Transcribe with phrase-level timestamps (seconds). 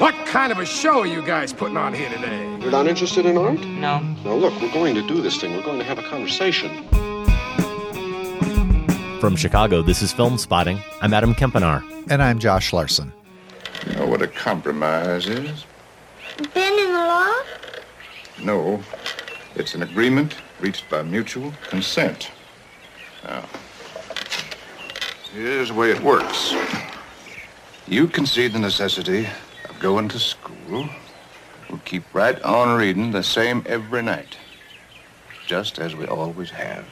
[0.00, 2.58] What kind of a show are you guys putting on here today?
[2.60, 3.60] You're not interested in art?
[3.60, 4.00] No.
[4.00, 5.54] Now, look, we're going to do this thing.
[5.54, 6.88] We're going to have a conversation.
[9.20, 10.80] From Chicago, this is Film Spotting.
[11.02, 11.82] I'm Adam Kempenaar.
[12.10, 13.12] And I'm Josh Larsen.
[13.86, 15.64] You know what a compromise is?
[16.54, 17.42] Been in the law?
[18.42, 18.82] No.
[19.54, 22.30] It's an agreement reached by mutual consent.
[23.24, 23.44] Now,
[25.32, 26.54] here's the way it works.
[27.86, 29.26] You concede the necessity
[29.68, 30.88] of going to school.
[31.68, 34.36] We'll keep right on reading the same every night.
[35.46, 36.86] Just as we always have.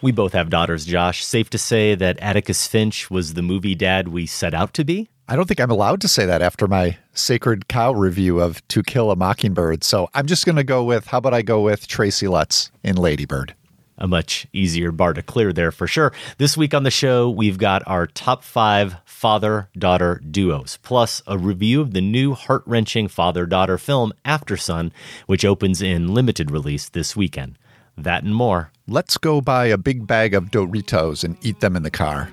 [0.00, 1.24] We both have daughters, Josh.
[1.24, 5.08] Safe to say that Atticus Finch was the movie dad we set out to be?
[5.26, 8.82] I don't think I'm allowed to say that after my Sacred Cow review of To
[8.82, 9.84] Kill a Mockingbird.
[9.84, 12.96] So I'm just going to go with how about I go with Tracy Letts in
[12.96, 13.54] Ladybird?
[13.98, 16.12] A much easier bar to clear there for sure.
[16.38, 21.36] This week on the show, we've got our top five father daughter duos, plus a
[21.36, 24.92] review of the new heart wrenching father daughter film Aftersun,
[25.26, 27.58] which opens in limited release this weekend.
[27.96, 28.70] That and more.
[28.86, 32.30] Let's go buy a big bag of Doritos and eat them in the car.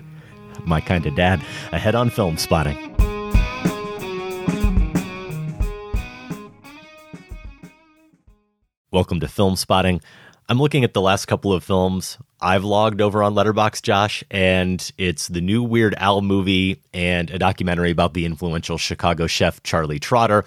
[0.63, 1.41] My kind of dad,
[1.71, 2.95] ahead on film spotting.
[8.95, 9.99] Welcome to Film Spotting.
[10.47, 14.91] I'm looking at the last couple of films I've logged over on Letterboxd, Josh, and
[14.97, 19.97] it's the new Weird Al movie and a documentary about the influential Chicago chef Charlie
[19.97, 20.45] Trotter.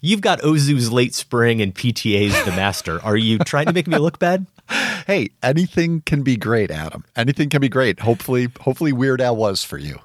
[0.00, 3.00] You've got Ozu's Late Spring and PTA's The Master.
[3.04, 4.46] Are you trying to make me look bad?
[5.06, 7.04] Hey, anything can be great, Adam.
[7.16, 7.98] Anything can be great.
[7.98, 9.98] Hopefully, hopefully Weird Al was for you.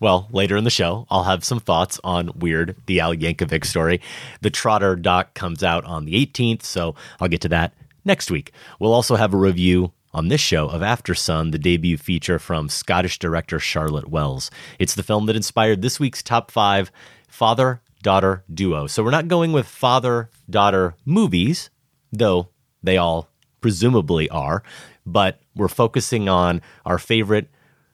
[0.00, 4.00] Well, later in the show, I'll have some thoughts on Weird, the Al Yankovic story.
[4.42, 7.72] The Trotter doc comes out on the 18th, so I'll get to that
[8.10, 8.50] next week.
[8.80, 12.68] We'll also have a review on this show of After Sun, the debut feature from
[12.68, 14.50] Scottish director Charlotte Wells.
[14.80, 16.90] It's the film that inspired this week's top five
[17.28, 18.88] father daughter duo.
[18.88, 21.70] So we're not going with father daughter movies,
[22.10, 22.48] though
[22.82, 23.28] they all
[23.60, 24.64] presumably are,
[25.06, 27.48] but we're focusing on our favorite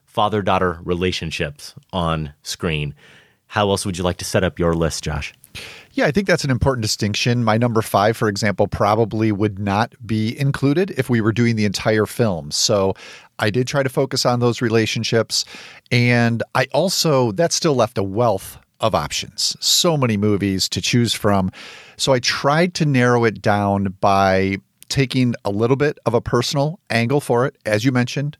[0.06, 2.94] father daughter relationships on screen.
[3.46, 5.32] How else would you like to set up your list, Josh?
[5.92, 7.42] Yeah, I think that's an important distinction.
[7.42, 11.64] My number five, for example, probably would not be included if we were doing the
[11.64, 12.50] entire film.
[12.50, 12.94] So
[13.38, 15.46] I did try to focus on those relationships.
[15.90, 21.14] And I also, that still left a wealth of options, so many movies to choose
[21.14, 21.50] from.
[21.96, 24.58] So I tried to narrow it down by
[24.90, 27.56] taking a little bit of a personal angle for it.
[27.64, 28.36] As you mentioned,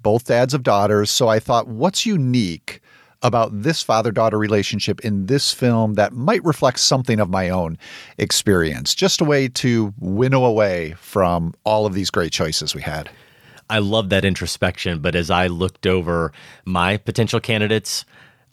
[0.00, 1.10] both dads of daughters.
[1.10, 2.80] So I thought, what's unique?
[3.22, 7.76] About this father daughter relationship in this film that might reflect something of my own
[8.18, 8.94] experience.
[8.94, 13.10] Just a way to winnow away from all of these great choices we had.
[13.68, 16.32] I love that introspection, but as I looked over
[16.64, 18.04] my potential candidates,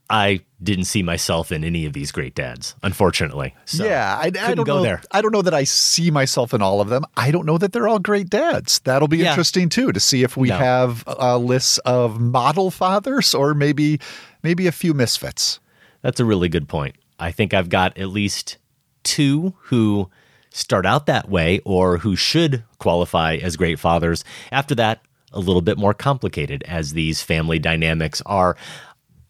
[0.09, 3.53] I didn't see myself in any of these great dads, unfortunately.
[3.66, 4.81] So yeah, I, I don't go know.
[4.84, 5.01] there.
[5.11, 7.03] I don't know that I see myself in all of them.
[7.17, 8.79] I don't know that they're all great dads.
[8.79, 9.31] That'll be Yeah.
[9.31, 10.57] interesting too to see if we No.
[10.57, 13.99] have uh, lists of model fathers or maybe
[14.43, 15.59] maybe a few misfits.
[16.01, 16.95] That's a really good point.
[17.19, 18.57] I think I've got at least
[19.03, 20.09] two who
[20.49, 24.23] start out that way or who should qualify as great fathers.
[24.51, 25.01] After that,
[25.34, 28.55] a little bit more complicated as these family dynamics are.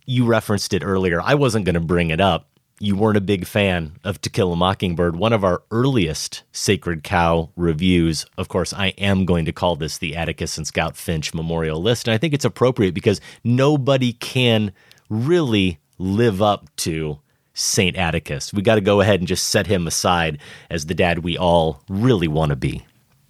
[0.05, 1.21] You referenced it earlier.
[1.21, 2.49] I wasn't going to bring it up.
[2.79, 7.03] You weren't a big fan of To Kill a Mockingbird, one of our earliest Sacred
[7.03, 8.27] Cow reviews.
[8.37, 12.07] Of course, I am going to call this the Atticus and Scout Finch Memorial List.
[12.07, 14.71] And I think it's appropriate because nobody can
[15.09, 17.19] really live up to
[17.53, 17.95] St.
[17.95, 18.53] Atticus.
[18.53, 20.37] We got to go ahead and just set him aside
[20.69, 22.85] as the dad we all really want to be.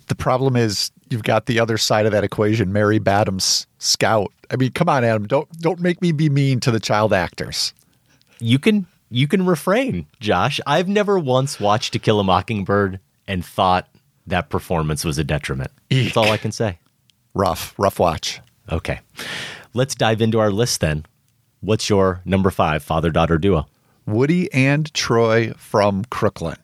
[0.07, 4.31] The problem is you've got the other side of that equation, Mary Badham's Scout.
[4.51, 7.74] I mean, come on, Adam, don't don't make me be mean to the child actors.
[8.39, 10.59] You can you can refrain, Josh.
[10.68, 13.88] I've never once watched To Kill a Mockingbird and thought
[14.27, 15.71] that performance was a detriment.
[15.89, 16.06] Eek.
[16.06, 16.80] That's all I can say.
[17.33, 18.41] Rough, rough watch.
[18.71, 19.00] Okay.
[19.73, 21.06] Let's dive into our list then.
[21.68, 23.68] What's your number five father daughter duo?
[24.06, 26.56] Woody and Troy from Crooklyn.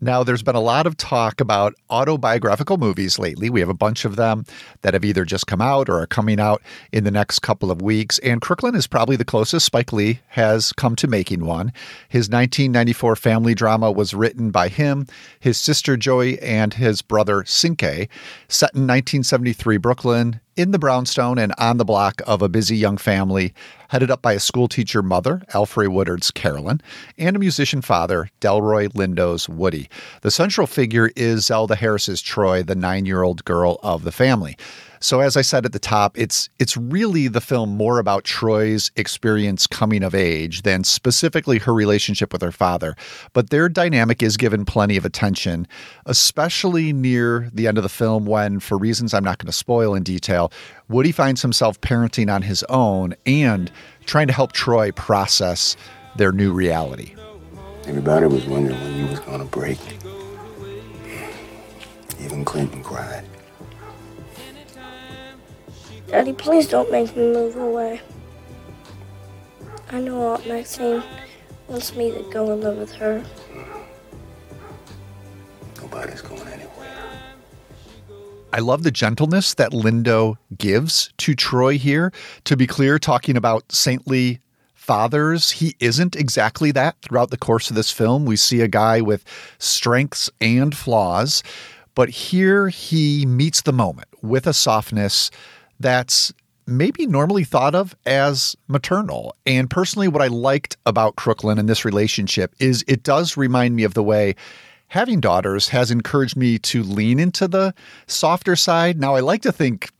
[0.00, 3.50] Now, there's been a lot of talk about autobiographical movies lately.
[3.50, 4.46] We have a bunch of them
[4.80, 7.82] that have either just come out or are coming out in the next couple of
[7.82, 8.18] weeks.
[8.20, 11.70] And Crooklyn is probably the closest Spike Lee has come to making one.
[12.08, 15.06] His 1994 family drama was written by him,
[15.38, 18.08] his sister Joie, and his brother Cinque.
[18.48, 22.96] Set in 1973 Brooklyn, in the brownstone and on the block of a busy young
[22.96, 23.52] family,
[23.88, 26.80] headed up by a schoolteacher mother, Alfre Woodard's Carolyn,
[27.18, 29.88] and a musician father, Delroy Lindo's Woody.
[30.22, 34.56] The central figure is Zelda Harris's Troy, the nine year old girl of the family.
[35.00, 38.90] So as I said at the top, it's it's really the film more about Troy's
[38.96, 42.96] experience coming of age than specifically her relationship with her father.
[43.32, 45.68] But their dynamic is given plenty of attention,
[46.06, 49.94] especially near the end of the film when, for reasons I'm not going to spoil
[49.94, 50.50] in detail,
[50.88, 53.72] Woody finds himself parenting on his own and
[54.04, 55.76] trying to help Troy process
[56.14, 57.14] their new reality.
[57.86, 59.78] Everybody was wondering when you was gonna break.
[62.20, 63.24] Even Clinton cried.
[66.06, 68.00] Daddy, please don't make me move away.
[69.90, 71.02] I know Aunt Maxine
[71.66, 73.24] wants me to go and live with her.
[75.80, 76.75] Nobody's going anywhere.
[78.56, 82.10] I love the gentleness that Lindo gives to Troy here.
[82.44, 84.40] To be clear, talking about saintly
[84.72, 88.24] fathers, he isn't exactly that throughout the course of this film.
[88.24, 89.26] We see a guy with
[89.58, 91.42] strengths and flaws,
[91.94, 95.30] but here he meets the moment with a softness
[95.78, 96.32] that's
[96.66, 99.36] maybe normally thought of as maternal.
[99.44, 103.84] And personally, what I liked about Crooklyn and this relationship is it does remind me
[103.84, 104.34] of the way
[104.88, 107.74] having daughters has encouraged me to lean into the
[108.06, 109.00] softer side.
[109.00, 109.90] Now, I like to think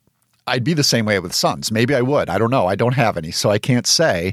[0.48, 1.72] I'd be the same way with sons.
[1.72, 2.30] Maybe I would.
[2.30, 2.66] I don't know.
[2.66, 4.32] I don't have any, so I can't say.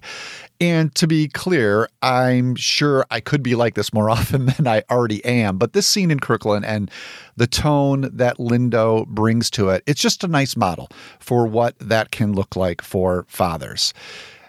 [0.62, 4.84] And to be clear, I'm sure I could be like this more often than I
[4.92, 5.58] already am.
[5.58, 6.92] But this scene in Crooklyn and
[7.36, 10.90] the tone that Lindo brings to it, it's just a nice model
[11.20, 13.94] for what that can look like for fathers.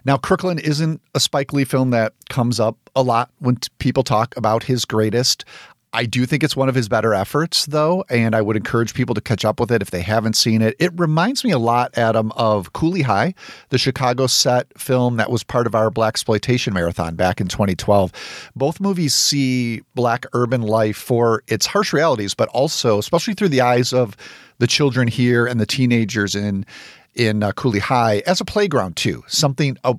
[0.04, 4.02] Now, Crooklyn isn't a Spike Lee film that comes up a lot when t- people
[4.02, 5.46] talk about his greatest.
[5.94, 9.14] I do think it's one of his better efforts, though, and I would encourage people
[9.14, 10.74] to catch up with it if they haven't seen it.
[10.80, 13.32] It reminds me a lot, Adam, of Cooley High,
[13.68, 18.10] the Chicago set film that was part of our Blaxploitation Marathon back in 2012.
[18.56, 23.60] Both movies see Black urban life for its harsh realities, but also, especially through the
[23.60, 24.16] eyes of
[24.58, 26.66] the children here and the teenagers in
[27.14, 29.94] in uh, Cooley High, as a playground too, something a,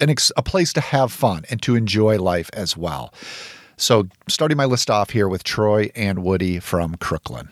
[0.00, 3.12] an ex, a place to have fun and to enjoy life as well.
[3.76, 7.48] So, starting my list off here with Troy and Woody from Crooklyn.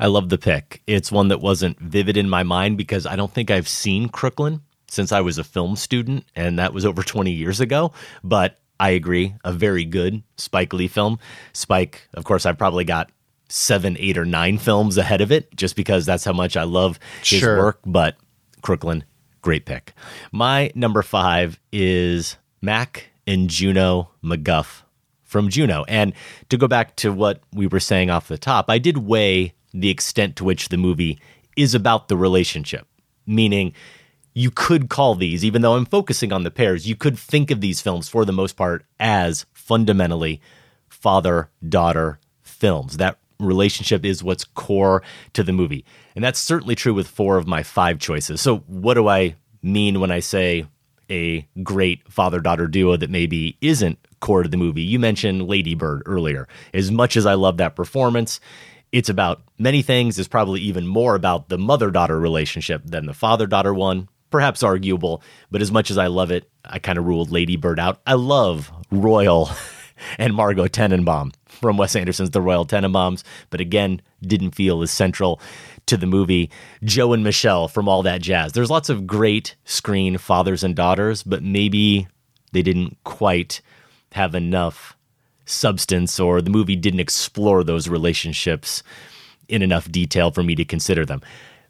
[0.00, 0.82] I love the pick.
[0.86, 4.62] It's one that wasn't vivid in my mind because I don't think I've seen Crooklyn
[4.86, 7.92] since I was a film student, and that was over 20 years ago.
[8.24, 11.18] But I agree, a very good Spike Lee film.
[11.52, 13.10] Spike, of course, I've probably got
[13.48, 16.98] seven, eight, or nine films ahead of it just because that's how much I love
[17.20, 17.58] his Sure.
[17.58, 17.80] work.
[17.84, 18.16] But
[18.62, 19.04] Crooklyn,
[19.42, 19.92] great pick.
[20.32, 24.82] My number five is Mac and Juno McGuff
[25.28, 25.84] from Juno.
[25.86, 26.14] And
[26.48, 29.90] to go back to what we were saying off the top, I did weigh the
[29.90, 31.20] extent to which the movie
[31.56, 32.88] is about the relationship,
[33.26, 33.74] meaning
[34.34, 37.60] you could call these, even though I'm focusing on the pairs, you could think of
[37.60, 40.40] these films for the most part as fundamentally
[40.88, 42.96] father daughter films.
[42.96, 45.02] That relationship is what's core
[45.34, 45.84] to the movie.
[46.14, 48.40] And that's certainly true with four of my five choices.
[48.40, 50.66] So, what do I mean when I say
[51.10, 54.82] a great father daughter duo that maybe isn't core to the movie?
[54.82, 56.48] You mentioned Lady Bird earlier.
[56.74, 58.40] As much as I love that performance,
[58.92, 60.18] it's about many things.
[60.18, 64.08] It's probably even more about the mother daughter relationship than the father daughter one.
[64.30, 67.80] Perhaps arguable, but as much as I love it, I kind of ruled Lady Bird
[67.80, 68.02] out.
[68.06, 69.48] I love Royal
[70.18, 75.40] and Margot Tenenbaum from Wes Anderson's The Royal Tenenbaums, but again, didn't feel as central
[75.86, 76.50] to the movie.
[76.84, 78.52] Joe and Michelle from All That Jazz.
[78.52, 82.06] There's lots of great screen fathers and daughters, but maybe
[82.52, 83.60] they didn't quite
[84.12, 84.96] have enough
[85.44, 88.82] substance or the movie didn't explore those relationships
[89.48, 91.22] in enough detail for me to consider them.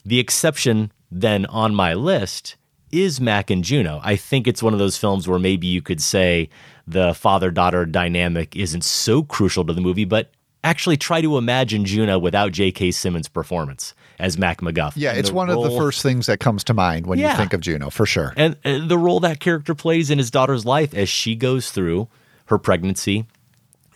[0.05, 2.57] The exception then on my list
[2.91, 4.01] is Mac and Juno.
[4.03, 6.49] I think it's one of those films where maybe you could say
[6.87, 10.31] the father daughter dynamic isn't so crucial to the movie, but
[10.65, 12.91] actually try to imagine Juno without J.K.
[12.91, 14.95] Simmons' performance as Mac McGuff.
[14.97, 17.31] Yeah, it's one of the first things that comes to mind when Yeah.
[17.33, 18.33] you think of Juno, for sure.
[18.37, 22.09] and uh, the role that character plays in his daughter's life as she goes through
[22.49, 23.27] her pregnancy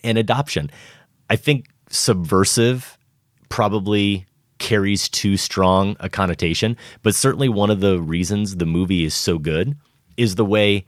[0.04, 0.70] and adoption.
[1.28, 2.98] I think subversive
[3.48, 4.26] probably
[4.58, 9.38] carries too strong a connotation, but certainly one of the reasons the movie is so
[9.38, 9.76] good
[10.16, 10.86] is the way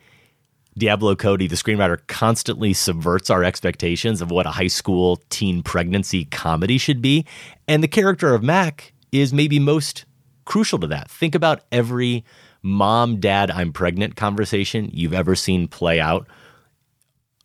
[0.76, 6.25] Diablo Cody, the screenwriter, constantly subverts our expectations of what a high school teen pregnancy
[6.26, 7.25] comedy should be.
[7.68, 10.04] And the character of Mac is maybe most
[10.44, 11.11] crucial to that.
[11.11, 12.25] Think about every
[12.62, 16.26] mom, dad, I'm pregnant conversation you've ever seen play out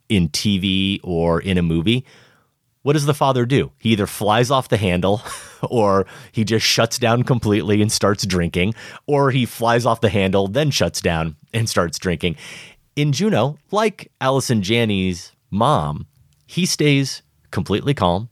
[0.10, 2.06] in TV or in a movie.
[2.82, 3.72] What does the father do?
[3.78, 5.22] He either flies off the handle
[5.70, 8.74] or he just shuts down completely and starts drinking,
[9.06, 12.36] or he flies off the handle, then shuts down and starts drinking.
[12.96, 16.08] In Juno, like Allison Janney's mom,
[16.48, 18.30] he stays completely calm.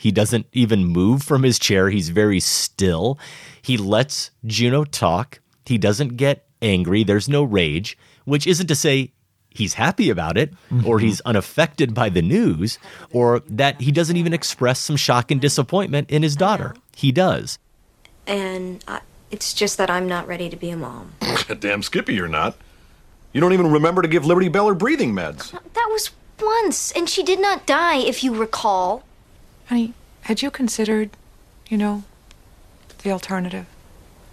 [0.00, 1.88] He doesn't even move from his chair.
[1.88, 3.18] He's very still.
[3.62, 5.40] He lets Juno talk.
[5.64, 7.04] He doesn't get angry.
[7.04, 9.13] There's no rage, which isn't to say
[9.54, 10.52] he's happy about it
[10.84, 11.28] or he's mm-hmm.
[11.28, 12.78] unaffected by the news
[13.12, 16.74] or that he doesn't even express some shock and disappointment in his daughter.
[16.94, 17.58] He does.
[18.26, 21.12] And I, it's just that I'm not ready to be a mom.
[21.60, 22.56] Damn Skippy, you're not.
[23.32, 25.54] You don't even remember to give Liberty Bell her breathing meds.
[25.54, 29.02] Uh, that was once, and she did not die, if you recall.
[29.66, 31.10] Honey, had you considered,
[31.68, 32.04] you know,
[33.02, 33.66] the alternative?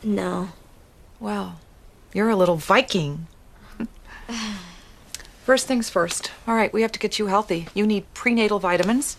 [0.03, 0.49] No.
[1.19, 1.59] Well,
[2.13, 3.27] you're a little Viking.
[5.43, 6.31] First things first.
[6.47, 7.67] All right, we have to get you healthy.
[7.73, 9.17] You need prenatal vitamins.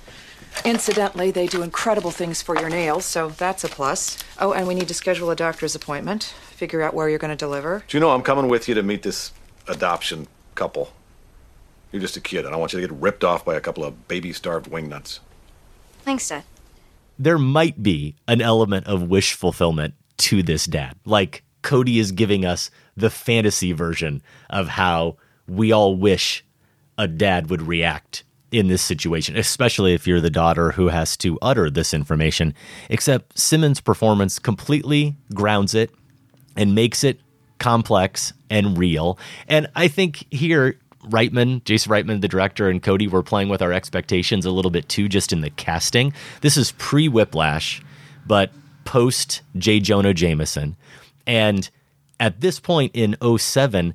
[0.64, 4.19] Incidentally, they do incredible things for your nails, so that's a plus.
[4.38, 7.37] Oh, and we need to schedule a doctor's appointment, figure out where you're going to
[7.37, 7.83] deliver.
[7.88, 9.33] Do you know I'm coming with you to meet this
[9.67, 10.93] adoption couple?
[11.91, 12.45] You're just a kid.
[12.45, 15.19] And I want you to get ripped off by a couple of baby starved wingnuts.
[16.02, 16.45] Thanks, Dad.
[17.19, 20.97] there might be an element of wish fulfillment to this dad.
[21.05, 25.17] Like Cody is giving us the fantasy version of how
[25.56, 26.44] we all wish
[26.99, 31.38] a dad would react in this situation, especially if you're the daughter who has to
[31.40, 32.54] utter this information.
[32.90, 35.90] Except Simmons' performance completely grounds it
[36.56, 37.21] and makes it
[37.59, 39.18] complex and real.
[39.49, 43.73] And I think here, Reitman, Jason Reitman, the director, and Cody were playing with our
[43.73, 46.12] expectations a little bit too, just in the casting.
[46.42, 47.82] This is pre Whiplash,
[48.26, 48.50] but
[48.85, 49.80] post J.
[49.80, 50.76] Jonah Jameson.
[51.26, 51.68] And
[52.21, 53.94] at this point in 07,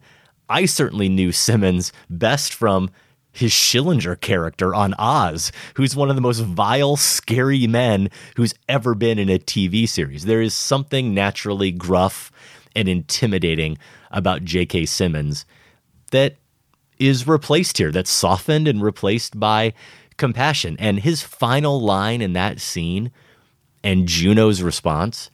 [0.49, 2.89] I certainly knew Simmons best from
[3.31, 8.95] his Schillinger character on Oz, who's one of the most vile, scary men who's ever
[8.95, 10.25] been in a TV series.
[10.25, 12.31] There is something naturally gruff
[12.75, 13.77] and intimidating
[14.09, 14.85] about J.K.
[14.85, 15.45] Simmons
[16.11, 16.37] that
[16.97, 19.73] is replaced here, that's softened and replaced by
[20.17, 20.75] compassion.
[20.79, 23.11] And his final line in that scene
[23.83, 25.29] and Juno's response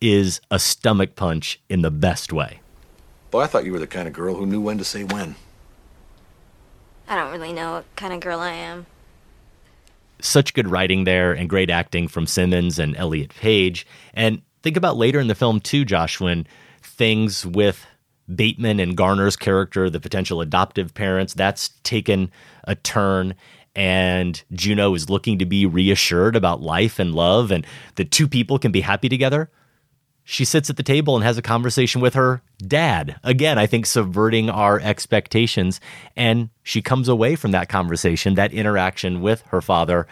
[0.00, 2.60] is a stomach punch in the best way.
[3.30, 5.36] Boy, I thought you were the kind of girl who knew when to say when.
[7.08, 8.86] I don't really know what kind of girl I am.
[10.20, 13.86] such good writing there and great acting from Simmons and Elliot Page.
[14.14, 16.46] And think about later in the film too, Josh, when
[16.82, 17.86] things with
[18.34, 22.30] Bateman and Garner's character, the potential adoptive parents, that's taken
[22.64, 23.34] a turn.
[23.74, 28.58] And Juno is looking to be reassured about life and love, and the two people
[28.58, 29.50] can be happy together.
[30.30, 33.18] She sits at the table and has a conversation with her dad.
[33.24, 35.80] Again, I think subverting our expectations.
[36.14, 40.06] And she comes away from that conversation, that interaction with her father,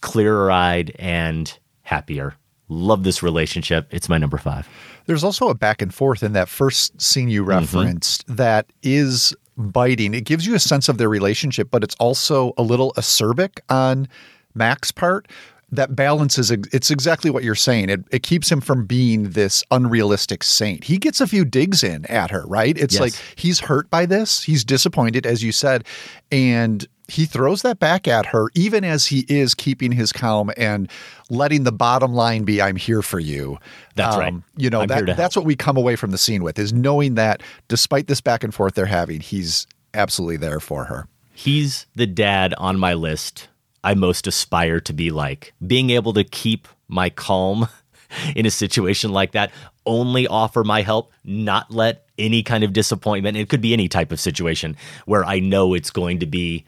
[0.00, 2.34] clearer eyed and happier.
[2.70, 3.86] Love this relationship.
[3.90, 4.66] It's my number five.
[5.04, 7.50] There's also a back and forth in that first scene you mm-hmm.
[7.50, 10.14] referenced that is biting.
[10.14, 14.08] It gives you a sense of their relationship, but it's also a little acerbic on
[14.54, 15.28] Mac's part.
[15.70, 17.90] That balances it's exactly what you're saying.
[17.90, 20.84] It it keeps him from being this unrealistic saint.
[20.84, 22.76] He gets a few digs in at her, right?
[22.78, 23.00] It's Yes.
[23.00, 24.42] like he's hurt by this.
[24.42, 25.84] He's disappointed, as you said,
[26.32, 30.90] and he throws that back at her, even as he is keeping his calm and
[31.30, 33.58] letting the bottom line be, "I'm here for you."
[33.94, 34.28] That's right.
[34.32, 36.72] Um, you know I'm that that's what we come away from the scene with is
[36.72, 41.06] knowing that despite this back and forth they're having, he's absolutely there for her.
[41.34, 43.48] He's the dad on my list
[43.82, 45.54] I most aspire to be like.
[45.64, 47.68] Being able to keep my calm
[48.36, 49.52] in a situation like that,
[49.86, 54.12] only offer my help, not let any kind of disappointment, it could be any type
[54.12, 56.64] of situation where I know it's going to be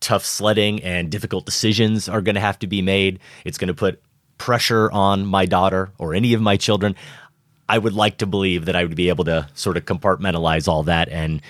[0.00, 3.20] tough sledding and difficult decisions are going to have to be made.
[3.44, 4.02] It's going to put
[4.38, 6.96] pressure on my daughter or any of my children.
[7.68, 10.82] I would like to believe that I would be able to sort of compartmentalize all
[10.84, 11.40] that and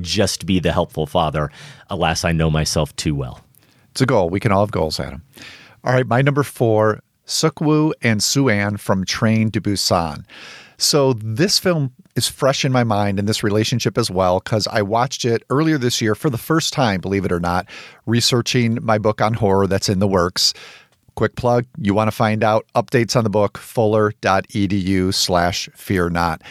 [0.00, 1.50] just be the helpful father.
[1.90, 3.40] Alas, I know myself too well.
[3.90, 4.30] It's a goal.
[4.30, 5.22] We can all have goals, Adam.
[5.84, 10.24] All right, my number four, Sukwu and Suan from Train to Busan.
[10.78, 14.82] So this film is fresh in my mind and this relationship as well because I
[14.82, 17.66] watched it earlier this year for the first time, believe it or not,
[18.06, 20.54] researching my book on horror that's in the works.
[21.16, 26.42] Quick plug, you want to find out updates on the book, fuller.edu slash fear not.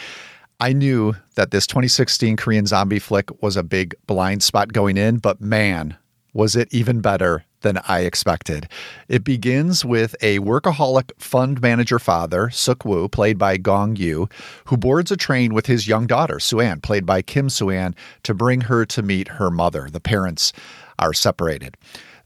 [0.60, 5.18] I knew that this 2016 Korean zombie flick was a big blind spot going in,
[5.18, 5.96] but man,
[6.32, 8.68] was it even better than I expected.
[9.08, 14.28] It begins with a workaholic fund manager father, Suk Woo, played by Gong Yoo,
[14.66, 18.62] who boards a train with his young daughter, Suan, played by Kim Suan, to bring
[18.62, 19.88] her to meet her mother.
[19.90, 20.52] The parents
[20.98, 21.76] are separated.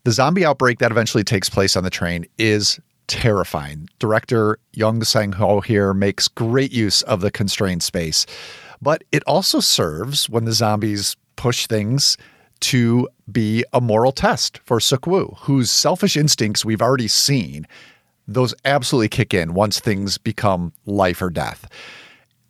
[0.04, 3.88] The zombie outbreak that eventually takes place on the train is terrifying.
[3.98, 8.26] Director Yeon Sang Ho here makes great use of the constrained space,
[8.80, 12.16] but it also serves when the zombies push things
[12.62, 17.66] to be a moral test for Sukwu, whose selfish instincts we've already seen.
[18.26, 21.68] Those absolutely kick in once things become life or death.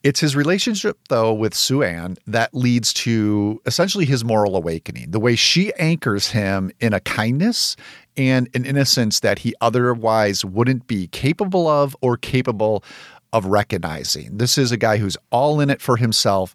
[0.02, 5.12] It's his relationship, though, with Suan that leads to essentially his moral awakening.
[5.12, 7.76] The way she anchors him in a kindness
[8.16, 12.82] and an innocence that he otherwise wouldn't be capable of or capable
[13.32, 14.38] of recognizing.
[14.38, 16.52] This is a guy who's all in it for himself,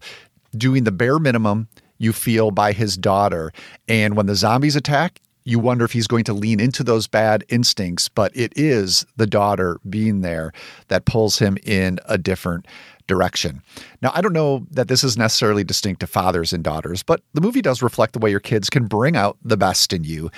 [0.56, 3.52] doing the bare minimum you feel by his daughter.
[3.86, 7.44] And when the zombies attack, you wonder if he's going to lean into those bad
[7.48, 10.52] instincts, but it is the daughter being there
[10.88, 12.66] that pulls him in a different
[13.06, 13.62] direction.
[14.02, 17.40] Now, I don't know that this is necessarily distinct to fathers and daughters, but the
[17.40, 20.30] movie does reflect the way your kids can bring out the best in you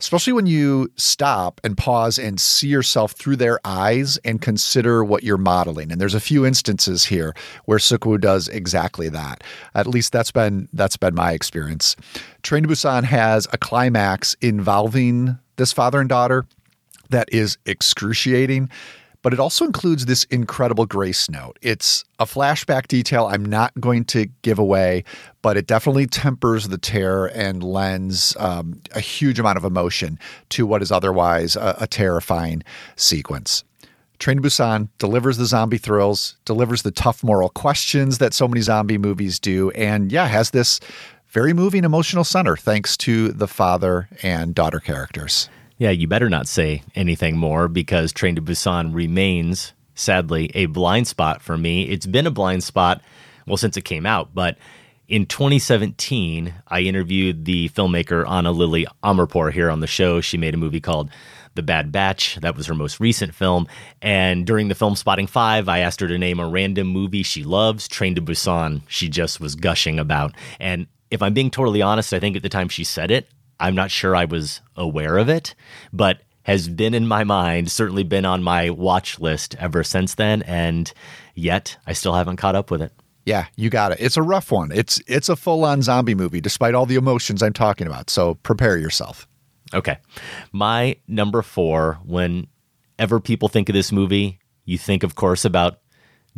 [0.00, 5.22] especially when you stop and pause and see yourself through their eyes and consider what
[5.22, 5.90] you're modeling.
[5.90, 7.34] And there's a few instances here
[7.64, 9.42] where Sukwu does exactly that.
[9.74, 11.96] At least that's been that's been my experience.
[12.42, 16.46] Train to Busan has a climax involving this father and daughter
[17.10, 18.68] that is excruciating
[19.26, 21.58] but it also includes this incredible grace note.
[21.60, 25.02] It's a flashback detail I'm not going to give away,
[25.42, 30.64] but it definitely tempers the terror and lends um, a huge amount of emotion to
[30.64, 32.62] what is otherwise a, a terrifying
[32.94, 33.64] sequence.
[34.20, 38.60] Train to Busan delivers the zombie thrills, delivers the tough moral questions that so many
[38.60, 40.78] zombie movies do, and yeah, has this
[41.30, 45.48] very moving emotional center thanks to the father and daughter characters.
[45.78, 51.06] Yeah, you better not say anything more because Train to Busan remains, sadly, a blind
[51.06, 51.88] spot for me.
[51.88, 53.02] It's been a blind spot,
[53.46, 54.56] well, since it came out, but
[55.08, 60.20] in 2017, I interviewed the filmmaker Ana Lily Amirpour here on the show.
[60.20, 61.10] She made a movie called
[61.54, 62.36] The Bad Batch.
[62.36, 63.68] That was her most recent film.
[64.02, 67.44] And during the film Spotting Five, I asked her to name a random movie she
[67.44, 67.86] loves.
[67.86, 70.34] Train to Busan, she just was gushing about.
[70.58, 73.74] And if I'm being totally honest, I think at the time she said it, I'm
[73.74, 75.54] not sure I was aware of it,
[75.92, 80.42] but has been in my mind, certainly been on my watch list ever since then,
[80.42, 80.92] and
[81.34, 82.92] yet I still haven't caught up with it.
[83.24, 83.98] Yeah, you got it.
[84.00, 84.70] It's a rough one.
[84.72, 88.08] It's it's a full-on zombie movie despite all the emotions I'm talking about.
[88.08, 89.26] So prepare yourself.
[89.74, 89.98] Okay.
[90.52, 95.80] My number 4 whenever people think of this movie, you think of course about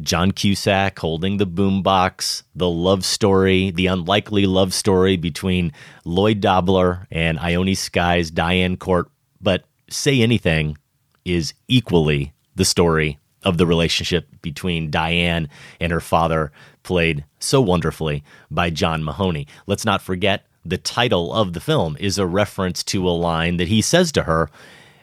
[0.00, 5.72] John Cusack holding the boombox, the love story, the unlikely love story between
[6.04, 9.10] Lloyd Dobler and Ione Skye's Diane Court.
[9.40, 10.78] But Say Anything
[11.24, 15.48] is equally the story of the relationship between Diane
[15.80, 19.46] and her father, played so wonderfully by John Mahoney.
[19.66, 23.68] Let's not forget the title of the film is a reference to a line that
[23.68, 24.50] he says to her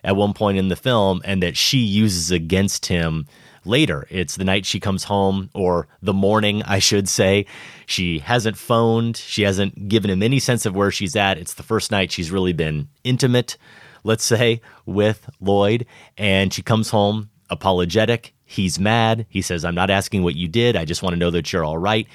[0.04, 3.26] at one point in the film and that she uses against him
[3.66, 4.08] later.
[4.10, 7.46] It's the night she comes home, or the morning, I should say.
[7.86, 9.18] She hasn't phoned.
[9.18, 11.38] She hasn't given him any sense of where she's at.
[11.38, 13.58] It's the first night she's really been intimate,
[14.04, 15.86] let's say, with Lloyd.
[16.18, 18.34] And she comes home apologetic.
[18.46, 19.26] He's mad.
[19.30, 20.76] He says, I'm not asking what you did.
[20.76, 22.08] I just want to know that you're all right.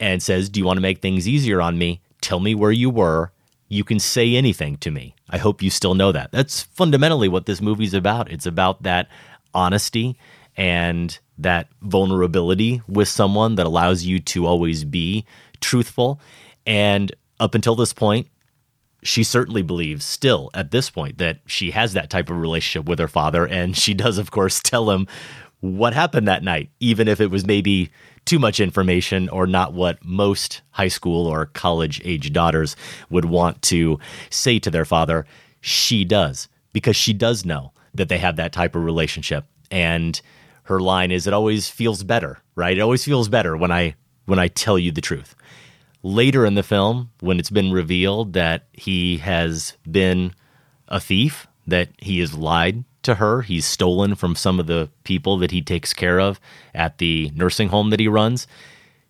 [0.00, 2.02] And says, Do you want to make things easier on me?
[2.20, 3.32] Tell me where you were.
[3.68, 5.14] You can say anything to me.
[5.28, 6.30] I hope you still know that.
[6.32, 8.30] That's fundamentally what this movie's about.
[8.30, 9.08] It's about that
[9.54, 10.16] honesty
[10.56, 15.24] and that vulnerability with someone that allows you to always be
[15.60, 16.20] truthful.
[16.66, 18.28] And up until this point,
[19.02, 22.98] she certainly believes still at this point that she has that type of relationship with
[22.98, 23.46] her father.
[23.46, 25.06] And she does, of course, tell him
[25.60, 27.90] what happened that night, even if it was maybe
[28.24, 32.76] too much information or not what most high school or college age daughters
[33.08, 33.98] would want to
[34.30, 35.26] say to their father.
[35.60, 39.44] She does, because she does know that they have that type of relationship.
[39.70, 40.20] And
[40.66, 42.76] her line is it always feels better, right?
[42.76, 43.94] It always feels better when I
[44.26, 45.34] when I tell you the truth.
[46.02, 50.34] Later in the film, when it's been revealed that he has been
[50.88, 53.42] a thief, that he has lied to her.
[53.42, 56.40] He's stolen from some of the people that he takes care of
[56.74, 58.46] at the nursing home that he runs.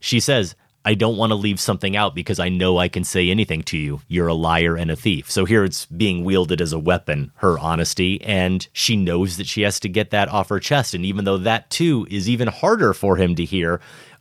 [0.00, 0.54] She says,
[0.86, 3.76] I don't want to leave something out because I know I can say anything to
[3.76, 4.02] you.
[4.06, 5.28] You're a liar and a thief.
[5.28, 9.62] So here it's being wielded as a weapon, her honesty, and she knows that she
[9.62, 10.94] has to get that off her chest.
[10.94, 13.80] And even though that too is even harder for him to hear,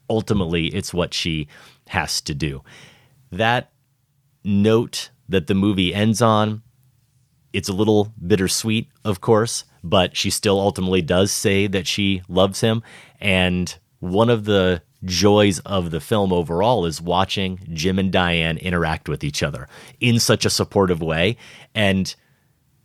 [0.09, 1.47] ultimately it's what she
[1.89, 2.63] has to do.
[3.31, 3.71] That
[4.43, 6.63] note that the movie ends on,
[7.53, 12.61] it's a little bittersweet, of course, but she still ultimately does say that she loves
[12.61, 12.81] him.
[13.21, 19.07] And one of the joys of the film overall is watching Jim and Diane interact
[19.07, 19.67] with each other
[19.99, 21.37] in such a supportive way.
[21.73, 22.13] And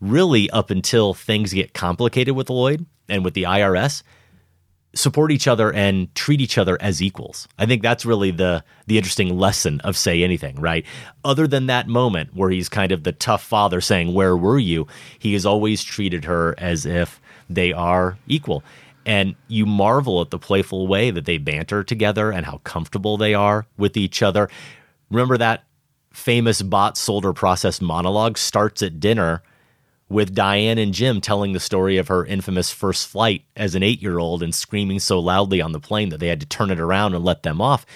[0.01, 4.03] really, up until things get complicated with Lloyd and with the IRS,
[4.95, 7.47] support each other and treat each other as equals.
[7.59, 10.85] I think that's really the the interesting lesson of say anything, right?
[11.25, 14.87] Other than that moment where he's kind of the tough father saying, "Where were you?"
[15.19, 18.65] He has always treated her as if they are equal
[19.07, 23.35] and you marvel at the playful way that they banter together and how comfortable they
[23.35, 24.49] are with each other.
[25.11, 25.65] Remember that
[26.13, 29.43] famous bot solder process monologue starts at dinner
[30.09, 34.03] with Diane and Jim telling the story of her infamous first flight as an eight
[34.03, 36.81] year old and screaming so loudly on the plane that they had to turn it
[36.81, 37.87] around and let them off.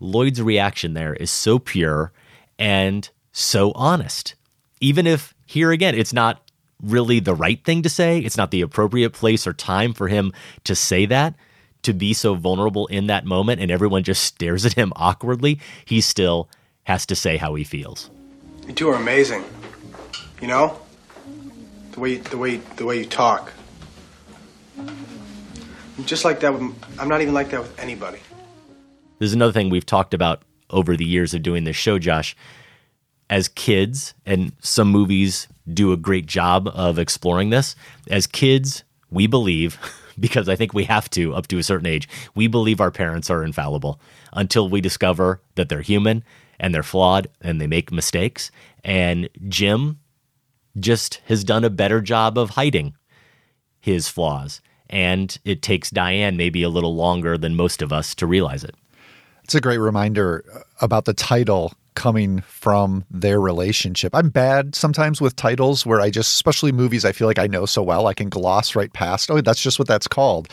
[0.00, 2.12] Lloyd's reaction there is so pure
[2.58, 4.34] and so honest.
[4.80, 6.40] Even if, here again, it's not
[6.84, 8.18] really the right thing to say.
[8.18, 10.32] It's not the appropriate place or time for him
[10.64, 11.34] to say that,
[11.82, 15.60] to be so vulnerable in that moment, and everyone just stares at him awkwardly.
[15.84, 16.48] He still
[16.84, 18.10] has to say how he feels.
[18.66, 19.44] You two are amazing.
[20.40, 20.78] You know,
[21.92, 23.52] the way the way the way you talk.
[24.78, 26.52] I'm just like that.
[26.52, 28.18] With, I'm not even like that with anybody.
[29.18, 32.36] There's another thing we've talked about over the years of doing this show, Josh.
[33.30, 37.74] As kids, and some movies do a great job of exploring this.
[38.08, 39.78] As kids, we believe,
[40.20, 43.30] because I think we have to up to a certain age, we believe our parents
[43.30, 44.00] are infallible
[44.32, 46.24] until we discover that they're human
[46.60, 48.50] and they're flawed and they make mistakes.
[48.84, 49.98] And Jim
[50.78, 52.94] just has done a better job of hiding
[53.80, 54.60] his flaws.
[54.90, 58.74] And it takes Diane maybe a little longer than most of us to realize it.
[59.42, 60.44] It's a great reminder
[60.80, 64.14] about the title coming from their relationship.
[64.14, 67.66] I'm bad sometimes with titles where I just, especially movies I feel like I know
[67.66, 70.48] so well, I can gloss right past, oh, that's just what that's called.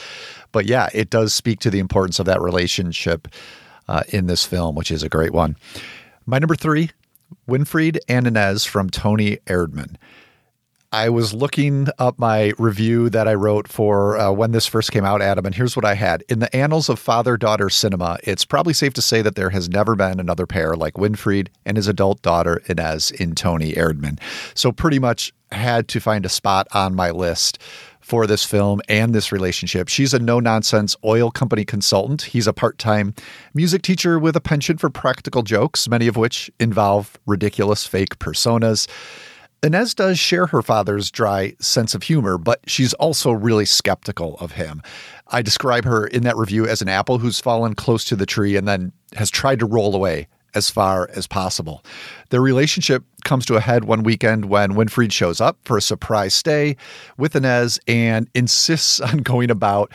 [0.52, 3.28] But yeah, it does speak to the importance of that relationship
[3.88, 5.56] uh, in this film, which is a great one.
[6.26, 6.92] My number three,
[7.48, 9.96] Winfried and Inez from Toni Erdmann.
[10.94, 15.06] I was looking up my review that I wrote for uh, when this first came
[15.06, 16.22] out, Adam, and here's what I had.
[16.28, 19.70] In the annals of father daughter cinema, it's probably safe to say that there has
[19.70, 24.20] never been another pair like Winfried and his adult daughter, Inez, in Toni Erdmann.
[24.54, 27.58] So, pretty much had to find a spot on my list
[28.02, 29.88] for this film and this relationship.
[29.88, 32.24] She's a no nonsense oil company consultant.
[32.24, 33.14] He's a part time
[33.54, 38.90] music teacher with a penchant for practical jokes, many of which involve ridiculous fake personas.
[39.64, 44.54] Inez does share her father's dry sense of humor, but she's also really skeptical of
[44.54, 44.82] him.
[45.28, 48.56] I describe her in that review as an apple who's fallen close to the tree
[48.56, 51.84] and then has tried to roll away as far as possible.
[52.30, 56.34] Their relationship comes to a head one weekend when Winfried shows up for a surprise
[56.34, 56.76] stay
[57.18, 59.92] with Inez and insists on going about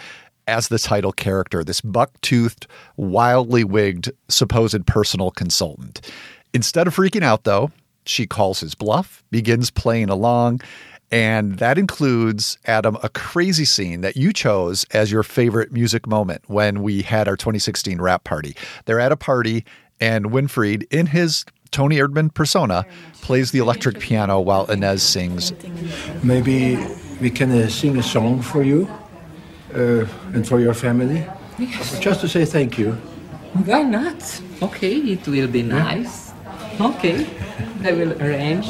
[0.47, 6.09] as the title character, this buck toothed, wildly wigged, supposed personal consultant.
[6.55, 7.73] Instead of freaking out, though,
[8.09, 10.61] she calls his bluff, begins playing along,
[11.11, 16.43] and that includes, Adam, a crazy scene that you chose as your favorite music moment
[16.49, 18.57] when we had our 2016 wrap party.
[18.87, 19.65] They're at a party,
[20.01, 22.85] and Winfried, in his Toni Erdmann persona,
[23.23, 25.53] plays the electric piano while Inez sings.
[26.25, 26.77] Maybe
[27.21, 28.89] we can uh, sing a song for you
[29.75, 31.27] uh, and for your family?
[31.59, 31.99] Yes.
[32.01, 32.93] Just to say thank you.
[33.65, 34.43] Why not?
[34.63, 36.26] Okay, it will be nice.
[36.81, 37.27] Okay,
[37.85, 38.67] I will arrange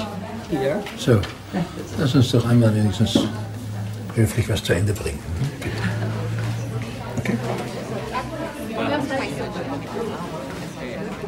[0.51, 0.81] here.
[0.99, 1.21] Zo,
[1.99, 3.19] lass uns doch einmal wenigstens
[4.15, 5.19] höflich was zu Ende bringen.
[7.19, 7.35] Okay.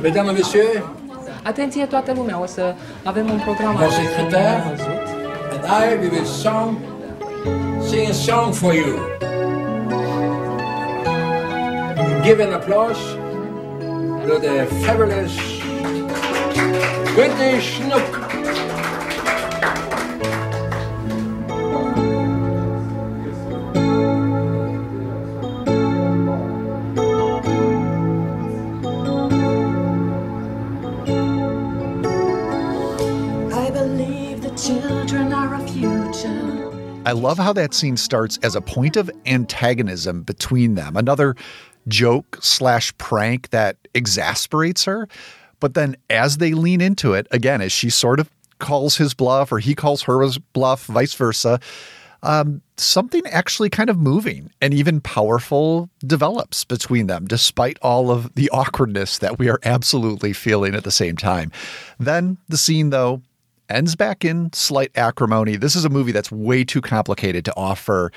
[0.00, 0.82] Mesdames et messieurs,
[1.42, 5.06] Atenție toată lumea, o să avem un program secrétaire văzut.
[5.52, 6.76] and I we will song,
[7.88, 8.98] sing a song for you.
[12.22, 12.98] Give an applause
[14.26, 15.32] to the fabulous
[17.16, 18.14] Whitney Schnuck.
[33.52, 35.98] I believe the children are of you.
[37.06, 40.94] I love how that scene starts as a point of antagonism between them.
[40.94, 41.34] Another
[41.86, 45.08] joke slash prank that exasperates her.
[45.60, 49.52] But then as they lean into it, again, as she sort of calls his bluff
[49.52, 51.60] or he calls her bluff, vice versa,
[52.22, 58.34] um, something actually kind of moving and even powerful develops between them, despite all of
[58.34, 61.52] the awkwardness that we are absolutely feeling at the same time.
[61.98, 63.22] Then the scene, though,
[63.68, 65.56] ends back in slight acrimony.
[65.56, 68.10] This is a movie that's way too complicated to offer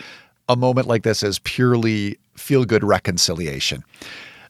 [0.49, 3.83] a moment like this as purely feel good reconciliation.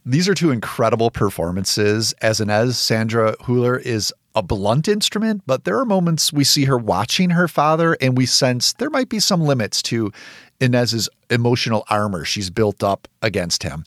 [0.06, 2.14] These are two incredible performances.
[2.22, 6.78] As Inez, Sandra Hüller is a blunt instrument, but there are moments we see her
[6.78, 10.12] watching her father and we sense there might be some limits to
[10.60, 13.84] Inez's emotional armor she's built up against him.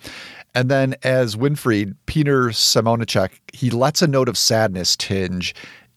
[0.55, 5.55] And then as Winfried, Peter Simonischek, he lets a note of sadness tinge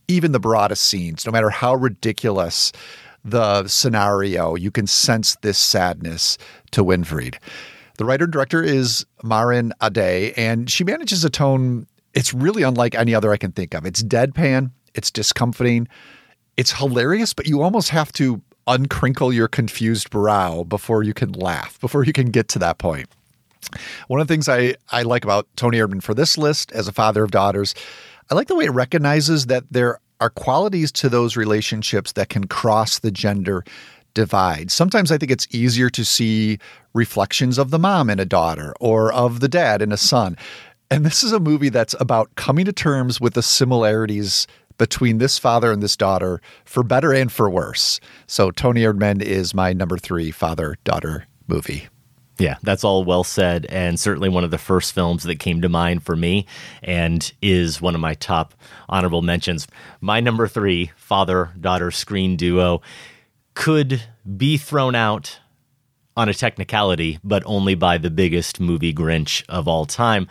[0.08, 2.72] even the broadest scenes, no matter how ridiculous
[3.24, 6.38] the scenario, you can sense this sadness
[6.72, 7.36] to Winfried.
[7.98, 12.96] The writer and director is Maren Ade, and she manages a tone it's really unlike
[12.96, 13.86] any other I can think of.
[13.86, 15.88] It's deadpan, it's discomforting,
[16.58, 21.80] it's hilarious, but you almost have to uncrinkle your confused brow before you can laugh,
[21.80, 23.08] before you can get to that point.
[24.08, 26.92] One of the things I, I like about Toni Erdmann for this list as a
[26.92, 27.76] father of daughters,
[28.32, 32.48] I like the way it recognizes that there are qualities to those relationships that can
[32.48, 33.64] cross the gender
[34.18, 34.72] divide.
[34.72, 36.58] Sometimes I think it's easier to see
[36.96, 40.36] reflections of the mom in a daughter or of the dad in a son.
[40.90, 44.48] And this is a movie that's about coming to terms with the similarities
[44.80, 48.00] between this father and this daughter for better and for worse.
[48.26, 51.88] So Toni Erdmann is my number three father daughter movie.
[52.40, 55.70] Yeah, that's all well said, and certainly one of the first films that came to
[55.70, 56.46] mind for me,
[56.84, 58.54] and is one of my top
[58.90, 59.68] honorable mentions.
[60.02, 62.82] My number three father daughter screen duo
[63.58, 64.04] could
[64.38, 65.40] be thrown out
[66.16, 70.28] on a technicality, but only by the biggest movie Grinch of all time.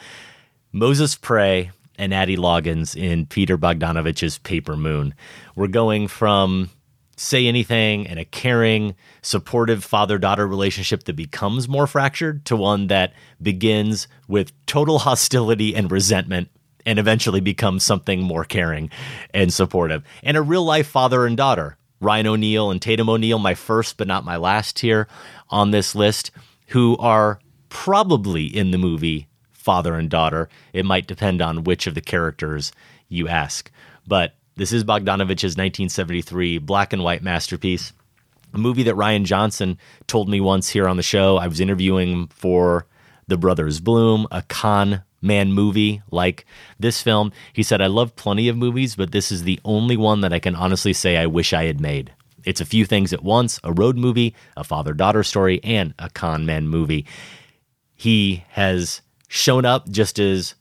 [0.71, 5.13] Moses Pray and Addie Loggins in Peter Bogdanovich's Paper Moon.
[5.57, 6.71] We're going from
[7.17, 12.87] say anything and a caring, supportive father daughter relationship that becomes more fractured to one
[12.87, 13.13] that
[13.43, 16.49] begins with total hostility and resentment
[16.87, 18.89] and eventually becomes something more caring
[19.35, 20.05] and supportive.
[20.23, 24.09] And a real life father and daughter, Ryan O'Neal and Tatum O'Neal, my first but
[24.09, 25.09] not my last here
[25.51, 26.31] on this list,
[26.69, 30.49] who are probably in the movie father and daughter.
[30.73, 32.73] It might depend on which of the characters
[33.09, 33.71] you ask.
[34.07, 37.93] But this is Bogdanovich's 1973 black and white masterpiece,
[38.55, 41.37] a movie that Rian Johnson told me once here on the show.
[41.37, 42.87] I was interviewing for
[43.27, 46.47] The Brothers Bloom, a con man movie like
[46.79, 47.33] this film.
[47.53, 50.39] He said, I love plenty of movies, but this is the only one that I
[50.39, 52.13] can honestly say I wish I had made.
[52.45, 56.09] It's a few things at once a road movie, a father daughter story, and a
[56.09, 57.05] con man movie.
[57.95, 60.55] He has shown up just as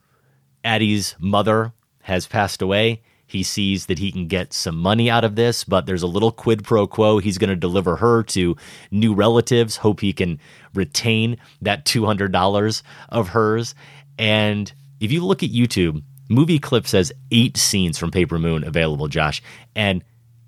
[0.63, 3.01] Addie's mother has passed away.
[3.27, 6.31] He sees that he can get some money out of this, but there's a little
[6.31, 7.17] quid pro quo.
[7.17, 8.55] He's going to deliver her to
[8.91, 10.39] new relatives, hope he can
[10.73, 13.73] retain that $200 of hers.
[14.17, 19.07] And if you look at YouTube, Movie Clip says eight scenes from Paper Moon available,
[19.07, 19.41] Josh.
[19.75, 20.03] And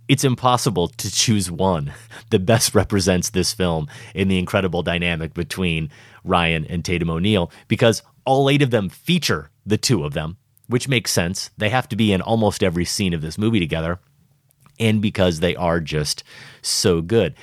[0.07, 1.93] it's impossible to choose one
[2.29, 5.89] that best represents this film in the incredible dynamic between
[6.23, 10.87] Ryan and Tatum O'Neal because all eight of them feature the two of them which
[10.87, 11.49] makes sense.
[11.57, 13.99] They have to be in almost every scene of this movie together,
[14.79, 16.23] and because they are just
[16.61, 17.35] so good.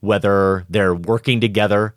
[0.00, 1.94] Whether they're working together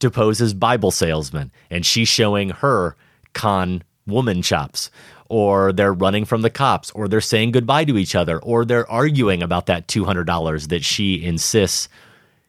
[0.00, 2.96] to pose as Bible salesman, and she's showing her
[3.32, 4.90] con woman chops,
[5.28, 8.90] or they're running from the cops, or they're saying goodbye to each other, or they're
[8.90, 11.88] arguing about that $200 that she insists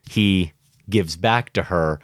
[0.09, 0.53] he
[0.89, 1.99] gives back to her.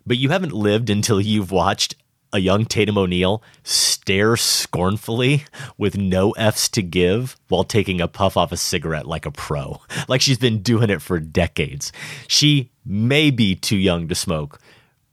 [0.06, 1.94] But you haven't lived until you've watched
[2.32, 5.44] a young Tatum O'Neal stare scornfully
[5.76, 9.80] with no F's to give while taking a puff off a cigarette like a pro.
[10.08, 11.92] Like she's been doing it for decades.
[12.26, 14.60] She may be too young to smoke,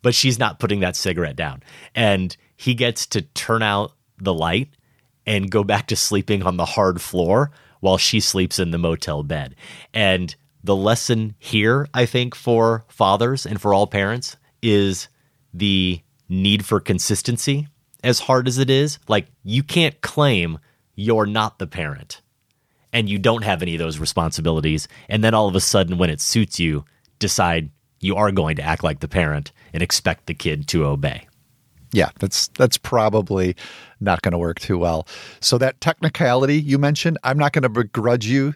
[0.01, 1.61] but she's not putting that cigarette down.
[1.93, 4.69] And he gets to turn out the light
[5.25, 9.23] and go back to sleeping on the hard floor while she sleeps in the motel
[9.23, 9.55] bed.
[9.93, 15.07] And the lesson here, I think, for fathers and for all parents is
[15.53, 17.67] the need for consistency,
[18.03, 18.99] as hard as it is.
[19.07, 20.59] Like, you can't claim
[20.95, 22.21] you're not the parent
[22.91, 24.87] and you don't have any of those responsibilities.
[25.09, 26.85] And then all of a sudden, when it suits you,
[27.19, 31.27] decide you are going to act like the parent and expect the kid to obey.
[31.91, 33.55] Yeah, that's that's probably
[33.99, 35.07] not going to work too well.
[35.39, 38.53] So that technicality you mentioned, I'm not going to begrudge you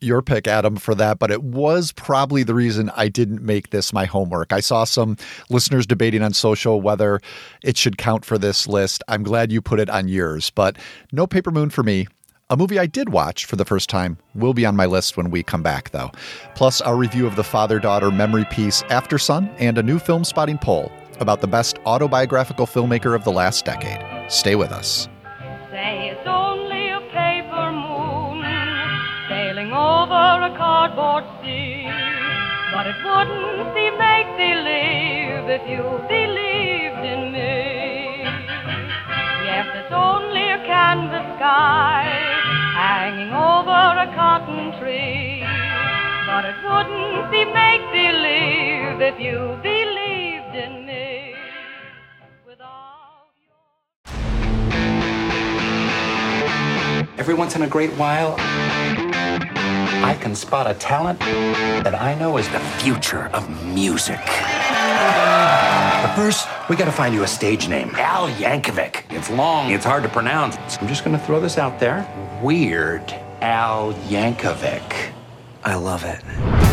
[0.00, 3.92] your pick, Adam, for that, but it was probably the reason I didn't make this
[3.92, 4.52] my homework.
[4.52, 5.16] I saw some
[5.50, 7.20] listeners debating on social whether
[7.62, 9.02] it should count for this list.
[9.08, 10.76] I'm glad you put it on yours, but
[11.12, 12.06] no Paper Moon for me.
[12.48, 15.30] A movie I did watch for the first time will be on my list when
[15.30, 16.10] we come back, though.
[16.56, 20.90] Plus, our review of the father daughter memory piece Aftersun and a new Filmspotting poll
[21.20, 24.00] about the best autobiographical filmmaker of the last decade.
[24.30, 25.08] Stay with us.
[25.70, 28.42] Say it's only a paper moon
[29.28, 31.86] sailing over a cardboard sea.
[32.72, 38.24] But it wouldn't seem make believe if you believed in me.
[39.44, 42.06] Yes, it's only a canvas sky
[42.74, 45.44] hanging over a cotton tree.
[46.26, 51.34] But it wouldn't be make believe if you believed in me.
[57.18, 62.48] Every once in a great while, I can spot a talent that I know is
[62.48, 64.20] the future of music.
[66.00, 67.94] But first, we gotta find you a stage name.
[67.96, 69.04] Al Yankovic.
[69.10, 70.56] It's long, it's hard to pronounce.
[70.72, 72.08] So I'm just gonna throw this out there.
[72.42, 75.12] Weird Al Yankovic.
[75.62, 76.69] I love it.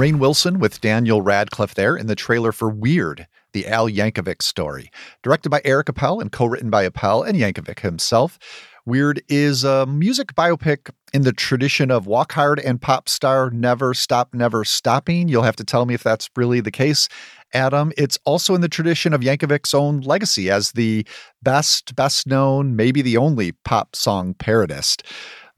[0.00, 4.90] Rainn Wilson with Daniel Radcliffe there in the trailer for Weird, the Al Yankovic story.
[5.22, 8.38] Directed by Eric Appel and co written by Appel and Yankovic himself.
[8.86, 14.32] Weird is a music biopic in the tradition of Walk Hard and Popstar Never Stop
[14.32, 15.28] Never Stopping.
[15.28, 17.06] You'll have to tell me if that's really the case,
[17.52, 17.92] Adam.
[17.98, 21.06] It's also in the tradition of Yankovic's own legacy as the
[21.42, 25.02] best, best known, maybe the only pop song parodist.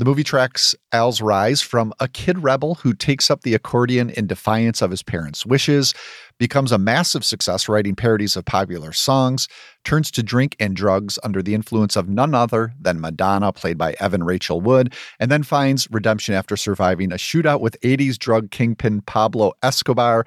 [0.03, 4.27] The movie tracks Al's rise from a kid rebel who takes up the accordion in
[4.27, 5.95] defiance of his parents' wishes,
[6.41, 9.47] becomes a massive success writing parodies of popular songs,
[9.85, 13.95] turns to drink and drugs under the influence of none other than Madonna, played by
[14.01, 19.03] Evan Rachel Wood, and then finds redemption after surviving a shootout with 80s drug kingpin
[19.03, 20.25] Pablo Escobar.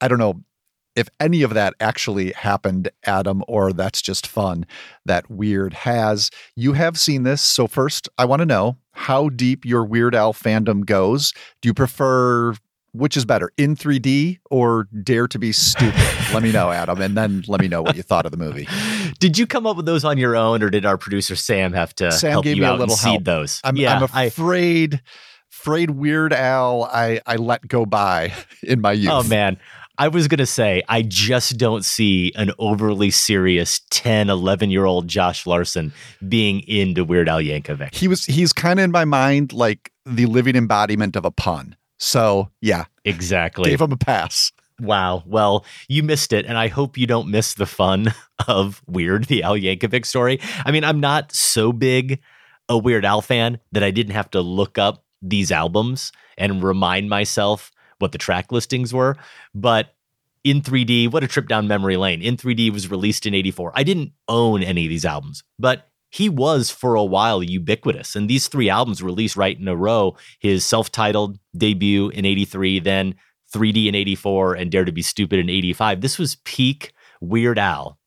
[0.00, 0.44] I don't know
[0.94, 4.66] if any of that actually happened, Adam, or that's just fun
[5.04, 6.30] that Weird has.
[6.56, 7.42] You have seen this.
[7.42, 11.32] So, first, I want to know how deep your Weird Al fandom goes.
[11.60, 12.54] Do you prefer
[12.92, 16.00] which is better, in 3D or Dare to Be Stupid?
[16.32, 18.66] let me know, Adam, and then let me know what you thought of the movie.
[19.18, 21.94] Did you come up with those on your own, or did our producer Sam have
[21.96, 23.24] to Sam help gave you me a out little and seed help.
[23.24, 23.60] those?
[23.64, 25.02] I'm, yeah, I'm I- afraid,
[25.52, 28.32] afraid Weird Al, I, I let go by
[28.62, 29.10] in my oh, youth.
[29.12, 29.58] Oh man.
[29.98, 34.84] I was going to say, I just don't see an overly serious 10, 11 year
[34.84, 35.92] old Josh Larsen
[36.28, 37.94] being into Weird Al Yankovic.
[37.94, 41.76] He was, he's kind of in my mind like the living embodiment of a pun.
[41.98, 43.70] So, yeah, Exactly.
[43.70, 44.52] gave him a pass.
[44.78, 45.22] Wow.
[45.24, 48.12] Well, you missed it, and I hope you don't miss the fun
[48.46, 50.38] of Weird, the Al Yankovic story.
[50.64, 52.20] I mean, I'm not so big
[52.68, 57.08] a Weird Al fan that I didn't have to look up these albums and remind
[57.08, 59.16] myself what the track listings were.
[59.54, 59.94] But
[60.44, 62.22] in 3D, what a trip down memory lane.
[62.22, 63.72] In 3D was released in 84.
[63.74, 68.14] I didn't own any of these albums, but he was for a while ubiquitous.
[68.14, 72.78] And these three albums released right in a row his self titled debut in 83,
[72.80, 73.14] then
[73.54, 76.00] 3D in 84, and Dare to Be Stupid in 85.
[76.00, 77.98] This was peak Weird Al.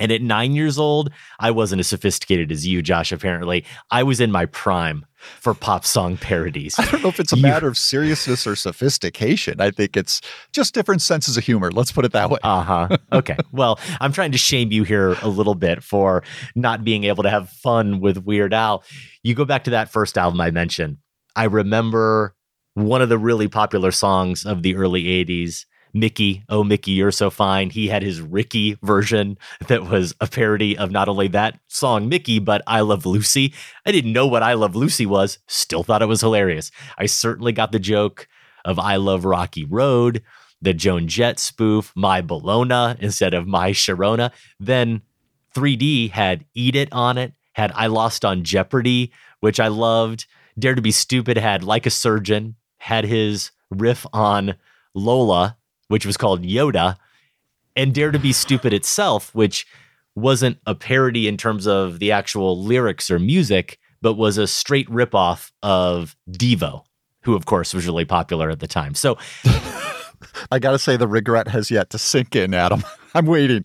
[0.00, 3.64] And at nine years old, I wasn't as sophisticated as you, Josh, apparently.
[3.90, 6.76] I was in my prime for pop song parodies.
[6.78, 9.60] I don't know if it's a matter of seriousness or sophistication.
[9.60, 10.20] I think it's
[10.52, 11.70] just different senses of humor.
[11.70, 12.38] Let's put it that way.
[12.42, 12.96] Uh huh.
[13.12, 13.36] Okay.
[13.52, 16.22] well, I'm trying to shame you here a little bit for
[16.54, 18.82] not being able to have fun with Weird Al.
[19.22, 20.96] You go back to that first album I mentioned.
[21.36, 22.34] I remember
[22.74, 25.66] one of the really popular songs of the early 80s.
[25.92, 27.70] Mickey, oh Mickey, you're so fine.
[27.70, 29.38] He had his Ricky version
[29.68, 33.54] that was a parody of not only that song Mickey, but I Love Lucy.
[33.84, 36.70] I didn't know what I Love Lucy was, still thought it was hilarious.
[36.98, 38.28] I certainly got the joke
[38.64, 40.22] of I Love Rocky Road,
[40.62, 44.30] the Joan Jett spoof, My Bologna instead of My Sharona.
[44.58, 45.02] Then
[45.54, 50.26] 3D had Eat It on it, had I Lost on Jeopardy, which I loved.
[50.58, 54.56] Dare to Be Stupid had Like a Surgeon, had his riff on
[54.94, 55.56] Lola,
[55.90, 56.96] which was called Yoda,
[57.74, 59.66] and Dare to Be Stupid itself, which
[60.14, 64.88] wasn't a parody in terms of the actual lyrics or music, but was a straight
[64.88, 66.84] ripoff of Devo,
[67.22, 68.94] who of course was really popular at the time.
[68.94, 69.18] So
[70.52, 72.84] I got to say, the regret has yet to sink in, Adam.
[73.14, 73.64] I'm waiting.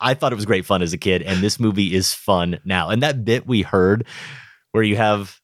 [0.00, 2.90] I thought it was great fun as a kid, and this movie is fun now.
[2.90, 4.06] And that bit we heard
[4.70, 5.40] where you have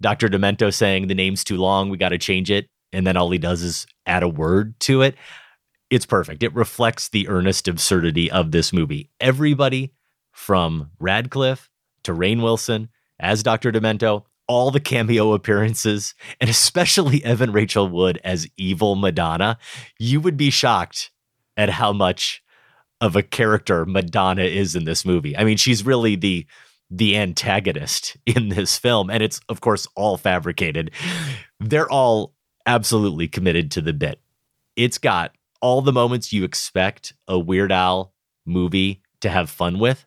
[0.00, 0.28] Dr.
[0.28, 2.68] Demento saying the name's too long, we got to change it.
[2.92, 5.16] And then all he does is add a word to it.
[5.92, 6.42] It's perfect.
[6.42, 9.10] It reflects the earnest absurdity of this movie.
[9.20, 9.92] Everybody
[10.30, 11.68] from Radcliffe
[12.04, 12.88] to Rainn Wilson
[13.20, 13.70] as Dr.
[13.70, 19.58] Demento, all the cameo appearances, and especially Evan Rachel Wood as evil Madonna,
[19.98, 21.10] you would be shocked
[21.58, 22.42] at how much
[23.02, 25.36] of a character Madonna is in this movie.
[25.36, 26.46] I mean, she's really the
[26.90, 30.90] the antagonist in this film and it's of course all fabricated.
[31.60, 32.32] They're all
[32.64, 34.22] absolutely committed to the bit.
[34.74, 35.32] It's got
[35.62, 38.12] all the moments you expect a Weird Al
[38.44, 40.04] movie to have fun with.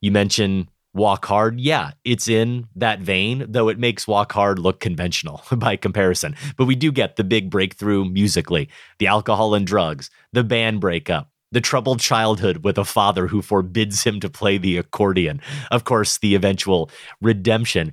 [0.00, 1.60] You mention Walk Hard.
[1.60, 6.34] Yeah, it's in that vein, though it makes Walk Hard look conventional by comparison.
[6.56, 8.68] But we do get the big breakthrough musically,
[8.98, 14.04] the alcohol and drugs, the band breakup, the troubled childhood with a father who forbids
[14.04, 15.40] him to play the accordion.
[15.70, 16.90] Of course, the eventual
[17.20, 17.92] redemption,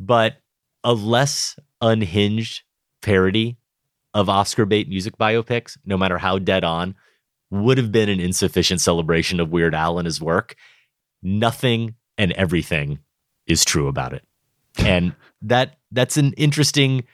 [0.00, 0.38] but
[0.82, 2.62] a less unhinged
[3.00, 3.56] parody
[4.14, 6.94] of Oscar bait music biopics, no matter how dead on,
[7.50, 10.54] would have been an insufficient celebration of Weird Al and his work.
[11.22, 13.00] Nothing and everything
[13.46, 14.24] is true about it.
[14.78, 17.04] And that that's an interesting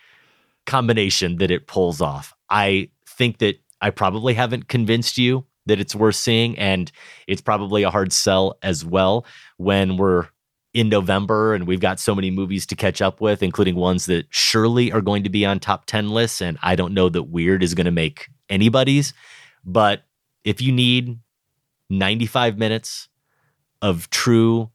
[0.66, 2.34] combination that it pulls off.
[2.51, 6.90] I think that I probably haven't convinced you that it's worth seeing and
[7.26, 9.26] it's probably a hard sell as well
[9.57, 10.28] when we're
[10.77, 14.27] in November and we've got so many movies to catch up with including ones that
[14.29, 17.62] surely are going to be on top 10 lists and I don't know that weird
[17.62, 19.14] is going to make anybody's
[19.64, 20.05] but
[20.45, 21.18] if you need
[21.89, 23.09] 95 minutes
[23.81, 24.70] of true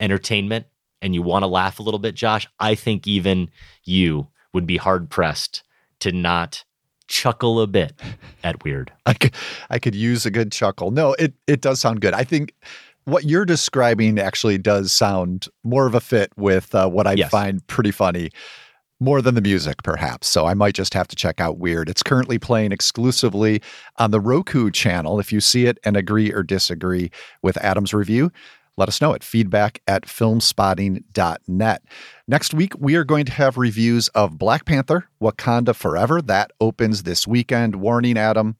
[0.00, 0.66] entertainment
[1.00, 3.50] and you want to laugh a little bit, Josh, I think even
[3.84, 5.62] you would be hard pressed
[6.00, 6.64] to not
[7.06, 8.00] chuckle a bit
[8.42, 8.92] at weird.
[9.06, 9.34] I could
[9.70, 10.90] I could use a good chuckle.
[10.90, 12.14] No, it it does sound good.
[12.14, 12.54] I think
[13.04, 17.30] what you're describing actually does sound more of a fit with uh, what I Yes.
[17.30, 18.30] find pretty funny.
[19.00, 20.28] More than the music, perhaps.
[20.28, 21.88] So I might just have to check out Weird.
[21.88, 23.60] It's currently playing exclusively
[23.98, 25.18] on the Roku channel.
[25.20, 27.10] If you see it and agree or disagree
[27.42, 28.30] with Adam's review,
[28.76, 31.82] let us know at feedback at filmspotting.net.
[32.26, 36.22] Next week, we are going to have reviews of Black Panther, Wakanda Forever.
[36.22, 37.76] That opens this weekend.
[37.76, 38.56] Warning, Adam,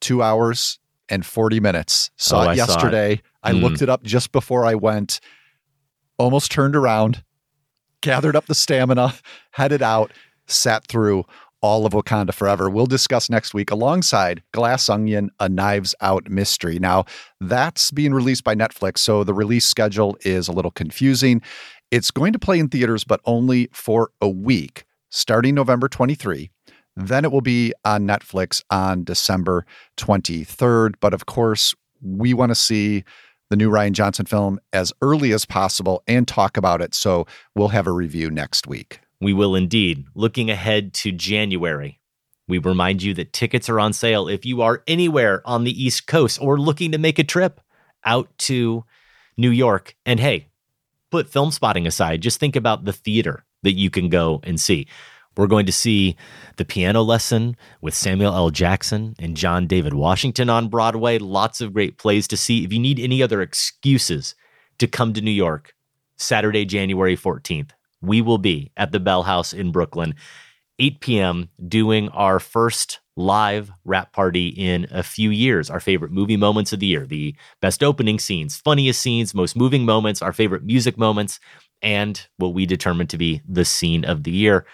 [0.00, 2.10] two hours and 40 minutes.
[2.16, 3.22] Saw Oh, it I saw it.
[3.46, 3.62] I Mm.
[3.62, 5.20] looked it up just before I went,
[6.18, 7.22] almost turned around,
[8.00, 9.14] gathered up the stamina,
[9.52, 10.12] headed out,
[10.46, 11.24] sat through
[11.62, 12.68] all of Wakanda Forever.
[12.68, 16.78] We'll discuss next week alongside Glass Onion, a Knives Out mystery.
[16.78, 17.04] Now,
[17.40, 21.40] that's being released by Netflix, so the release schedule is a little confusing.
[21.90, 26.50] It's going to play in theaters, but only for a week, starting November 23.
[26.94, 29.64] Then it will be on Netflix on December
[29.96, 30.94] 23rd.
[31.00, 33.04] But of course, we want to see
[33.50, 36.94] the new Rian Johnson film as early as possible and talk about it.
[36.94, 39.00] So we'll have a review next week.
[39.20, 40.04] We will indeed.
[40.14, 42.00] Looking ahead to January,
[42.48, 46.06] we remind you that tickets are on sale if you are anywhere on the East
[46.06, 47.60] Coast or looking to make a trip
[48.04, 48.84] out to
[49.36, 49.96] New York.
[50.04, 50.48] And hey,
[51.10, 54.86] put Filmspotting aside, just think about the theater that you can go and see.
[55.36, 56.16] We're going to see
[56.56, 58.50] The Piano Lesson with Samuel L.
[58.50, 61.18] Jackson and John David Washington on Broadway.
[61.18, 62.64] Lots of great plays to see.
[62.64, 64.34] If you need any other excuses
[64.78, 65.74] to come to New York,
[66.16, 67.70] Saturday, January 14th,
[68.00, 70.14] we will be at the Bell House in Brooklyn,
[70.78, 75.68] 8 p.m., doing our first live wrap party in a few years.
[75.68, 79.84] Our favorite movie moments of the year, the best opening scenes, funniest scenes, most moving
[79.84, 81.40] moments, our favorite music moments,
[81.82, 84.66] and what we determine to be the scene of the year.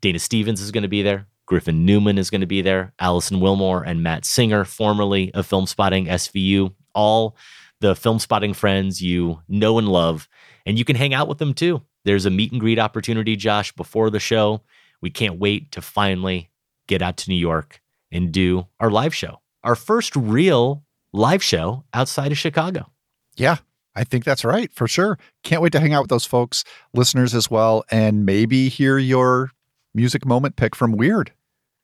[0.00, 1.26] Dana Stevens is going to be there.
[1.46, 2.92] Griffin Newman is going to be there.
[2.98, 7.36] Alison Willmore and Matt Singer, formerly of Filmspotting SVU, all
[7.80, 10.28] the Filmspotting friends you know and love.
[10.66, 11.82] And you can hang out with them too.
[12.04, 14.62] There's a meet and greet opportunity, Josh, before the show.
[15.00, 16.50] We can't wait to finally
[16.86, 17.80] get out to New York
[18.12, 22.90] and do our live show, our first real live show outside of Chicago.
[23.36, 23.56] Yeah,
[23.94, 25.18] I think that's right for sure.
[25.44, 29.52] Can't wait to hang out with those folks, listeners as well, and maybe hear your
[29.94, 31.32] music moment pick from Weird.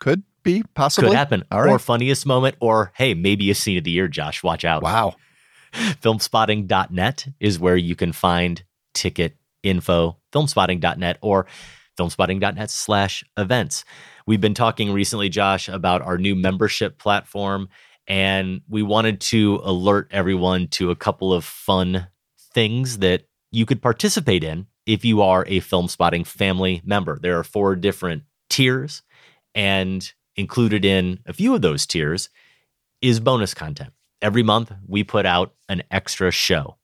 [0.00, 1.44] Could be possibly Could happen.
[1.50, 1.70] All right.
[1.70, 4.42] Or funniest moment, or hey, maybe a scene of the year, Josh.
[4.42, 4.82] Watch out.
[4.82, 5.14] Wow.
[5.72, 11.46] filmspotting.net is where you can find ticket info, filmspotting.net or
[11.98, 13.84] filmspotting.net slash events.
[14.26, 17.68] We've been talking recently, Josh, about our new membership platform,
[18.06, 22.08] and we wanted to alert everyone to a couple of fun
[22.52, 27.18] things that you could participate in if you are a Filmspotting family member.
[27.20, 29.02] There are four different tiers,
[29.54, 32.28] and included in a few of those tiers
[33.00, 33.92] is bonus content.
[34.20, 36.76] Every month, we put out an extra show.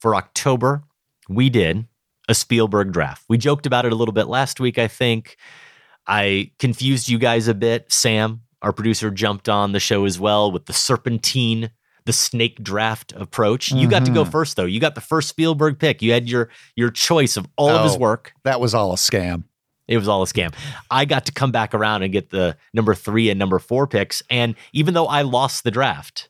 [0.00, 0.82] For October,
[1.28, 1.86] we did
[2.28, 3.24] a Spielberg draft.
[3.28, 5.36] We joked about it a little bit last week, I think.
[6.06, 7.92] I confused you guys a bit.
[7.92, 11.70] Sam, our producer, jumped on the show as well with the serpentine,
[12.06, 13.70] the snake draft approach.
[13.70, 14.30] You got to go Mhm.
[14.30, 14.64] first, though.
[14.64, 16.00] You got the first Spielberg pick.
[16.02, 18.32] You had your your choice of all of his Oh, work.
[18.44, 19.44] That was all a scam.
[19.88, 20.52] It was all a scam.
[20.90, 24.22] I got to come back around and get the number three and number four picks.
[24.30, 26.28] And even though I lost the draft,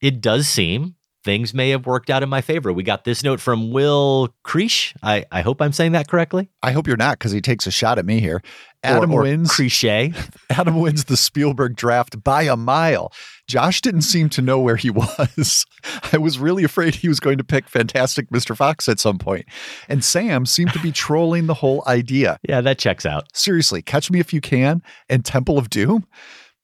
[0.00, 0.94] it does seem
[1.24, 2.72] things may have worked out in my favor.
[2.72, 4.94] We got this note from Will Creesh.
[5.02, 6.48] I, I hope I'm saying that correctly.
[6.62, 8.40] I hope you're not because he takes a shot at me here.
[8.86, 9.52] Adam or wins.
[9.52, 10.12] Cliche.
[10.50, 13.12] Adam wins the Spielberg draft by a mile.
[13.46, 15.66] Josh didn't seem to know where he was.
[16.12, 18.56] I was really afraid he was going to pick Fantastic Mr.
[18.56, 19.46] Fox at some point.
[19.88, 22.38] And Sam seemed to be trolling the whole idea.
[22.48, 23.34] Yeah, that checks out.
[23.36, 26.06] Seriously, Catch Me If You Can and Temple of Doom.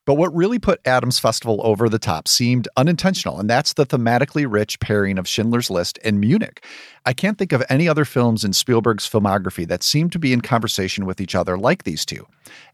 [0.05, 4.45] But what really put Adams Festival over the top seemed unintentional, and that's the thematically
[4.49, 6.65] rich pairing of Schindler's List and Munich.
[7.07, 10.41] I can't think of any other films in Spielberg's filmography that seem to be in
[10.41, 12.27] conversation with each other like these two.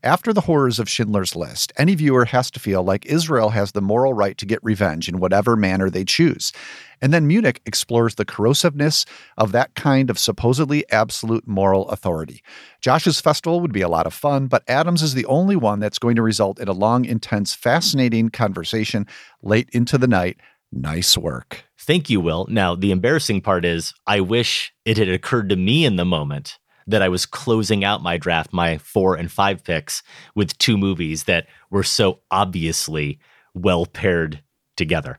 [0.03, 3.83] After the horrors of Schindler's List, any viewer has to feel like Israel has the
[3.83, 6.53] moral right to get revenge in whatever manner they choose.
[7.01, 12.43] And then Munich explores the corrosiveness of that kind of supposedly absolute moral authority.
[12.81, 15.99] Josh's festival would be a lot of fun, but Adams is the only one that's
[15.99, 19.07] going to result in a long, intense, fascinating conversation
[19.43, 20.39] late into the night.
[20.71, 21.65] Nice work.
[21.79, 22.47] Thank you, Will.
[22.51, 26.59] Now, the embarrassing part is I wish it had occurred to me in the moment
[26.87, 30.03] that I was closing out my draft, my four and five picks,
[30.35, 33.19] with two movies that were so obviously
[33.55, 34.43] well paired
[34.77, 35.19] together.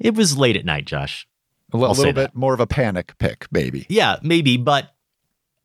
[0.00, 1.26] It was late at night, Josh.
[1.72, 2.32] A little, little that.
[2.32, 3.86] bit more of a panic pick, maybe.
[3.88, 4.92] Yeah, maybe, but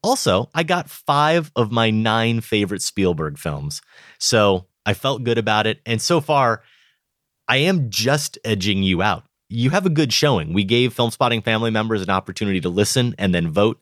[0.03, 3.81] also I got five of my nine favorite Spielberg films.
[4.19, 5.79] So I felt good about it.
[5.85, 6.61] And so far,
[7.47, 9.23] I am just edging you out.
[9.49, 10.53] You have a good showing.
[10.53, 13.81] We gave Filmspotting family members an opportunity to listen and then vote,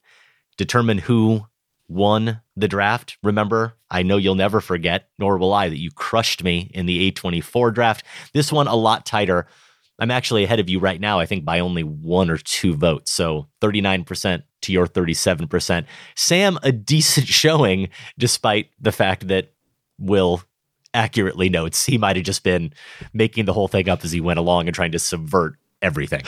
[0.58, 1.46] determine who
[1.88, 3.18] won the draft.
[3.24, 7.12] Remember, I know you'll never forget, nor will I, that you crushed me in the
[7.12, 8.06] A24 draft.
[8.34, 9.48] This one a lot tighter.
[10.04, 13.10] I'm actually ahead of you right now, I think by only one or two votes.
[13.10, 15.86] So 39% to your 37%.
[16.18, 17.88] Sam, a decent showing,
[18.20, 19.54] despite the fact that
[19.98, 20.44] Will
[20.94, 22.74] accurately notes he might have just been
[23.14, 26.22] making the whole thing up as he went along and trying to subvert everything.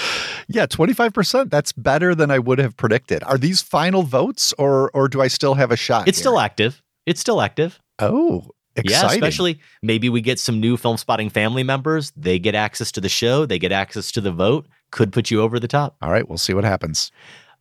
[0.47, 1.49] Yeah, 25%.
[1.49, 3.23] That's better than I would have predicted.
[3.23, 6.07] Are these final votes or or do I still have a shot?
[6.07, 6.23] It's here?
[6.23, 6.81] still active.
[7.05, 7.81] It's still active.
[7.99, 8.51] Oh,
[8.83, 12.11] Yeah, especially maybe we get some new Filmspotting family members.
[12.17, 14.67] They get access to the show, they get access to the vote.
[14.91, 15.95] Could put you over the top.
[16.01, 17.11] All right, we'll see what happens.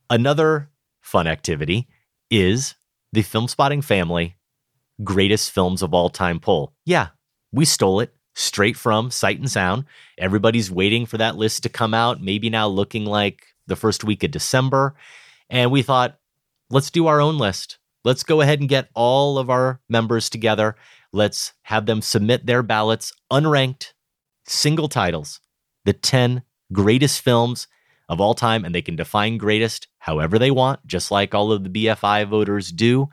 [0.09, 0.69] Another
[1.01, 1.87] fun activity
[2.29, 2.75] is
[3.11, 4.35] the Filmspotting Family
[5.03, 6.73] Greatest Films of All Time poll.
[6.85, 7.09] Yeah,
[7.51, 9.85] we stole it straight from Sight and Sound.
[10.17, 14.23] Everybody's waiting for that list to come out, maybe now looking like the first week
[14.23, 14.95] of December.
[15.49, 16.19] And we thought,
[16.69, 17.77] let's do our own list.
[18.03, 20.75] Let's go ahead and get all of our members together.
[21.15, 23.93] Let's have them submit their ballots unranked,
[24.45, 25.39] single titles,
[25.85, 26.43] the 10
[26.73, 27.67] greatest films
[28.09, 31.63] of all time, and they can define greatest however they want, just like all of
[31.63, 33.07] the BFI voters do.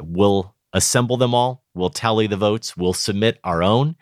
[0.00, 3.96] We'll assemble them all, we'll tally the votes, we'll submit our own,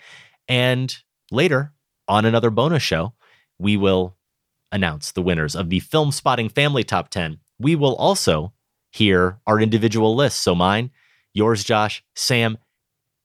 [0.47, 0.97] and
[1.33, 1.73] later
[2.07, 3.13] on another bonus show,
[3.59, 4.17] we will
[4.71, 7.41] announce the winners of the Filmspotting Family Top 10.
[7.59, 8.53] We will also
[8.93, 10.41] hear our individual lists.
[10.41, 10.93] So mine,
[11.35, 12.59] yours, Josh, Sam,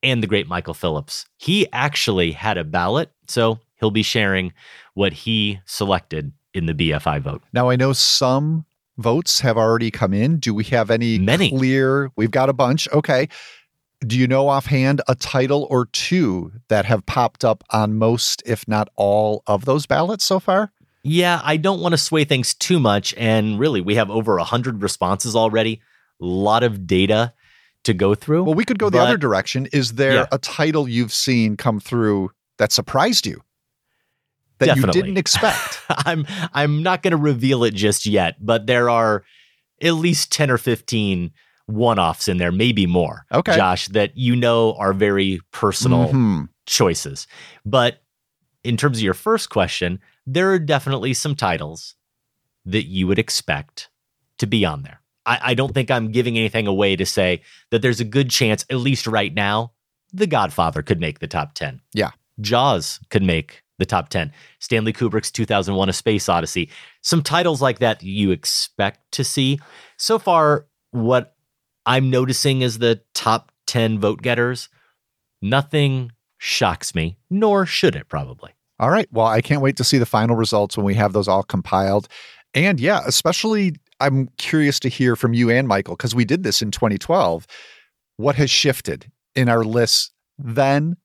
[0.03, 1.25] and the great Michael Phillips.
[1.37, 4.53] He actually had a ballot, so he'll be sharing
[4.93, 7.43] what he selected in the BFI vote.
[7.53, 8.65] Now I know some
[8.97, 10.37] votes have already come in.
[10.39, 11.49] Do we have any Many.
[11.49, 12.11] clear?
[12.15, 12.89] We've got a bunch.
[12.91, 13.29] Okay.
[14.05, 18.67] Do you know offhand a title or two that have popped up on most, if
[18.67, 20.71] not all, of those ballots so far?
[21.03, 23.13] Yeah, I don't want to sway things too much.
[23.17, 25.81] And really, we have over 100 responses already,
[26.21, 27.33] a lot of data
[27.87, 28.43] to go through.
[28.43, 29.67] Well, we could go the other direction.
[29.73, 30.25] Is there Yeah.
[30.31, 33.41] a title you've seen come through that surprised you?
[34.59, 34.99] That Definitely.
[34.99, 35.81] you didn't expect?
[35.89, 39.23] I'm I'm not going to reveal it just yet, but there are
[39.81, 41.31] at least 10 or 15
[41.67, 43.25] one-offs in there, maybe more.
[43.31, 43.55] Okay.
[43.55, 46.49] Josh, that you know are very personal Mhm.
[46.65, 47.27] choices.
[47.65, 48.01] But
[48.63, 51.95] in terms of your first question, there are definitely some titles
[52.65, 53.89] that you would expect
[54.39, 55.01] to be on there.
[55.27, 58.65] I, I don't think I'm giving anything away to say that there's a good chance,
[58.69, 59.73] at least right now,
[60.13, 61.81] The Godfather could make the top 10.
[61.93, 62.11] Yeah.
[62.39, 64.31] Jaws could make the top 10.
[64.59, 66.69] Stanley Kubrick's 2001 A Space Odyssey.
[67.01, 69.59] Some titles like that you expect to see.
[69.97, 71.35] So far, what
[71.85, 74.69] I'm noticing is the top 10 vote getters.
[75.41, 78.51] Nothing shocks me, nor should it probably.
[78.79, 79.07] All right.
[79.11, 82.07] Well, I can't wait to see the final results when we have those all compiled.
[82.53, 86.61] And yeah, especially I'm curious to hear from you and Michael because we did this
[86.61, 87.47] in 2012.
[88.17, 90.97] What has shifted in our lists then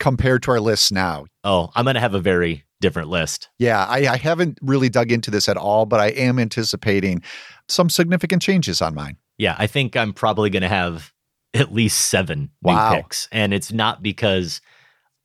[0.00, 1.26] compared to our lists now?
[1.44, 3.48] Oh, I'm going to have a very different list.
[3.58, 7.22] Yeah, I, I haven't really dug into this at all, but I am anticipating
[7.68, 9.16] some significant changes on mine.
[9.38, 11.12] Yeah, I think I'm probably going to have
[11.54, 12.90] at least seven Wow.
[12.90, 13.28] new picks.
[13.32, 14.60] And it's not because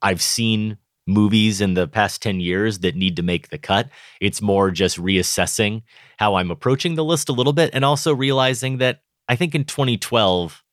[0.01, 0.78] I've seen
[1.12, 3.89] movies in the past 10 years that need to make the cut.
[4.20, 5.84] It's more just reassessing
[6.18, 9.66] how I'm approaching the list a little bit and also realizing that I think in
[9.66, 10.64] 2012,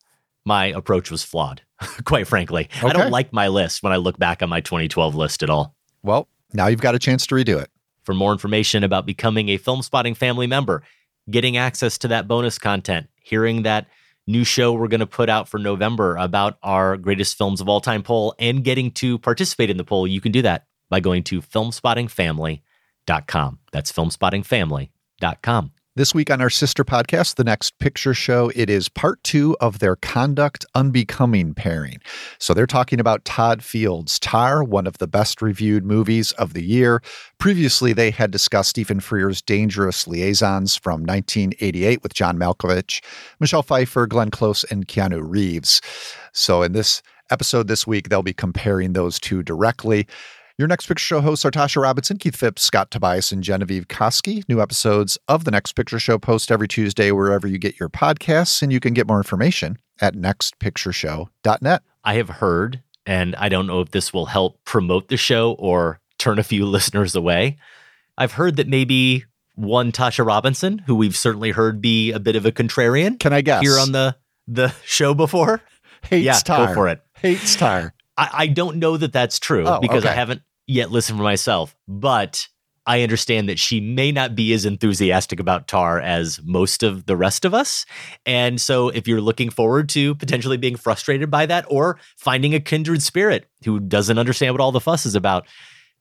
[0.44, 1.62] my approach was flawed,
[2.04, 2.68] quite frankly.
[2.82, 5.74] I don't like my list when I look back on my 2012 list at all.
[6.02, 7.70] Well, now you've got a chance to redo it.
[8.04, 10.82] For more information about becoming a Filmspotting family member,
[11.30, 13.86] getting access to that bonus content, hearing that
[14.28, 17.80] new show we're going to put out for November about our greatest films of all
[17.80, 21.24] time poll, and getting to participate in the poll, you can do that by going
[21.24, 23.58] to filmspottingfamily.com.
[23.72, 25.72] That's filmspottingfamily.com.
[25.98, 29.80] This week on our sister podcast, The Next Picture Show, it is part two of
[29.80, 31.98] their Conduct Unbecoming pairing.
[32.38, 36.62] So they're talking about Todd Field's Tar, one of the best reviewed movies of the
[36.62, 37.02] year.
[37.38, 43.02] Previously, they had discussed Stephen Frears' Dangerous Liaisons from 1988 with John Malkovich,
[43.40, 45.80] Michelle Pfeiffer, Glenn Close, and Keanu Reeves.
[46.30, 50.06] So in this episode this week, they'll be comparing those two directly.
[50.58, 54.42] Your next picture show hosts are Tasha Robinson, Keith Phipps, Scott Tobias, and Genevieve Koski.
[54.48, 58.60] New episodes of the Next Picture Show post every Tuesday wherever you get your podcasts,
[58.60, 61.82] and you can get more information at nextpictureshow.net.
[62.02, 66.00] I have heard, and I don't know if this will help promote the show or
[66.18, 67.58] turn a few listeners away.
[68.16, 72.44] I've heard that maybe one Tasha Robinson, who we've certainly heard be a bit of
[72.44, 74.16] a contrarian, can I guess here on the
[74.48, 75.62] the show before?
[76.02, 77.00] Hates yeah, go for it.
[77.14, 77.94] Hates Tar.
[78.16, 81.74] I, I don't know that that's true Oh, because I haven't yet listen for myself,
[81.88, 82.46] but
[82.86, 87.16] I understand that she may not be as enthusiastic about Tar as most of the
[87.16, 87.84] rest of us.
[88.24, 92.60] And so if you're looking forward to potentially being frustrated by that or finding a
[92.60, 95.46] kindred spirit who doesn't understand what all the fuss is about,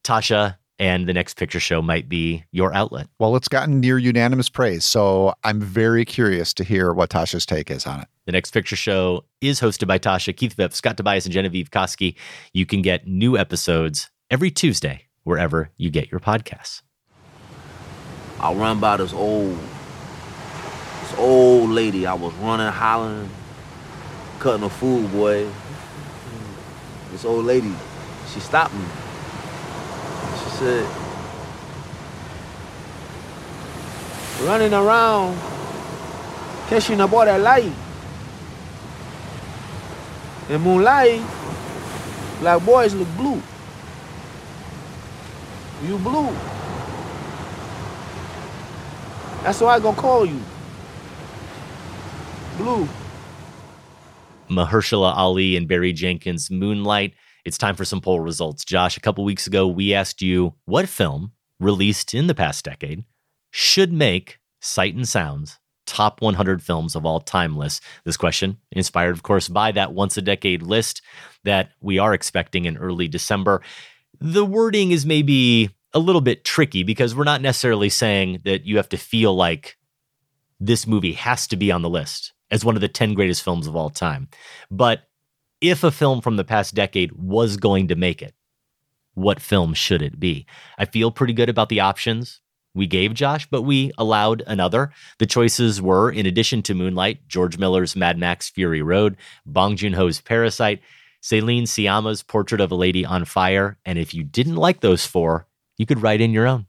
[0.03, 3.07] Tasha and the next picture show might be your outlet.
[3.19, 7.71] Well, it's gotten near unanimous praise, so I'm very curious to hear what Tasha's take
[7.71, 8.07] is on it.
[8.27, 12.15] The next picture show is hosted by Tasha, Keith Phipps, Scott Tobias, and Genevieve Koski.
[12.53, 16.81] You can get new episodes every Tuesday wherever you get your podcasts.
[18.39, 19.57] I run by this old,
[21.01, 22.05] this old lady.
[22.05, 23.29] I was running, hollering,
[24.39, 25.47] cutting a fool, boy.
[27.11, 27.73] This old lady,
[28.31, 28.85] she stopped me.
[30.43, 30.87] She said,
[34.45, 35.39] running around,
[36.67, 37.71] catching a boy that light.
[40.49, 41.21] In moonlight,
[42.39, 43.41] black boys look blue.
[45.83, 46.31] You blue.
[49.43, 50.41] That's why I gonna call you.
[52.57, 52.87] Blue.
[54.49, 57.13] Mahershala Ali and Barry Jenkins' Moonlight.
[57.45, 58.65] It's time for some poll results.
[58.65, 63.03] Josh, a couple weeks ago, we asked you what film released in the past decade
[63.51, 67.81] should make Sight and Sound's top 100 films of all time list.
[68.03, 71.01] This question, inspired, of course, by that once a decade list
[71.45, 73.61] that we are expecting in early December.
[74.19, 78.77] The wording is maybe a little bit tricky because we're not necessarily saying that you
[78.77, 79.77] have to feel like
[80.59, 83.67] this movie has to be on the list as one of the 10 greatest films
[83.67, 84.27] of all time.
[84.71, 85.03] But
[85.61, 88.33] if a film from the past decade was going to make it,
[89.13, 90.45] what film should it be?
[90.77, 92.41] I feel pretty good about the options
[92.75, 94.91] we gave Josh, but we allowed another.
[95.17, 99.93] The choices were, in addition to Moonlight, George Miller's Mad Max Fury Road, Bong Joon
[99.93, 100.79] Ho's Parasite,
[101.21, 103.77] Celine Sciamma's Portrait of a Lady on Fire.
[103.85, 105.47] And if you didn't like those four,
[105.77, 106.67] you could write in your own.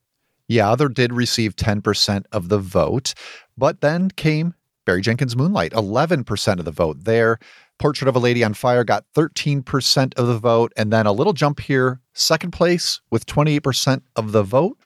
[0.49, 3.13] Yeah, other did receive 10% of the vote,
[3.57, 4.55] but then came
[4.87, 7.39] Barry Jenkins' Moonlight, 11% of the vote there.
[7.79, 10.73] Portrait of a Lady on Fire got 13% of the vote.
[10.77, 14.79] And then a little jump here, second place with 28% of the vote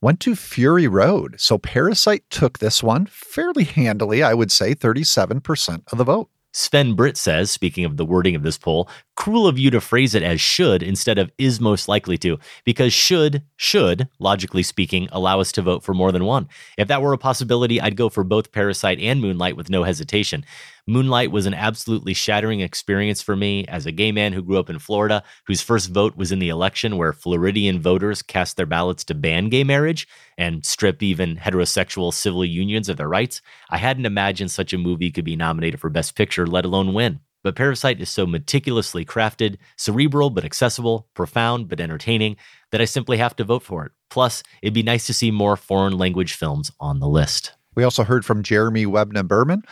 [0.00, 1.36] went to Fury Road.
[1.38, 6.28] So Parasite took this one fairly handily, I would say 37% of the vote.
[6.56, 10.14] Sven Britt says, speaking of the wording of this poll, cruel of you to phrase
[10.14, 15.38] it as should instead of is most likely to, because should, should, logically speaking, allow
[15.38, 16.48] us to vote for more than one.
[16.78, 20.46] If that were a possibility, I'd go for both Parasite and Moonlight with no hesitation.
[20.88, 24.70] Moonlight was an absolutely shattering experience for me as a gay man who grew up
[24.70, 29.02] in Florida, whose first vote was in the election where Floridian voters cast their ballots
[29.04, 30.06] to ban gay marriage
[30.38, 33.42] and strip even heterosexual civil unions of their rights.
[33.68, 37.18] I hadn't imagined such a movie could be nominated for Best Picture, let alone win.
[37.42, 42.36] But Parasite is so meticulously crafted, cerebral but accessible, profound but entertaining,
[42.70, 43.92] that I simply have to vote for it.
[44.08, 47.54] Plus, it'd be nice to see more foreign language films on the list.
[47.74, 49.62] We also heard from Jeremy Webner Berman.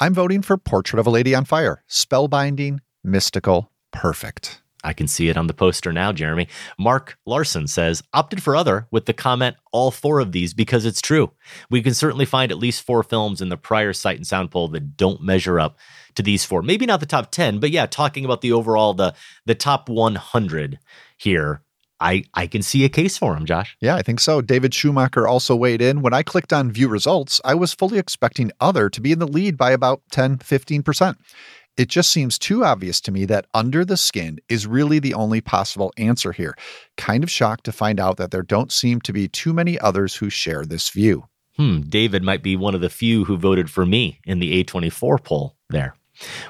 [0.00, 1.82] I'm voting for Portrait of a Lady on Fire.
[1.88, 4.62] Spellbinding, mystical, perfect.
[4.84, 6.46] I can see it on the poster now, Jeremy.
[6.78, 11.02] Mark Larson says, opted for other with the comment, all four of these because it's
[11.02, 11.32] true.
[11.68, 14.68] We can certainly find at least four films in the prior Sight and Sound poll
[14.68, 15.76] that don't measure up
[16.14, 16.62] to these four.
[16.62, 19.14] Maybe not the top 10, but yeah, talking about the overall, the,
[19.46, 20.78] the top 100
[21.16, 21.62] here,
[22.00, 23.76] I, I can see a case for him, Josh.
[23.80, 24.40] Yeah, I think so.
[24.40, 26.02] David Schumacher also weighed in.
[26.02, 29.26] When I clicked on view results, I was fully expecting other to be in the
[29.26, 31.16] lead by about 10, 15%.
[31.76, 35.40] It just seems too obvious to me that under the skin is really the only
[35.40, 36.56] possible answer here.
[36.96, 40.16] Kind of shocked to find out that there don't seem to be too many others
[40.16, 41.28] who share this view.
[41.56, 45.22] Hmm, David might be one of the few who voted for me in the A24
[45.22, 45.94] poll there.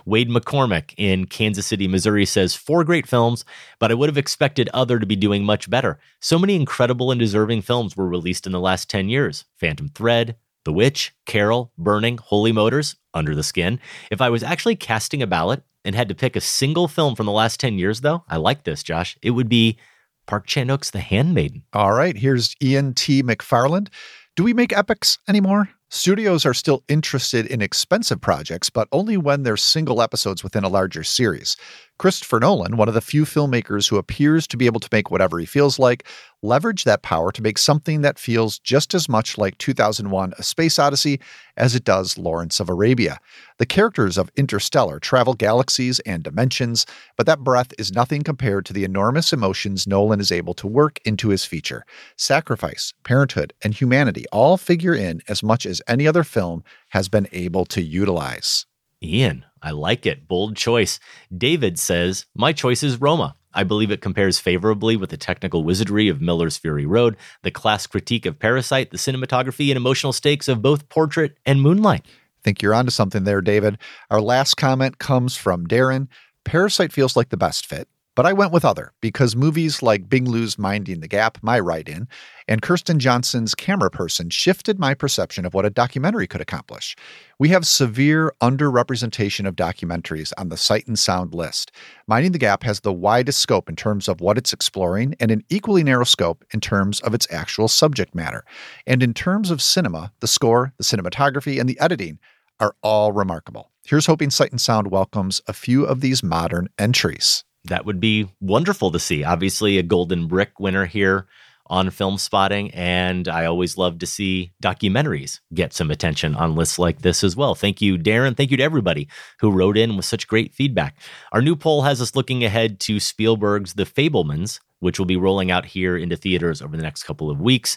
[0.05, 3.45] Wade McCormick in Kansas City, Missouri says, Four great films,
[3.79, 5.99] but I would have expected other to be doing much better.
[6.21, 10.37] So many incredible and deserving films were released in the last 10 years Phantom Thread,
[10.65, 13.81] The Witch, Carol, Burning, Holy Motors, Under the Skin.
[14.11, 17.27] If I was actually casting a ballot and had to pick a single film from
[17.27, 19.79] the last 10 years, though, I like this, Josh, it would be
[20.27, 21.63] Park Chan Wook's The Handmaiden.
[21.73, 23.23] All right, here's Ian T.
[23.23, 23.89] McFarland.
[24.37, 25.71] Do we make epics anymore?
[25.91, 30.69] Studios are still interested in expensive projects, but only when they're single episodes within a
[30.69, 31.57] larger series.
[31.99, 35.41] Christopher Nolan, one of the few filmmakers who appears to be able to make whatever
[35.41, 36.07] he feels like,
[36.45, 40.79] leveraged that power to make something that feels just as much like 2001 A Space
[40.79, 41.19] Odyssey
[41.57, 43.19] as it does Lawrence of Arabia.
[43.59, 46.87] The characters of Interstellar travel galaxies and dimensions,
[47.17, 51.01] but that breadth is nothing compared to the enormous emotions Nolan is able to work
[51.05, 51.85] into his feature.
[52.17, 57.27] Sacrifice, parenthood, and humanity all figure in as much as any other film has been
[57.33, 58.67] able to utilize.
[59.03, 60.27] Ian, I like it.
[60.27, 60.99] Bold choice.
[61.37, 63.37] David says, My choice is Roma.
[63.55, 67.87] I believe it compares favorably with the technical wizardry of Miller's Fury Road, the class
[67.87, 72.03] critique of Parasite, the cinematography and emotional stakes of both Portrait and Moonlight.
[72.05, 72.11] I
[72.45, 73.79] Think you're onto something there, David.
[74.11, 76.09] Our last comment comes from Darren.
[76.45, 77.89] Parasite feels like the best fit.
[78.19, 81.89] But I went with other because movies like Bing Liu's Minding the Gap, my write
[81.89, 82.09] in,
[82.49, 86.97] and Kirsten Johnson's Cameraperson shifted my perception of what a documentary could accomplish.
[87.39, 91.71] We have severe underrepresentation of documentaries on the Sight and Sound list.
[92.09, 95.45] Minding the Gap has the widest scope in terms of what it's exploring and an
[95.49, 98.45] equally narrow scope in terms of its actual subject matter.
[98.85, 102.19] And in terms of cinema, the score, the cinematography, and the editing
[102.59, 103.71] are all remarkable.
[103.85, 108.29] Here's hoping Sight and Sound welcomes a few of these modern entries that would be
[108.41, 109.25] wonderful to see.
[109.25, 111.27] Obviously, a golden brick winner here
[111.71, 112.71] on Filmspotting.
[112.75, 117.37] And I always love to see documentaries get some attention on lists like this as
[117.37, 117.55] well.
[117.55, 118.37] Thank you, Darren.
[118.37, 119.09] Thank you to everybody
[119.41, 120.97] who wrote in with such great feedback.
[121.33, 125.51] Our new poll has us looking ahead to Spielberg's The Fabelmans, which will be rolling
[125.51, 127.77] out here into theaters over the next couple of weeks.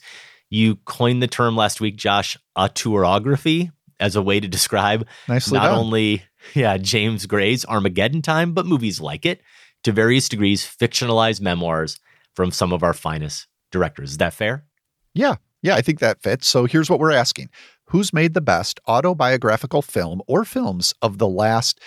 [0.49, 5.67] You coined the term last week, Josh, auteurography, as a way to describe Nicely not
[5.67, 5.77] done.
[5.77, 6.23] only
[6.55, 9.41] yeah James Gray's Armageddon Time, but movies like it
[9.83, 11.99] to various degrees fictionalized memoirs
[12.35, 14.11] from some of our finest directors.
[14.11, 14.65] Is that fair?
[15.13, 16.47] Yeah, yeah, I think that fits.
[16.47, 17.49] So here's what we're asking
[17.85, 21.79] Who's made the best autobiographical film or films of the last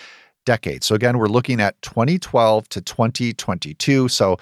[0.45, 0.85] decade?
[0.85, 4.09] So again, we're looking at 2012 to 2022.
[4.09, 4.37] So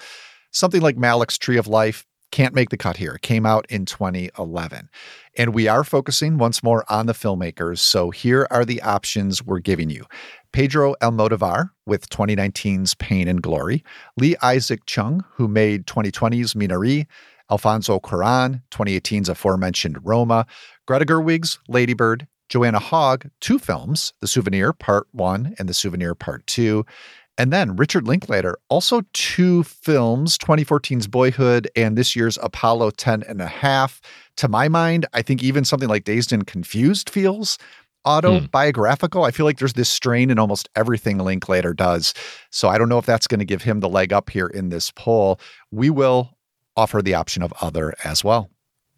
[0.51, 3.13] something like Malick's Tree of Life can't make the cut here.
[3.13, 4.89] It came out in 2011.
[5.37, 7.77] And we are focusing once more on the filmmakers.
[7.77, 10.05] So here are the options we're giving you.
[10.53, 13.83] Pedro Almodovar with 2019's Pain and Glory,
[14.17, 17.07] Lee Isaac Chung, who made 2020's Minari,
[17.51, 20.45] Alfonso Cuarón, 2018's aforementioned Roma,
[20.87, 26.13] Greta Gerwig's Lady Bird, Joanna Hogg, two films, The Souvenir Part 1 and The Souvenir
[26.13, 26.85] Part 2,
[27.37, 33.41] and then Richard Linklater, also two films, 2014's Boyhood and this year's Apollo 10 and
[33.41, 34.01] a half.
[34.37, 37.57] To my mind, I think even something like Dazed and Confused feels
[38.05, 38.09] Hmm.
[38.09, 39.23] autobiographical.
[39.23, 42.13] I feel like there's this strain in almost everything Linklater does.
[42.49, 44.69] So I don't know if that's going to give him the leg up here in
[44.69, 45.39] this poll.
[45.71, 46.37] We will
[46.75, 48.49] offer the option of other as well.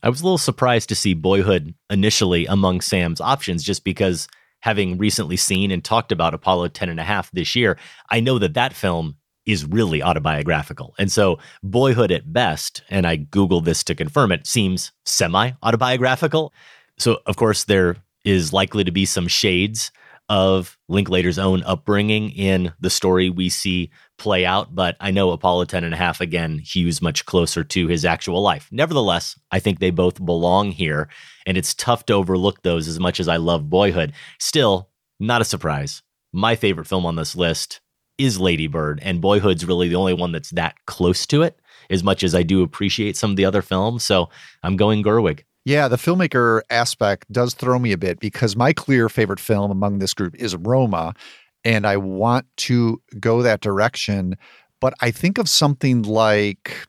[0.02, 4.28] I was a little surprised to see Boyhood initially among Sam's options just because
[4.60, 7.78] having recently seen and talked about Apollo 10 and a half this year,
[8.10, 10.96] I know that that film is really autobiographical.
[10.98, 16.52] And so, Boyhood at best, and I Googled this to confirm it, seems semi autobiographical.
[16.98, 19.92] So, of course, there is likely to be some shades
[20.28, 25.66] of Linklater's own upbringing in the story we see play out, but I know Apollo
[25.66, 28.68] 10 and a half again hews much closer to his actual life.
[28.72, 31.10] Nevertheless, I think they both belong here,
[31.46, 34.14] and it's tough to overlook those as much as I love Boyhood.
[34.40, 36.02] Still, not a surprise.
[36.34, 37.82] My favorite film on this list
[38.18, 41.60] is Lady Bird, and Boyhood's really the only one that's that close to it,
[41.90, 44.04] as much as I do appreciate some of the other films.
[44.04, 44.30] So
[44.64, 45.42] I'm going Gerwig.
[45.66, 49.98] Yeah, the filmmaker aspect does throw me a bit because my clear favorite film among
[49.98, 51.16] this group is Roma,
[51.64, 54.38] and I want to go that direction.
[54.80, 56.86] But I think of something like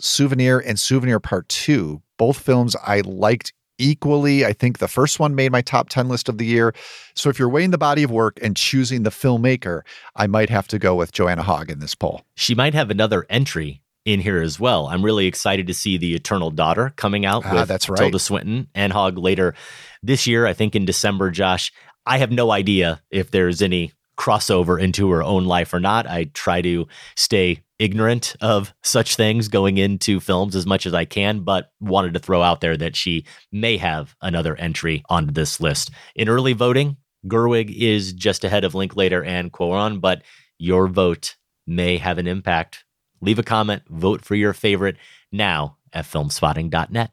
[0.00, 4.46] Souvenir and Souvenir Part 2, both films I liked equally.
[4.46, 6.74] I think the first one made my top 10 list of the year.
[7.14, 9.82] So if you're weighing the body of work and choosing the filmmaker,
[10.14, 12.22] I might have to go with Joanna Hogg in this poll.
[12.34, 14.86] She might have another entry in here as well.
[14.86, 17.98] I'm really excited to see the Eternal Daughter coming out Ah, with that's right.
[17.98, 19.54] Tilda Swinton and Hogg later
[20.02, 20.46] this year.
[20.46, 21.30] I think in December.
[21.30, 21.72] Josh,
[22.06, 26.06] I have no idea if there's any crossover into her own life or not.
[26.08, 26.86] I try to
[27.16, 32.14] stay ignorant of such things going into films as much as I can, but wanted
[32.14, 35.90] to throw out there that she may have another entry onto this list.
[36.14, 36.96] In early voting,
[37.26, 40.22] Gerwig is just ahead of Linklater and Cuaron, but
[40.58, 41.36] your vote
[41.66, 42.84] may have an impact.
[43.20, 44.96] Leave a comment, vote for your favorite
[45.32, 47.10] now at filmspotting.net.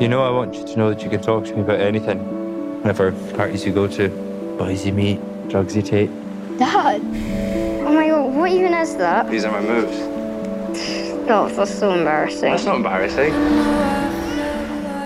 [0.00, 2.18] You know, I want you to know that you can talk to me about anything.
[2.80, 4.08] Whenever parties you go to,
[4.58, 6.10] boys you meet, drugs you take.
[6.58, 7.00] Dad!
[7.86, 9.30] Oh my god, what even is that?
[9.30, 9.98] These are my moves.
[11.26, 12.50] No, that's so embarrassing.
[12.50, 13.32] That's not embarrassing.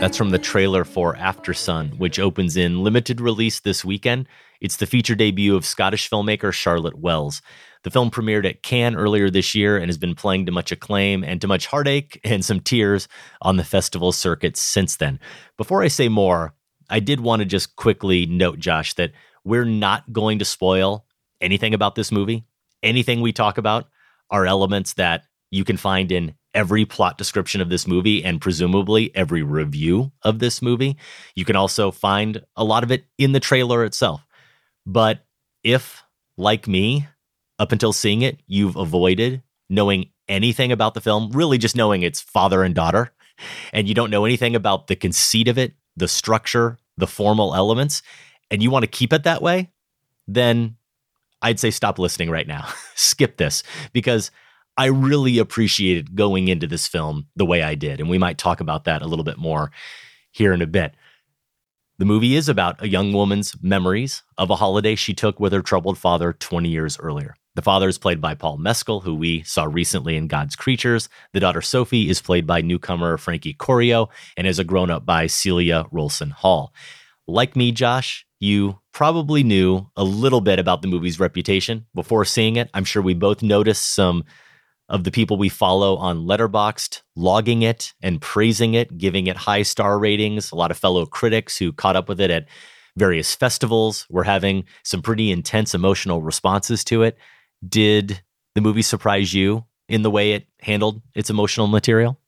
[0.00, 4.26] That's from the trailer for Aftersun, which opens in limited release this weekend.
[4.60, 7.42] It's the feature debut of Scottish filmmaker Charlotte Wells.
[7.84, 11.22] The film premiered at Cannes earlier this year and has been playing to much acclaim
[11.22, 13.08] and to much heartache and some tears
[13.42, 15.20] on the festival circuit since then.
[15.56, 16.54] Before I say more,
[16.90, 19.12] I did want to just quickly note, Josh, that
[19.44, 21.04] we're not going to spoil
[21.40, 22.44] anything about this movie.
[22.82, 23.88] Anything we talk about
[24.30, 29.14] are elements that you can find in every plot description of this movie and presumably
[29.14, 30.96] every review of this movie.
[31.34, 34.26] You can also find a lot of it in the trailer itself.
[34.88, 35.26] But
[35.62, 36.02] if,
[36.38, 37.06] like me,
[37.58, 42.22] up until seeing it, you've avoided knowing anything about the film, really just knowing it's
[42.22, 43.12] father and daughter,
[43.72, 48.00] and you don't know anything about the conceit of it, the structure, the formal elements,
[48.50, 49.70] and you want to keep it that way,
[50.26, 50.76] then
[51.42, 52.66] I'd say stop listening right now.
[52.94, 53.62] Skip this
[53.92, 54.30] because
[54.78, 58.00] I really appreciated going into this film the way I did.
[58.00, 59.70] And we might talk about that a little bit more
[60.32, 60.94] here in a bit.
[61.98, 65.62] The movie is about a young woman's memories of a holiday she took with her
[65.62, 67.34] troubled father 20 years earlier.
[67.56, 71.08] The father is played by Paul Mescal, who we saw recently in God's Creatures.
[71.32, 75.26] The daughter Sophie is played by newcomer Frankie Corio and is a grown up by
[75.26, 76.72] Celia Rowlson-Hall.
[77.26, 82.54] Like me, Josh, you probably knew a little bit about the movie's reputation before seeing
[82.54, 82.70] it.
[82.74, 84.22] I'm sure we both noticed some
[84.88, 89.62] of the people we follow on Letterboxd logging it and praising it, giving it high
[89.62, 90.50] star ratings.
[90.50, 92.46] A lot of fellow critics who caught up with it at
[92.96, 97.18] various festivals were having some pretty intense emotional responses to it.
[97.66, 98.22] Did
[98.54, 102.18] the movie surprise you in the way it handled its emotional material?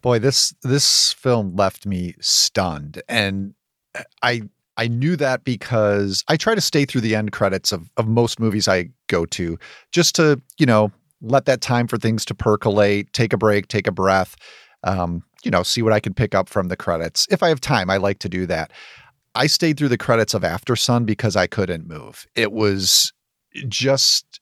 [0.00, 3.54] Boy, this this film left me stunned, and
[4.22, 4.42] I
[4.76, 8.38] I knew that because I try to stay through the end credits of of most
[8.38, 9.58] movies I go to,
[9.90, 13.86] just to you know let that time for things to percolate, take a break, take
[13.86, 14.36] a breath,
[14.84, 17.26] um, you know, see what I can pick up from the credits.
[17.30, 18.72] If I have time, I like to do that.
[19.34, 22.26] I stayed through the credits of Aftersun because I couldn't move.
[22.34, 23.12] It was
[23.68, 24.40] just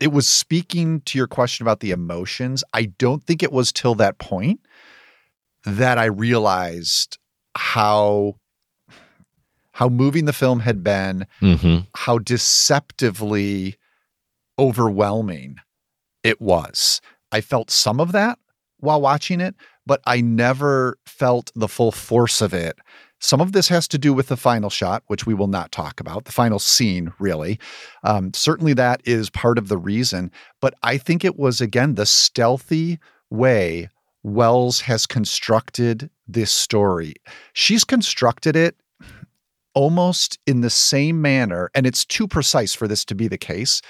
[0.00, 2.64] it was speaking to your question about the emotions.
[2.72, 4.60] I don't think it was till that point
[5.64, 7.18] that I realized
[7.56, 8.36] how
[9.72, 11.80] how moving the film had been, Mm-hmm.
[11.94, 13.76] how deceptively
[14.58, 15.56] overwhelming
[16.22, 17.00] it was.
[17.32, 18.38] I felt some of that
[18.78, 19.54] while watching it,
[19.86, 22.78] but I never felt the full force of it.
[23.22, 26.00] Some of this has to do with the final shot, which we will not talk
[26.00, 27.58] about, the final scene, really.
[28.02, 30.30] Um, certainly, that is part of the reason.
[30.60, 32.98] But I think it was, again, the stealthy
[33.28, 33.90] way
[34.22, 37.14] Wells has constructed this story.
[37.52, 38.76] She's constructed it
[39.74, 43.82] almost in the same manner, and it's too precise for this to be the case,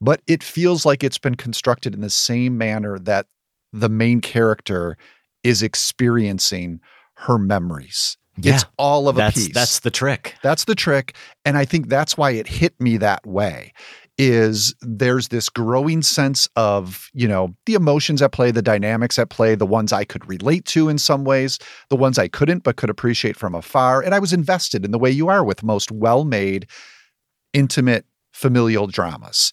[0.00, 3.26] but it feels like it's been constructed in the same manner that
[3.72, 4.96] the main character
[5.42, 6.80] is experiencing
[7.14, 8.16] her memories.
[8.38, 9.54] it's all of a piece.
[9.54, 10.34] That's the trick.
[10.42, 11.16] That's the trick.
[11.44, 13.72] And I think that's why it hit me that way
[14.18, 19.28] is there's this growing sense of, you know, the emotions at play, the dynamics at
[19.28, 21.58] play, the ones I could relate to in some ways,
[21.90, 24.02] the ones I couldn't but could appreciate from afar.
[24.02, 26.66] And I was invested in the way you are with most well-made,
[27.52, 29.52] intimate, familial dramas.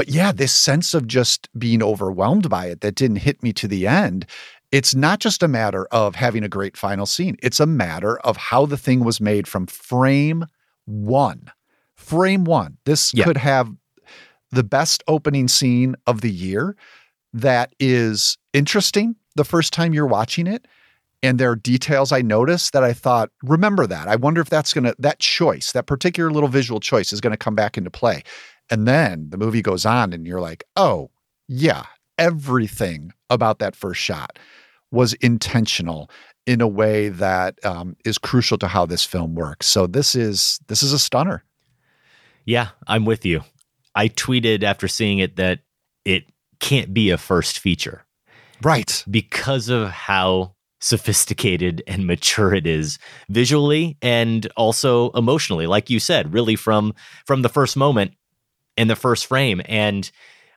[0.00, 3.68] But yeah, this sense of just being overwhelmed by it that didn't hit me to
[3.68, 4.24] the end.
[4.72, 7.36] It's not just a matter of having a great final scene.
[7.42, 10.46] It's a matter of how the thing was made from frame
[10.86, 11.52] one.
[11.96, 12.78] Frame one.
[12.86, 13.24] This Yeah.
[13.24, 13.68] could have
[14.50, 16.76] the best opening scene of the year
[17.34, 20.66] that is interesting the first time you're watching it.
[21.22, 24.08] And there are details I noticed that I thought, remember that.
[24.08, 27.32] I wonder if that's going to, that choice, that particular little visual choice is going
[27.32, 28.22] to come back into play.
[28.70, 31.10] And then the movie goes on and you're like, oh,
[31.48, 31.84] yeah,
[32.18, 34.38] everything about that first shot
[34.92, 36.10] was intentional
[36.46, 39.66] in a way that um, is crucial to how this film works.
[39.66, 41.44] So this is this is a stunner.
[42.44, 43.42] Yeah, I'm with you.
[43.94, 45.60] I tweeted after seeing it that
[46.04, 46.24] it
[46.60, 48.04] can't be a first feature.
[48.62, 49.04] Right.
[49.10, 52.98] Because of how sophisticated and mature it is
[53.28, 56.94] visually and also emotionally like you said really from
[57.26, 58.14] from the first moment
[58.76, 60.10] in the first frame and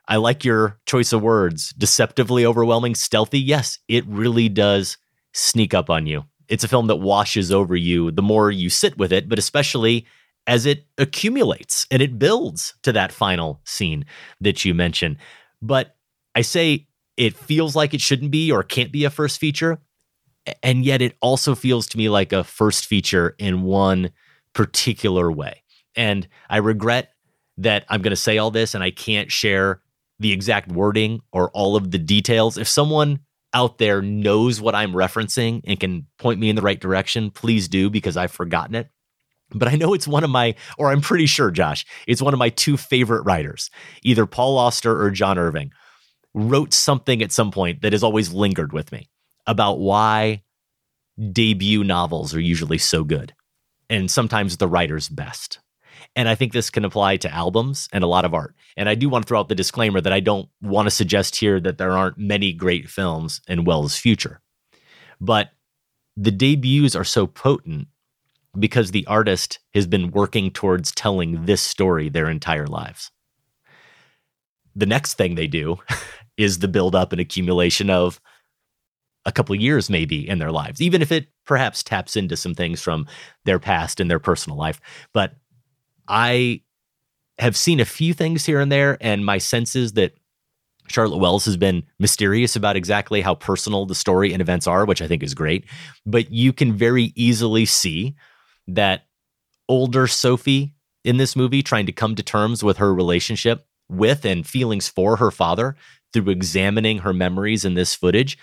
[0.06, 1.72] I like your choice of words.
[1.78, 4.96] Deceptively overwhelming stealthy yes it really does
[5.32, 6.24] sneak up on you.
[6.48, 10.06] It's a film that washes over you the more you sit with it but especially
[10.46, 14.04] as it accumulates and it builds to that final scene
[14.40, 15.16] that you mentioned.
[15.62, 15.96] But
[16.34, 16.86] I say
[17.16, 19.78] it feels like it shouldn't be or can't be a first feature
[20.62, 24.10] and yet it also feels to me like a first feature in one
[24.52, 25.62] particular way.
[25.96, 27.13] And I regret
[27.58, 29.80] that I'm going to say all this and I can't share
[30.18, 32.58] the exact wording or all of the details.
[32.58, 33.20] If someone
[33.52, 37.68] out there knows what I'm referencing and can point me in the right direction, please
[37.68, 38.88] do because I've forgotten it.
[39.50, 42.38] But I know it's one of my, or I'm pretty sure, Josh, it's one of
[42.38, 43.70] my two favorite writers,
[44.02, 45.72] either Paul Auster or John Irving,
[46.32, 49.08] wrote something at some point that has always lingered with me
[49.46, 50.42] about why
[51.32, 53.32] debut novels are usually so good
[53.88, 55.60] and sometimes the writer's best.
[56.16, 58.54] And I think this can apply to albums and a lot of art.
[58.76, 61.36] And I do want to throw out the disclaimer that I don't want to suggest
[61.36, 64.40] here that there aren't many great films in Wells' future.
[65.20, 65.50] But
[66.16, 67.88] the debuts are so potent
[68.58, 73.10] because the artist has been working towards telling this story their entire lives.
[74.76, 75.78] The next thing they do
[76.36, 78.20] is the build up and accumulation of
[79.26, 82.82] a couple years maybe in their lives, even if it perhaps taps into some things
[82.82, 83.06] from
[83.44, 84.80] their past and their personal life.
[85.12, 85.34] But
[86.08, 86.62] I
[87.38, 90.14] have seen a few things here and there, and my sense is that
[90.88, 95.00] Charlotte Wells has been mysterious about exactly how personal the story and events are, which
[95.00, 95.64] I think is great.
[96.04, 98.14] But you can very easily see
[98.68, 99.06] that
[99.68, 100.74] older Sophie
[101.04, 105.16] in this movie trying to come to terms with her relationship with and feelings for
[105.16, 105.76] her father
[106.12, 108.38] through examining her memories in this footage.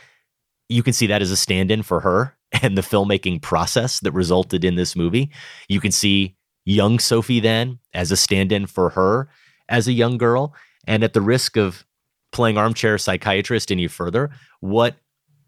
[0.70, 4.12] You can see that as a stand in for her and the filmmaking process that
[4.12, 5.32] resulted in this movie.
[5.68, 6.36] You can see
[6.66, 9.30] young Sophie then as a stand in for her
[9.70, 10.54] as a young girl.
[10.88, 11.86] And at the risk of
[12.32, 14.98] playing armchair psychiatrist any further, what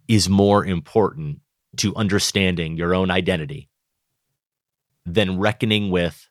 [0.08, 1.40] is more important
[1.78, 3.70] to understanding your own identity
[5.06, 6.30] than reckoning with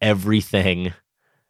[0.00, 0.92] everything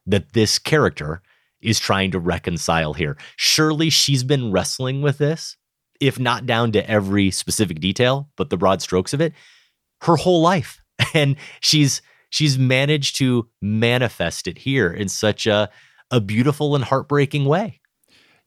[0.06, 1.22] that this character
[1.60, 3.16] is trying to reconcile here?
[3.36, 5.56] Surely she's been wrestling with this,
[6.00, 9.32] if not down to every specific detail, but the broad strokes of it,
[10.02, 10.80] her whole life.
[11.14, 15.68] And she's she's managed to manifest it here in such a
[16.10, 17.80] a beautiful and heartbreaking way.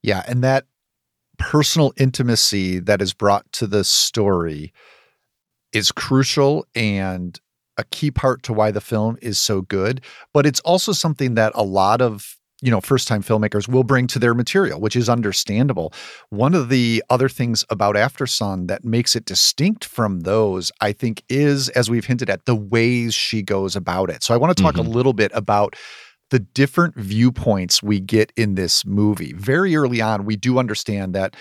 [0.02, 0.66] Yeah, and that
[1.38, 4.74] personal intimacy that is brought to the story
[5.74, 7.40] is crucial and
[7.78, 10.02] a key part to why the film is so good,
[10.34, 14.06] but it's also something that a lot of you know first time filmmakers will bring
[14.08, 15.94] to their material which is understandable.
[16.30, 21.24] One of the other things about Aftersun that makes it distinct from those i think
[21.30, 24.24] is as we've hinted at the ways she goes about it.
[24.24, 24.86] So i want to talk Mhm.
[24.86, 25.76] a little bit about
[26.32, 29.34] the different viewpoints we get in this movie.
[29.34, 31.36] Very early on we do understand that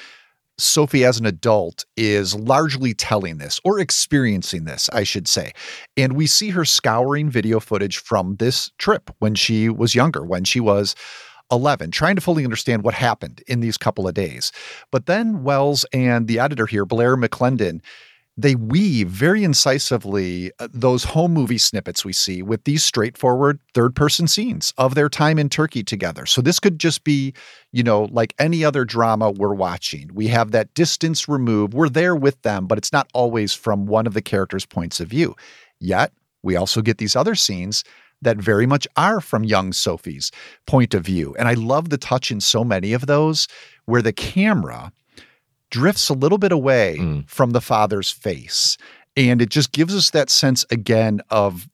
[0.58, 5.52] Sophie, as an adult, is largely telling this or experiencing this, I should say.
[5.96, 10.44] And we see her scouring video footage from this trip when she was younger, when
[10.44, 10.96] she was
[11.50, 14.52] 11, trying to fully understand what happened in these couple of days.
[14.90, 17.80] But then Wells and the editor here, Blair McClendon,
[18.38, 23.96] they weave very incisively uh, those home movie snippets we see with these straightforward third
[23.96, 26.24] person scenes of their time in Turkey together.
[26.24, 27.34] So this could just be,
[27.72, 30.08] you know, like any other drama we're watching.
[30.14, 31.74] We have that distance removed.
[31.74, 35.08] We're there with them, but it's not always from one of the characters' points of
[35.08, 35.34] view.
[35.80, 36.12] Yet,
[36.44, 37.82] we also get these other scenes
[38.22, 40.30] that very much are from young Sophie's
[40.64, 41.34] point of view.
[41.40, 43.48] And I love the touch in so many of those
[43.86, 44.92] where the camera
[45.70, 48.76] drifts a little bit away from the father's face.
[49.16, 51.68] And it just gives us that sense again of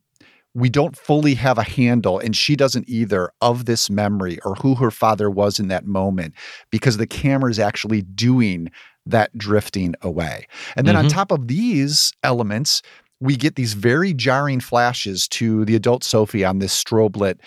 [0.55, 4.77] we don't fully have a handle, and she doesn't either, of this memory or who
[4.77, 6.33] her father was in that moment
[6.71, 8.71] because the camera is actually doing
[9.05, 10.47] that drifting away.
[10.77, 11.11] And then on Mhm.
[11.11, 12.83] top of these elements,
[13.21, 17.41] we get these very jarring flashes to the adult Sophie on this strobe lit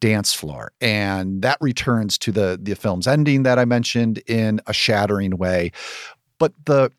[0.00, 0.72] dance floor.
[0.80, 5.72] And that returns to the the film's ending that I mentioned in a shattering way.
[6.38, 6.90] But the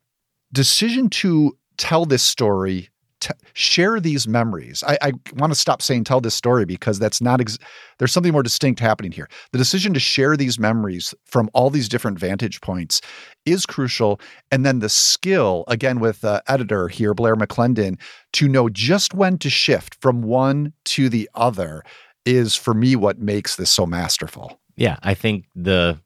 [0.52, 2.89] decision to tell this story,
[3.20, 4.84] t- share these memories.
[4.86, 7.58] I, I want to stop saying tell this story because that's not, ex-
[7.98, 9.28] there's something more distinct happening here.
[9.52, 13.02] The decision to share these memories from all these different vantage points
[13.46, 14.20] is crucial.
[14.52, 18.00] And then the skill, again, with uh, editor here, Blair McClendon,
[18.34, 21.84] to know just when to shift from one to the other
[22.26, 24.59] is for me what makes this so masterful.
[24.76, 25.99] Yeah, I think the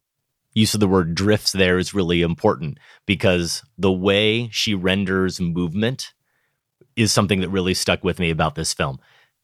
[0.54, 6.14] use of the word drifts there is really important because the way she renders movement
[6.96, 9.00] is something that really stuck with me about this film.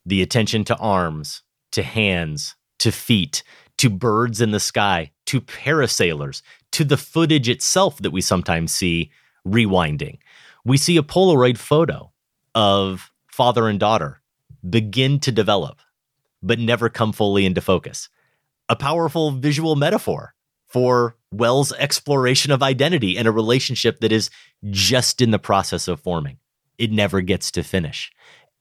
[0.05, 3.43] The attention to arms, to hands, to feet,
[3.77, 9.11] to birds in the sky, to parasailers, to the footage itself that we sometimes see
[9.47, 10.17] rewinding.
[10.65, 12.11] We see a Polaroid photo
[12.55, 14.21] of father and daughter
[14.67, 15.79] begin to develop,
[16.43, 18.09] but never come fully into focus.
[18.69, 20.35] A powerful visual metaphor
[20.67, 24.29] for Wells' exploration of identity and a relationship that is
[24.69, 26.37] just in the process of forming.
[26.77, 28.11] It never gets to finish.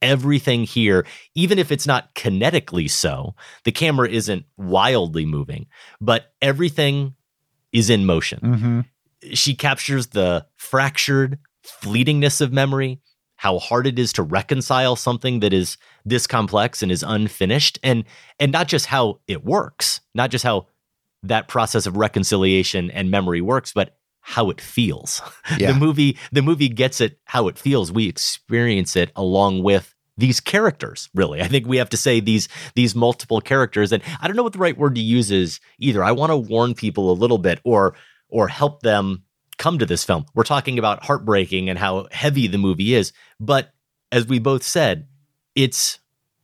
[0.01, 5.67] Everything here, even if it's not kinetically so, the camera isn't wildly moving,
[6.01, 7.15] but everything
[7.73, 8.81] is in motion Mm-hmm.
[9.33, 13.01] she captures the fractured fleetingness of memory
[13.43, 18.05] how hard it is to reconcile something that is this complex and is unfinished and
[18.39, 20.65] and not just how it works not just how
[21.25, 25.21] that process of reconciliation and memory works but how it feels.
[25.59, 25.73] Yeah.
[25.73, 27.91] the movie the movie gets it how it feels.
[27.91, 31.43] We experience it along with these characters really.
[31.43, 34.53] I think we have to say these these multiple characters and i don't know what
[34.53, 36.05] the right word to use is either.
[36.05, 37.95] I want to warn people a little bit or
[38.29, 39.25] or help them
[39.63, 40.27] come to this film.
[40.35, 43.73] We're talking about heartbreaking and how heavy the movie is but
[44.11, 45.07] as we both said
[45.55, 45.99] it's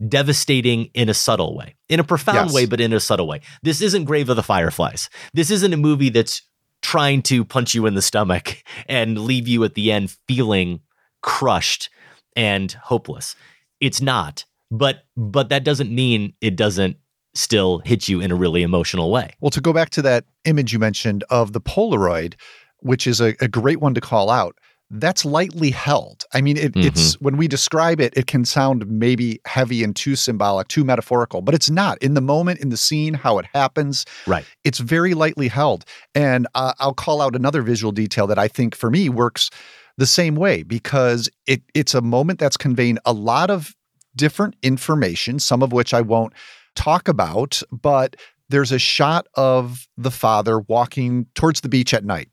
[0.06, 2.54] devastating in a subtle way in a profound Yes.
[2.54, 3.40] way but in a subtle way.
[3.62, 5.10] This isn't grave of the fireflies.
[5.34, 6.42] This isn't a movie that's
[6.82, 10.80] trying to punch you in the stomach and leave you at the end feeling
[11.22, 11.90] crushed
[12.36, 13.34] and hopeless.
[13.80, 16.96] It's not but but that doesn't mean it doesn't
[17.34, 19.34] still hit you in a really emotional way.
[19.40, 22.34] Well, to go back to that image you mentioned of the Polaroid,
[22.80, 24.56] which is a, a great one to call out,
[24.90, 26.24] that's lightly held.
[26.32, 30.16] I mean, it, it's when we describe it, it can sound maybe heavy and too
[30.16, 31.98] symbolic, too metaphorical, but it's not.
[32.02, 35.84] In the moment, in the scene, how it happens, right it's very lightly held.
[36.14, 39.50] And uh, I'll call out another visual detail that I think for me works
[39.98, 43.74] the same way because it it's a moment that's conveying a lot of
[44.16, 46.32] different information, some of which I won't
[46.74, 48.16] talk about, but
[48.48, 52.28] there's a shot of the father walking towards the beach at night.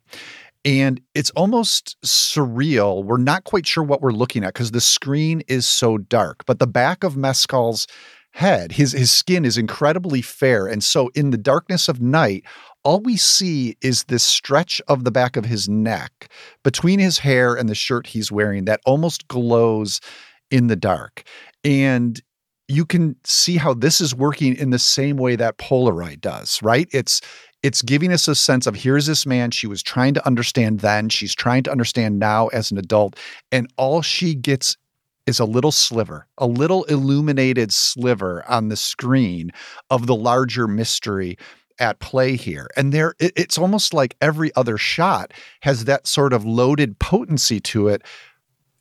[0.63, 3.03] And it's almost surreal.
[3.03, 6.43] We're not quite sure what we're looking at because the screen is so dark.
[6.47, 7.85] But the back of Mescal's
[8.31, 10.65] head, his his skin is incredibly fair.
[10.65, 12.45] And so in the darkness of night,
[12.83, 16.29] all we see is this stretch of the back of his neck
[16.63, 20.01] between his hair and the shirt he's wearing that almost glows
[20.51, 21.23] in the dark.
[21.63, 22.21] And
[22.67, 26.87] you can see how this is working in the same way that Polaroid does, right?
[26.91, 27.21] It's
[27.63, 31.09] it's giving us a sense of here's this man she was trying to understand then,
[31.09, 33.15] she's trying to understand now as an adult,
[33.51, 34.77] and all she gets
[35.25, 39.51] is a little sliver, a little illuminated sliver on the screen
[39.89, 41.37] of the larger mystery
[41.79, 42.69] at play here.
[42.77, 47.59] And there it- it's almost like every other shot has that sort of loaded potency
[47.61, 48.03] to it,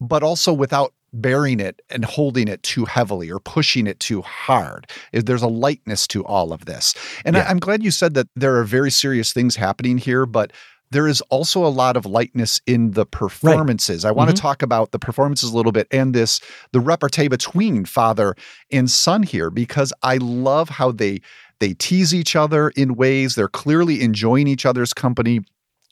[0.00, 4.86] but also without bearing it and holding it too heavily or pushing it too hard.
[5.12, 6.94] There's a lightness to all of this.
[7.24, 10.52] And I, I'm glad you said that there are very serious things happening here, but
[10.90, 14.04] there is also a lot of lightness in the performances.
[14.04, 14.34] I want Mhm.
[14.34, 16.40] to talk about the performances a little bit and this
[16.72, 18.36] the repartee between father
[18.70, 21.20] and son here because I love how they
[21.60, 25.40] they tease each other in ways they're clearly enjoying each other's company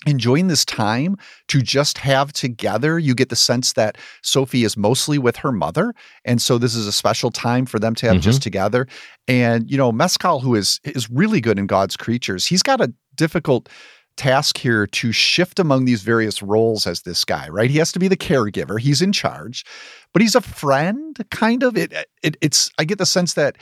[0.07, 1.17] enjoying this time
[1.49, 2.99] to just have together.
[2.99, 5.95] You get the sense that Sophie is mostly with her mother.
[6.25, 8.45] And so this is a special time for them to have just mm-hmm.
[8.45, 8.87] together.
[9.29, 12.93] And, you know, Mescal, who is is really good in God's creatures, he's got a
[13.15, 13.69] difficult
[14.17, 17.71] task here to shift among these various roles as this guy, right?
[17.71, 18.79] He has to be the caregiver.
[18.79, 19.65] He's in charge,
[20.13, 21.77] but he's a friend, kind of.
[21.77, 21.93] It,
[22.23, 23.57] it it's I get the sense that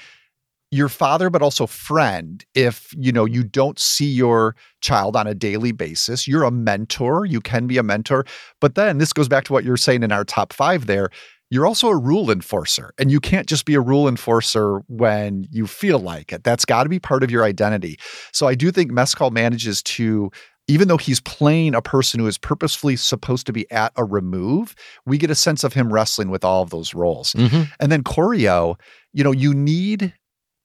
[0.71, 5.35] your father but also friend if you know you don't see your child on a
[5.35, 8.25] daily basis you're a mentor you can be a mentor
[8.61, 11.11] but then this goes back to what you're saying in our top 5 there
[11.53, 15.67] you're also a rule enforcer and you can't just be a rule enforcer when you
[15.67, 17.99] feel like it that's got to be part of your identity
[18.33, 20.31] so i do think mescal manages to
[20.69, 24.77] even though he's playing a person who is purposefully supposed to be at a remove,
[25.05, 27.33] we get a sense of him wrestling with all of those roles.
[27.33, 27.69] Mhm.
[27.81, 28.79] And then Corio,
[29.13, 30.13] you know, you need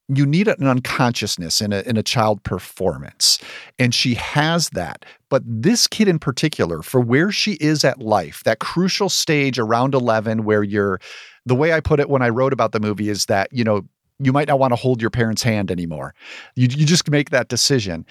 [0.07, 3.39] you need an unconsciousness in a in a child performance.
[3.79, 5.05] And she has that.
[5.29, 9.93] But this kid in particular for where she is at life that crucial stage around
[9.95, 10.99] 11 where you're
[11.45, 13.83] the way i put it when i wrote about the movie is that you know
[14.19, 16.13] you might not want to hold your parents hand anymore.
[16.55, 18.05] You, you just make that decision.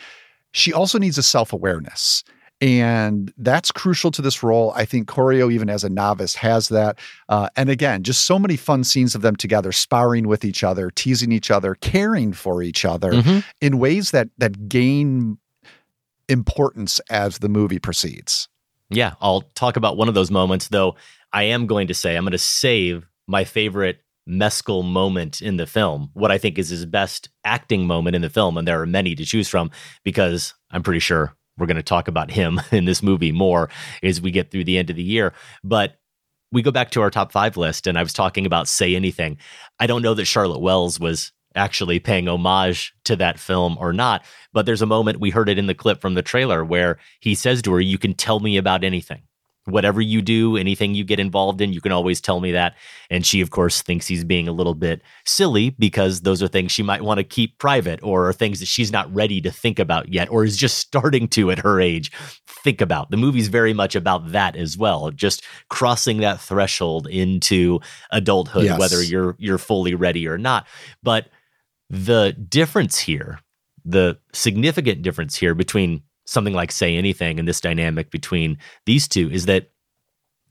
[0.53, 2.25] She also needs a self-awareness
[2.65, 4.73] and that's crucial to this role.
[4.75, 6.99] I think Corio, even as a novice, has that.
[7.29, 10.91] Uh, and again, just so many fun scenes of them together, sparring with each other,
[10.91, 13.45] teasing each other, caring for each other Mhm.
[13.61, 15.37] in ways that that gain
[16.31, 18.49] importance as the movie proceeds.
[18.89, 20.97] Yeah, I'll talk about one of those moments, though
[21.35, 25.67] I am going to say I'm going to save my favorite Mescal moment in the
[25.67, 28.87] film, what I think is his best acting moment in the film, and there are
[28.87, 29.71] many to choose from
[30.03, 33.69] because I'm pretty sure we're going to talk about him in this movie more
[34.03, 35.33] as we get through the end of the year.
[35.63, 35.97] But
[36.53, 39.39] we go back to our top five list, and I was talking about Say Anything.
[39.81, 44.25] I don't know that Charlotte Wells was actually paying homage to that film or not,
[44.53, 47.35] but there's a moment we heard it in the clip from the trailer where he
[47.35, 49.23] says to her, You can tell me about anything.
[49.67, 52.75] Whatever you do, anything you get involved in, you can always tell me that.
[53.09, 56.71] And she, of course, thinks he's being a little bit silly because those are things
[56.71, 59.79] she might want to keep private or are things that she's not ready to think
[59.79, 62.13] about yet or is just starting to at her age
[62.47, 63.11] think about.
[63.11, 67.81] The movie's very much about that as well, just crossing that threshold into
[68.11, 68.79] adulthood, Yes.
[68.79, 70.67] whether you're you're fully ready or not.
[71.03, 71.29] But
[71.91, 73.41] the difference here,
[73.85, 79.31] the significant difference here between something like say anything and this dynamic between these two
[79.31, 79.71] is that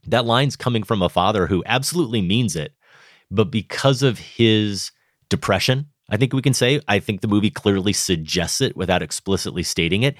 [0.06, 2.74] that line's coming from a father who absolutely means it,
[3.30, 4.90] but because of his
[5.28, 9.62] depression, I think we can say, I think the movie clearly suggests it without explicitly
[9.62, 10.16] stating it.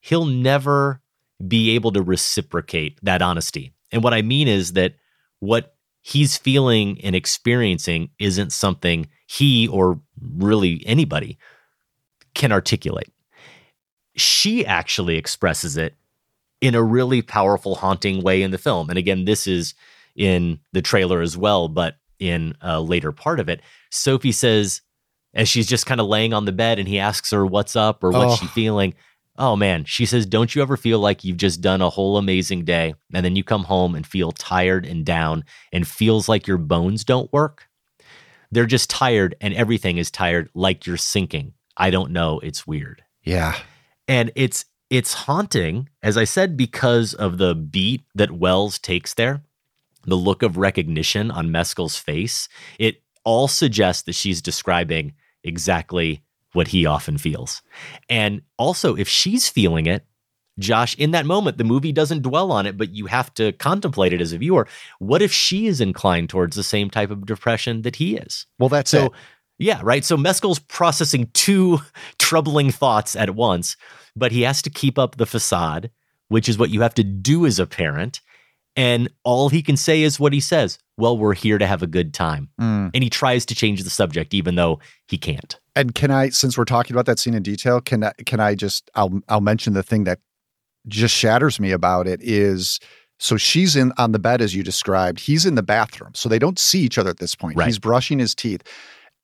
[0.00, 1.02] He'll never
[1.46, 3.72] be able to reciprocate that honesty.
[3.92, 4.94] And what I mean is that
[5.40, 11.38] what he's feeling and experiencing isn't something he or really anybody
[12.34, 13.12] can articulate.
[14.16, 15.94] She actually expresses it
[16.60, 18.88] in a really powerful, haunting way in the film.
[18.88, 19.74] And again, this is
[20.14, 23.60] in the trailer as well, but in a later part of it.
[23.90, 24.80] Sophie says,
[25.34, 28.02] as she's just kind of laying on the bed and he asks her what's up
[28.02, 28.48] or what's she Oh.
[28.48, 28.94] feeling.
[29.38, 32.64] Oh man, she says, Don't you ever feel like you've just done a whole amazing
[32.64, 35.44] day and then you come home and feel tired and down
[35.74, 37.68] and feels like your bones don't work?
[38.50, 41.52] They're just tired and everything is tired, like you're sinking.
[41.76, 42.38] I don't know.
[42.38, 43.58] It's weird Yeah.
[44.08, 49.42] And it's it's haunting as i said because of the beat that wells takes there
[50.06, 52.48] the look of recognition on mescal's face.
[52.78, 55.14] It all suggests that she's describing
[55.44, 56.22] exactly
[56.52, 57.60] what he often feels.
[58.08, 60.06] And also if she's feeling it
[60.58, 64.14] josh in that moment the movie doesn't dwell on it but you have to contemplate
[64.14, 64.66] it as a viewer.
[64.98, 68.46] What if she is inclined towards the same type of depression that he is?
[68.58, 69.12] Well, that's so it.
[69.58, 70.04] Yeah, right.
[70.04, 71.80] So Mescal's processing two
[72.18, 73.76] troubling thoughts at once,
[74.14, 75.90] but he has to keep up the facade,
[76.28, 78.20] which is what you have to do as a parent.
[78.78, 80.78] And all he can say is what he says.
[80.98, 82.50] Well, we're here to have a good time.
[82.60, 82.90] Mm.
[82.92, 85.58] And he tries to change the subject, even though he can't.
[85.74, 88.54] And can I, since we're talking about that scene in detail, can I, can I
[88.54, 90.20] just I'll I'll mention the thing that
[90.88, 92.78] just shatters me about it is
[93.18, 95.20] so she's in on the bed as you described.
[95.20, 97.56] He's in the bathroom, so they don't see each other at this point.
[97.56, 97.66] Right.
[97.66, 98.62] He's brushing his teeth,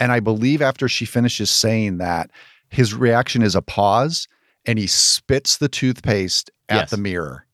[0.03, 2.29] and I believe after she finishes saying that,
[2.71, 4.27] his reaction is a pause,
[4.67, 6.91] and he spits the toothpaste at Yes.
[6.91, 7.47] the mirror.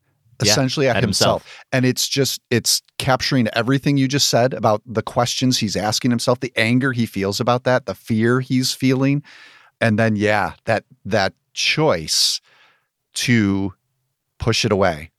[0.42, 1.42] Yeah, Essentially at, at himself.
[1.42, 1.64] himself.
[1.72, 6.40] And it's just, it's capturing everything you just said about the questions he's asking himself,
[6.40, 9.22] the anger he feels about that, the fear he's feeling.
[9.78, 12.40] And then, yeah, that, that choice
[13.14, 13.74] to
[14.38, 15.10] push it away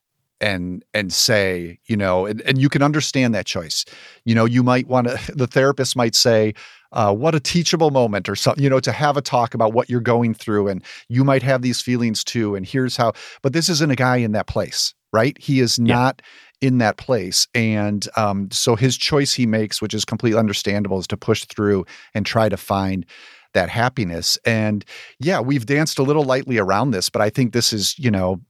[0.42, 3.84] and and say you know and, and you can understand that choice
[4.24, 6.54] you know you might want to the therapist might say
[6.92, 9.90] uh, what a teachable moment or something, you know, to have a talk about what
[9.90, 12.56] you're going through and you might have these feelings too.
[12.56, 15.38] And here's how, but this isn't a guy in that place, right?
[15.40, 16.22] He is not
[16.62, 17.48] in that place.
[17.54, 21.86] And um, so his choice he makes, which is completely understandable, is to push through
[22.14, 23.06] and try to find
[23.54, 24.38] that happiness.
[24.46, 24.86] And
[25.20, 28.42] yeah, we've danced a little lightly around this, but I think this is, you know,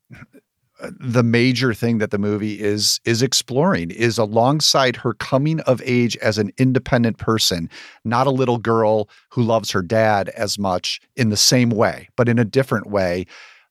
[1.00, 6.16] the major thing that the movie is is exploring is alongside her coming of age
[6.18, 7.70] as an independent person
[8.06, 12.30] not a little girl who loves her dad as much in the same way but
[12.30, 13.26] in a different way.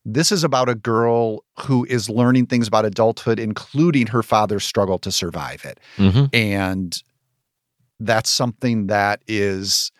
[0.05, 4.97] This is about a girl who is learning things about adulthood including her father's struggle
[4.99, 5.79] to survive it.
[5.97, 6.29] Mhm.
[6.33, 7.01] and
[7.99, 9.91] that's something that is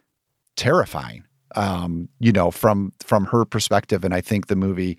[0.55, 1.23] terrifying
[1.55, 4.03] um you know from from her perspective.
[4.05, 4.97] And i think the movie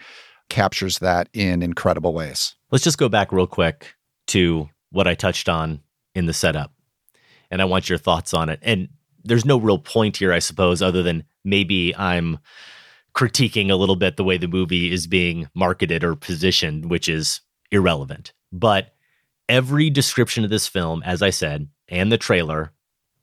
[0.50, 3.96] captures that in incredible ways Let's just go back real quick
[4.28, 5.80] to what I touched on
[6.14, 6.72] in the setup.
[7.50, 8.60] And I want your thoughts on it.
[8.62, 8.88] And
[9.24, 12.38] there's no real point here, I suppose, other than maybe I'm
[13.14, 17.40] critiquing a little bit the way the movie is being marketed or positioned, which is
[17.72, 18.32] irrelevant.
[18.52, 18.94] But
[19.48, 22.72] every description of this film, as I said, and the trailer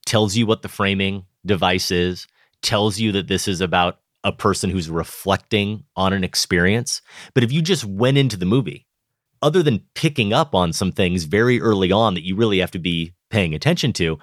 [0.06, 2.28] tells you what the framing device is,
[2.62, 7.02] tells you that this is about a person who's reflecting on an experience.
[7.34, 8.88] But if you just went into the movie,
[9.42, 12.80] other than picking up on some things very early on that you really have to
[12.80, 14.18] be paying attention to,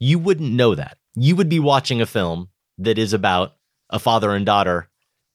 [0.00, 0.98] you wouldn't know that.
[1.14, 2.48] You would be watching a film
[2.78, 3.54] that is about
[3.90, 4.88] a father and daughter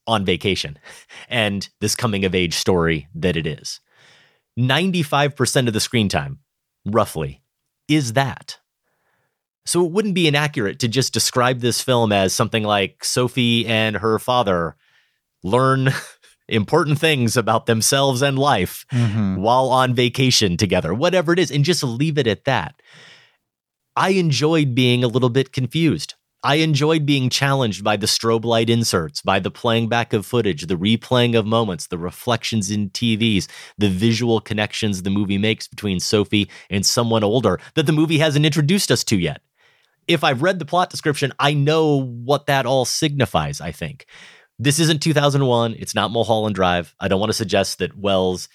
[0.07, 0.77] on vacation
[1.30, 3.80] and this coming of age story that it is.
[4.59, 6.39] 95% of the screen time,
[6.85, 7.41] roughly,
[7.88, 8.59] is that.
[9.65, 13.95] So it wouldn't be inaccurate to just describe this film as something like Sophie and
[13.98, 14.76] her father
[15.44, 15.90] learn
[16.49, 19.38] important things about themselves and life Mhm.
[19.38, 22.76] while on vacation together, whatever it is, and just leave it at that.
[23.95, 26.15] I enjoyed being a little bit confused.
[26.45, 30.65] I enjoyed being challenged by the strobe light inserts, by the playing back of footage,
[30.68, 36.02] the replaying of moments, the reflections in TVs, the visual connections the movie makes between
[36.02, 39.41] Sophie and someone older that the movie hasn't introduced us to yet.
[40.07, 44.05] If I've read the plot description, I know what that all signifies, I think.
[44.59, 45.75] This isn't 2001.
[45.80, 46.95] It's not Mulholland Drive.
[46.99, 48.49] I don't want to suggest that Wells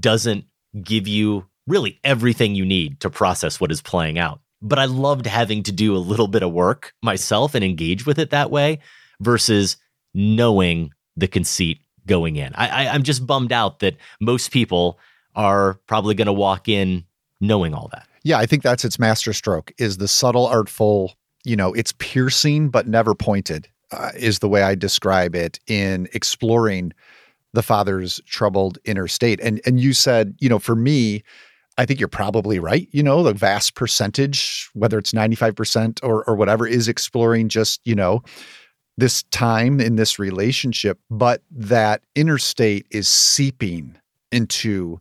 [0.00, 0.44] doesn't
[0.82, 4.40] give you really everything you need to process what is playing out.
[4.60, 8.18] But I loved having to do a little bit of work myself and engage with
[8.18, 8.80] it that way
[9.20, 9.76] versus
[10.14, 12.54] knowing the conceit going in.
[12.54, 14.98] I, I, I'm just bummed out that most people
[15.34, 17.04] are probably going to walk in
[17.40, 18.08] knowing all that.
[18.24, 21.14] Yeah, I think that's its masterstroke is the subtle, artful,
[21.44, 26.08] you know, it's piercing but never pointed, uh, is the way I describe it in
[26.14, 26.92] exploring
[27.52, 29.40] the father's troubled inner state.
[29.42, 31.22] And and you said, you know, for me,
[31.76, 32.88] I think you're probably right.
[32.92, 37.94] You know, the vast percentage, whether it's 95% or or whatever, is exploring just, you
[37.94, 38.22] know,
[38.96, 43.96] this time in this relationship, but that inner state is seeping
[44.32, 44.98] into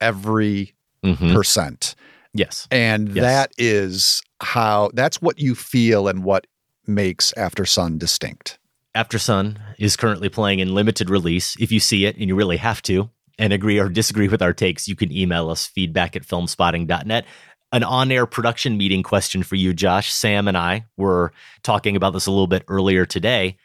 [0.00, 0.74] every
[1.04, 1.34] Mhm.
[1.34, 1.94] percent.
[2.34, 2.66] Yes.
[2.70, 3.22] And Yes.
[3.22, 6.46] that is how that's what you feel and what
[6.86, 8.58] makes Aftersun distinct.
[8.94, 11.56] Aftersun is currently playing in limited release.
[11.58, 14.52] If you see it and you really have to and agree or disagree with our
[14.52, 17.24] takes, you can email us feedback at filmspotting.net.
[17.72, 20.12] An on air production meeting question for you, Josh.
[20.12, 21.32] Sam and I were
[21.62, 23.56] talking about this a little bit earlier today.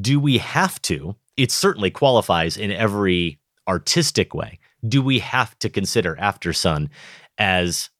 [0.00, 1.16] Do we have to?
[1.38, 4.58] It certainly qualifies in every artistic way.
[4.86, 6.88] Do we have to consider Aftersun
[7.42, 7.90] as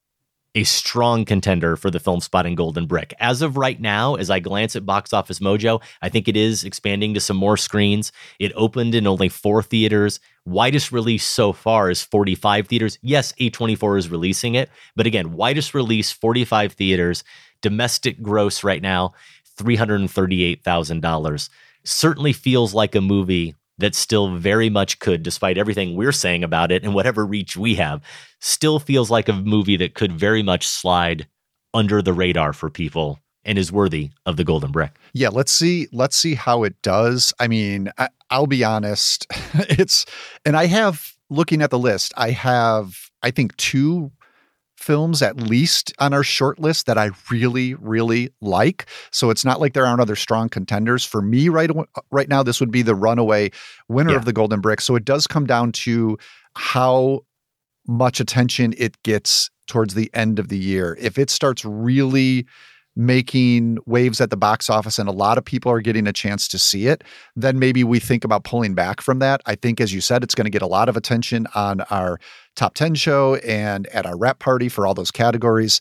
[0.54, 3.12] a strong contender for the film spot spotting golden brick.
[3.18, 6.62] As of right now, as I glance at Box Office Mojo, I think it is
[6.62, 8.12] expanding to some more screens.
[8.38, 10.20] It opened in only four theaters.
[10.44, 12.98] Widest release so far is 45 theaters.
[13.02, 17.24] Yes, A24 is releasing it, but again, widest release 45 theaters.
[17.62, 19.12] Domestic gross right now
[19.58, 21.48] $338,000.
[21.84, 26.70] Certainly feels like a movie that still very much could, despite everything we're saying about
[26.70, 28.02] it and whatever reach we have,
[28.40, 31.26] still feels like a movie that could very much slide
[31.74, 34.96] under the radar for people and is worthy of the golden brick.
[35.14, 35.88] Yeah, let's see.
[35.92, 37.32] Let's see how it does.
[37.40, 39.26] I mean, I, I'll be honest.
[39.54, 40.06] It's,
[40.46, 42.12] and I have looking at the list.
[42.16, 44.12] I have, I think, two
[44.82, 48.86] films at least on our short list that I really, really like.
[49.10, 51.48] So it's not like there aren't other strong contenders for me.
[51.48, 51.70] Right,
[52.10, 53.50] right now, this would be the runaway
[53.88, 54.80] winner of the Golden Brick.
[54.80, 56.18] So it does come down to
[56.56, 57.20] how
[57.86, 60.98] much attention it gets towards the end of the year.
[61.00, 62.46] If it starts really
[62.94, 66.46] making waves at the box office and a lot of people are getting a chance
[66.48, 67.02] to see it,
[67.34, 69.40] then maybe we think about pulling back from that.
[69.46, 72.20] I think, as you said, it's going to get a lot of attention on our
[72.54, 75.80] top 10 show and at our wrap party for all those categories.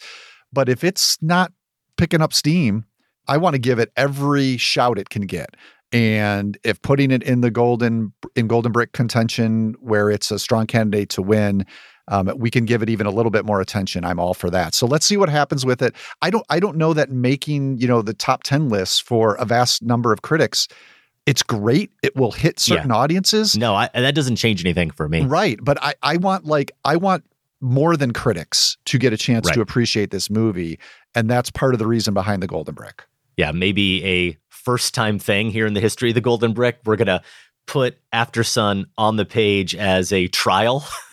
[0.54, 1.52] But if it's not
[1.98, 2.86] picking up steam,
[3.28, 5.56] I want to give it every shout it can get.
[5.94, 10.66] And if putting it in the golden in golden brick contention where it's a strong
[10.66, 11.66] candidate to win,
[12.08, 14.04] um, we can give it even a little bit more attention.
[14.06, 14.74] I'm all for that.
[14.74, 15.96] So let's see what happens with it.
[16.22, 19.46] I don't I don't know that making you know the top ten lists for a
[19.46, 20.68] vast number of critics.
[21.28, 21.92] It's great.
[22.02, 22.96] It will hit certain Yeah.
[22.96, 23.56] audiences.
[23.56, 25.22] No, I, that doesn't change anything for me.
[25.22, 25.60] Right.
[25.62, 27.24] But I, I want like I want
[27.62, 29.54] more than critics to get a chance Right.
[29.54, 30.80] to appreciate this movie.
[31.14, 33.04] And that's part of the reason behind the Golden Brick.
[33.38, 36.80] yeah, maybe a first time thing here in the history of the Golden Brick.
[36.86, 37.22] We're going to
[37.68, 40.84] put Aftersun on the page as a trial,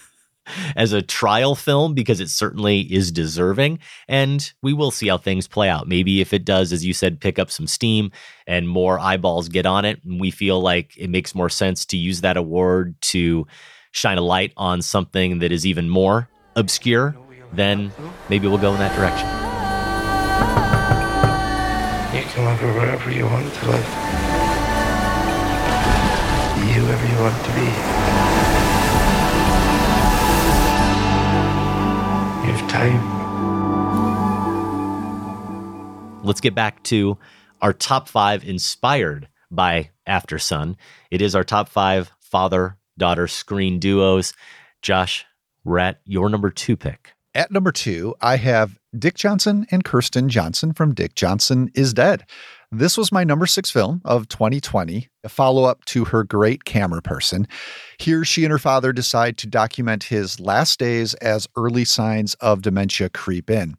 [0.76, 3.78] as a trial film, because it certainly is deserving.
[4.08, 5.88] And we will see how things play out.
[5.88, 8.10] Maybe if it does, as you said, pick up some steam
[8.46, 11.96] and more eyeballs get on it, and we feel like it makes more sense to
[11.96, 13.46] use that award to
[13.92, 17.16] shine a light on something that is even more obscure,
[17.52, 17.92] then
[18.28, 19.26] maybe we'll go in that direction.
[22.16, 23.84] You can live wherever you want to live.
[26.78, 28.27] Whoever you want to be.
[32.68, 33.18] Time.
[36.28, 37.16] let's get back to
[37.62, 40.76] our top five inspired by Aftersun.
[41.10, 44.34] It is our top five father daughter screen duos.
[44.82, 45.24] Josh,
[45.64, 47.14] we're at your number two pick.
[47.34, 52.24] At number two, I have Dick Johnson and Kirsten Johnson from Dick Johnson is Dead.
[52.70, 57.46] This was my number six film of 2020, a follow up to her great Cameraperson.
[57.98, 62.60] Here, she and her father decide to document his last days as early signs of
[62.60, 63.74] dementia creep in.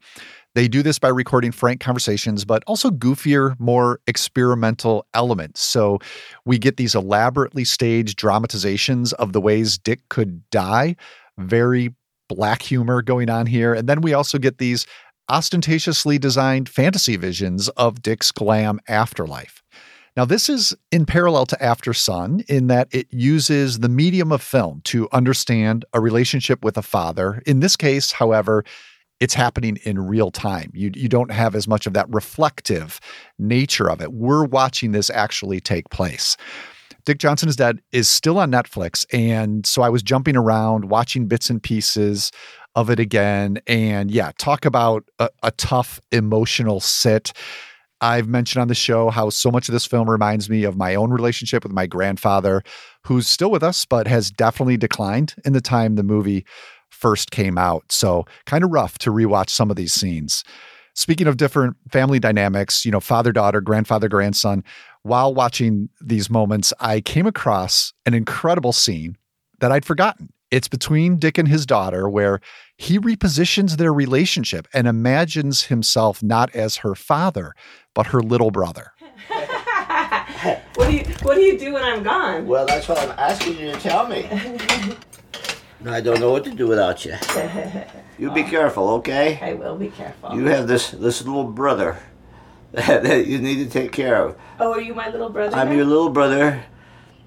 [0.55, 5.61] They do this by recording frank conversations, but also goofier, more experimental elements.
[5.61, 5.99] So
[6.45, 10.95] we get these elaborately staged dramatizations of the ways Dick could die,
[11.37, 11.93] very
[12.27, 13.73] black humor going on here.
[13.73, 14.87] And then we also get these
[15.29, 19.63] ostentatiously designed fantasy visions of Dick's glam afterlife.
[20.17, 24.81] Now, this is in parallel to Aftersun in that it uses the medium of film
[24.85, 27.41] to understand a relationship with a father.
[27.45, 28.65] In this case, however,
[29.19, 30.71] it's happening in real time.
[30.73, 32.99] You, you don't have as much of that reflective
[33.37, 34.13] nature of it.
[34.13, 36.35] We're watching this actually take place.
[37.05, 39.05] Dick Johnson is Dead is still on Netflix.
[39.13, 42.31] And so I was jumping around, watching bits and pieces
[42.75, 43.59] of it again.
[43.67, 47.33] And yeah, talk about a, a tough emotional sit.
[48.01, 50.95] I've mentioned on the show how so much of this film reminds me of my
[50.95, 52.63] own relationship with my grandfather,
[53.05, 56.45] who's still with us, but has definitely declined in the time the movie
[56.89, 57.91] first came out.
[57.91, 60.43] So kind of rough to rewatch some of these scenes.
[60.95, 64.63] Speaking of different family dynamics, you know, father daughter, grandfather grandson,
[65.03, 69.17] while watching these moments, I came across an incredible scene
[69.59, 70.29] that I'd forgotten.
[70.51, 72.39] It's between Dick and his daughter, where
[72.77, 77.53] he repositions their relationship and imagines himself not as her father,
[77.93, 78.91] but her little brother.
[80.75, 82.47] What do you What do you do when I'm gone?
[82.47, 84.25] Well, that's what I'm asking you to tell me.
[85.85, 87.15] I don't know what to do without you.
[88.17, 88.47] You be oh.
[88.47, 89.39] careful, okay?
[89.41, 90.35] I will be careful.
[90.35, 91.97] You have this this little brother
[92.71, 94.37] that you need to take care of.
[94.59, 95.57] Oh, are you my little brother?
[95.57, 95.75] I'm now?
[95.75, 96.63] your little brother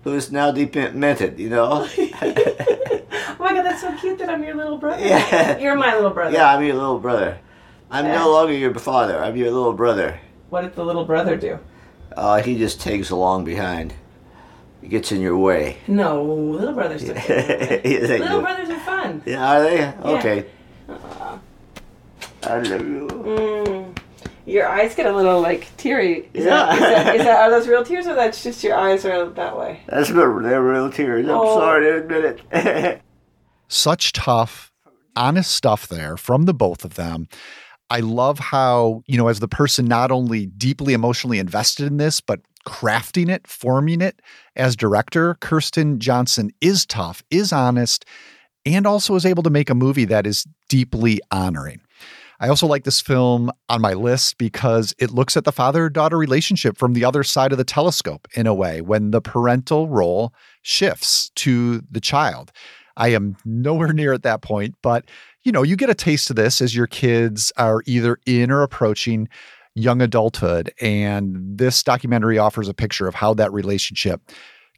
[0.04, 1.86] who is now demented, you know?
[3.42, 5.02] Oh my god, that's so cute that I'm your little brother.
[5.04, 5.58] Yeah.
[5.58, 6.32] You're my little brother.
[6.32, 7.38] Yeah, I'm your little brother.
[7.90, 8.18] I'm Yeah.
[8.18, 9.18] no longer your father.
[9.18, 10.20] I'm your little brother.
[10.50, 11.58] What did the little brother do?
[12.16, 13.94] Uh, he just tags along behind.
[14.80, 15.78] He gets in your way.
[15.88, 17.16] No, little brothers don't.
[17.28, 18.42] Yeah, little do.
[18.42, 19.22] brothers are fun.
[19.26, 19.92] Yeah, are they?
[20.04, 20.46] Okay.
[22.44, 23.08] I love you.
[23.10, 23.98] Mm.
[24.46, 26.28] Your eyes get a little like teary.
[26.32, 26.50] Is, Yeah.
[26.66, 29.28] that, is, that, is that are those real tears or that's just your eyes are
[29.30, 29.80] that way?
[29.88, 31.26] That's the they're real tears.
[31.26, 31.58] I'm Oh.
[31.58, 33.02] sorry to admit it.
[33.72, 34.70] such tough,
[35.16, 37.26] honest stuff there from the both of them.
[37.90, 42.20] I love how, you know, as the person not only deeply emotionally invested in this,
[42.20, 44.20] but crafting it, forming it
[44.56, 48.04] as director, Kirsten Johnson is tough, is honest,
[48.64, 51.80] and also is able to make a movie that is deeply honoring.
[52.40, 56.18] I also like this film on my list because it looks at the father daughter
[56.18, 60.32] relationship from the other side of the telescope in a way when the parental role
[60.62, 62.50] shifts to the child.
[62.96, 65.04] I am nowhere near at that point, but
[65.42, 68.62] you know, you get a taste of this as your kids are either in or
[68.62, 69.28] approaching
[69.74, 70.72] young adulthood.
[70.80, 74.20] And this documentary offers a picture of how that relationship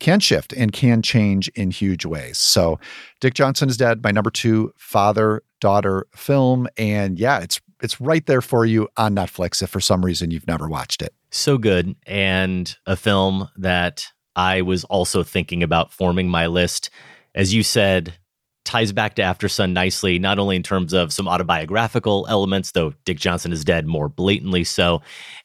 [0.00, 2.38] can shift and can change in huge ways.
[2.38, 2.78] So,
[3.20, 4.02] Dick Johnson is dead.
[4.02, 9.14] My number two father daughter film, and yeah, it's it's right there for you on
[9.14, 11.14] Netflix if for some reason you've never watched it.
[11.30, 11.94] So good.
[12.06, 16.90] And a film that I was also thinking about forming my list.
[17.34, 18.14] As you said,
[18.64, 23.18] ties back to Aftersun nicely, not only in terms of some autobiographical elements, though Dick
[23.18, 25.02] Johnson is dead more blatantly so,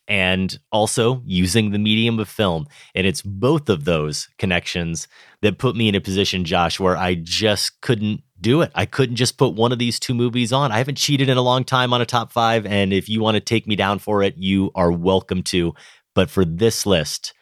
[0.07, 2.65] and also using the medium of film.
[2.95, 5.07] And it's both of those connections
[5.41, 8.71] that put me in a position, Josh, where I just couldn't do it.
[8.73, 10.71] I couldn't just put one of these two movies on.
[10.71, 12.65] I haven't cheated in a long time on a top five.
[12.65, 15.73] And if you want to take me down for it, you are welcome to.
[16.15, 17.33] But for this list,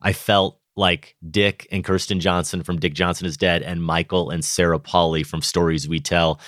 [0.00, 4.44] I felt like Dick and Kirsten Johnson from Dick Johnson is Dead and Michael and
[4.44, 6.40] Sarah Polley from Stories We Tell.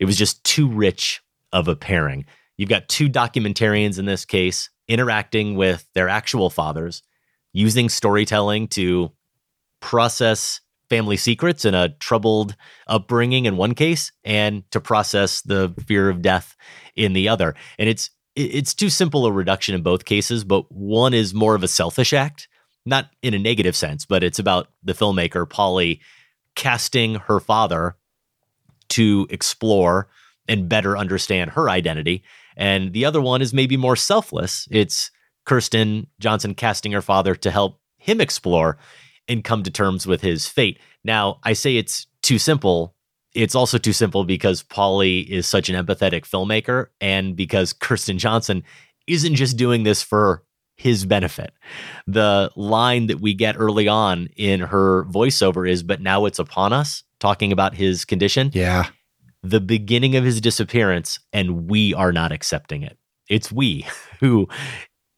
[0.00, 1.22] It was just too rich
[1.52, 2.26] of a pairing.
[2.56, 7.02] You've got two documentarians in this case interacting with their actual fathers,
[7.52, 9.12] using storytelling to
[9.80, 12.54] process family secrets and a troubled
[12.86, 16.56] upbringing in one case and to process the fear of death
[16.94, 17.54] in the other.
[17.78, 21.62] And it's it's too simple a reduction in both cases, but one is more of
[21.62, 22.48] a selfish act
[22.86, 26.00] not in a negative sense, but it's about the filmmaker, Polley
[26.54, 27.96] casting her father
[28.88, 30.08] to explore
[30.48, 32.22] and better understand her identity.
[32.56, 34.68] And the other one is maybe more selfless.
[34.70, 35.10] It's
[35.44, 38.78] Kirsten Johnson casting her father to help him explore
[39.28, 40.78] and come to terms with his fate.
[41.04, 42.94] Now, I say it's too simple.
[43.34, 48.62] It's also too simple because Polley is such an empathetic filmmaker and because Kirsten Johnson
[49.06, 50.42] isn't just doing this for
[50.76, 51.52] his benefit.
[52.06, 56.72] The line that we get early on in her voiceover is, but now it's upon
[56.72, 58.50] us, talking about his condition.
[58.52, 58.88] Yeah.
[59.42, 62.98] The beginning of his disappearance, and we are not accepting it.
[63.28, 63.86] It's we
[64.20, 64.48] who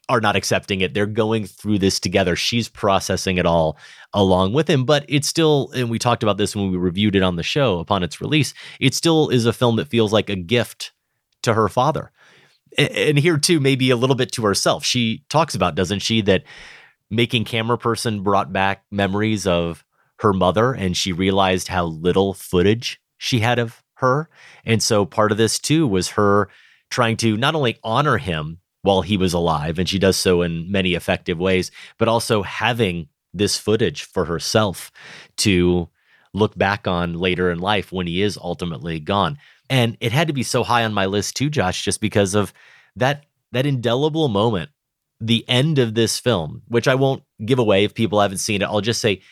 [0.09, 0.95] are not accepting it.
[0.95, 2.35] They're going through this together.
[2.35, 3.77] She's processing it all
[4.15, 7.23] along with him, but it's still, and we talked about this when we reviewed it
[7.23, 10.37] on the show upon its release, it still is a film that feels like a
[10.37, 10.93] gift
[11.43, 12.11] to her father
[12.77, 14.85] and here too, maybe a little bit to herself.
[14.85, 16.45] She talks about, doesn't she, that
[17.11, 19.85] making Cameraperson brought back memories of
[20.21, 24.29] her mother and she realized how little footage she had of her.
[24.65, 26.49] And so part of this too was her
[26.91, 30.71] trying to not only honor him while he was alive, and she does so in
[30.71, 34.91] many effective ways, but also having this footage for herself
[35.37, 35.89] to
[36.33, 39.37] look back on later in life when he is ultimately gone.
[39.71, 42.53] And it had to be so high on my list too, Josh, just because of
[42.97, 44.71] that that indelible moment,
[45.21, 48.67] the end of this film, which I won't give away if people haven't seen it.
[48.67, 49.23] I'll just say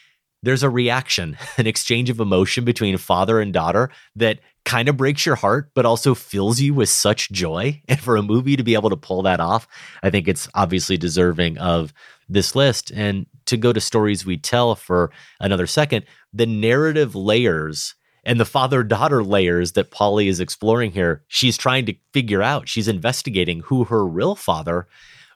[0.43, 5.27] there's a reaction, an exchange of emotion between father and daughter that kind of breaks
[5.27, 7.81] your heart, but also fills you with such joy.
[7.89, 9.67] And for a movie to be able to pull that off,
[10.03, 11.93] I think it's obviously deserving of
[12.29, 12.91] this list.
[12.95, 15.11] And to go to stories we tell for
[15.41, 17.96] another second, the narrative layers
[18.27, 22.69] and the father daughter layers that Polley is exploring here, she's trying to figure out,
[22.69, 24.89] she's investigating who her real father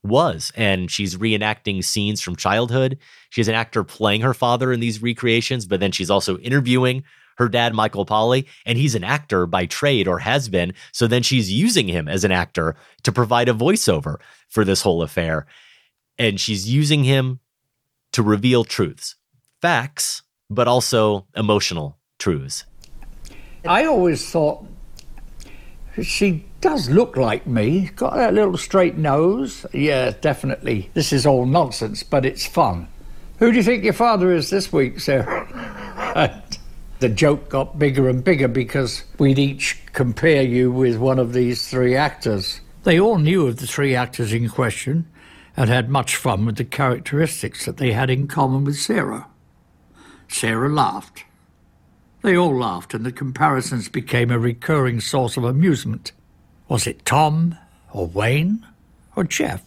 [0.02, 0.50] was.
[0.56, 2.98] And she's reenacting scenes from childhood.
[3.30, 7.04] She's an actor playing her father in these recreations, but then she's also interviewing
[7.38, 10.74] her dad, Michael Polley, and he's an actor by trade or has been.
[10.92, 14.16] So then she's using him as an actor to provide a voiceover
[14.48, 15.46] for this whole affair.
[16.18, 17.38] And she's using him
[18.12, 19.14] to reveal truths,
[19.62, 22.64] facts, but also emotional truths.
[23.66, 24.64] I always thought
[26.02, 27.90] she does look like me.
[27.96, 29.66] Got that little straight nose.
[29.72, 30.90] Yeah, definitely.
[30.94, 32.88] This is all nonsense, but it's fun.
[33.38, 35.46] Who do you think your father is this week, Sarah?
[37.00, 41.68] the joke got bigger and bigger because we'd each compare you with one of these
[41.68, 42.60] three actors.
[42.84, 45.10] They all knew of the three actors in question
[45.56, 49.26] and had much fun with the characteristics that they had in common with Sarah.
[50.28, 51.24] Sarah laughed.
[52.22, 56.12] They all laughed, and the comparisons became a recurring source of amusement.
[56.68, 57.56] Was it Tom,
[57.92, 58.66] or Wayne,
[59.16, 59.62] or Jeff?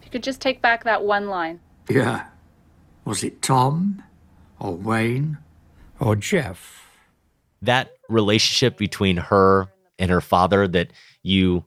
[0.00, 1.60] If You could just take back that one line.
[1.88, 2.26] Yeah.
[3.04, 4.02] Was it Tom,
[4.58, 5.38] or Wayne,
[5.98, 6.86] or Jeff?
[7.62, 9.68] That relationship between her
[9.98, 10.92] and her father that
[11.22, 11.64] you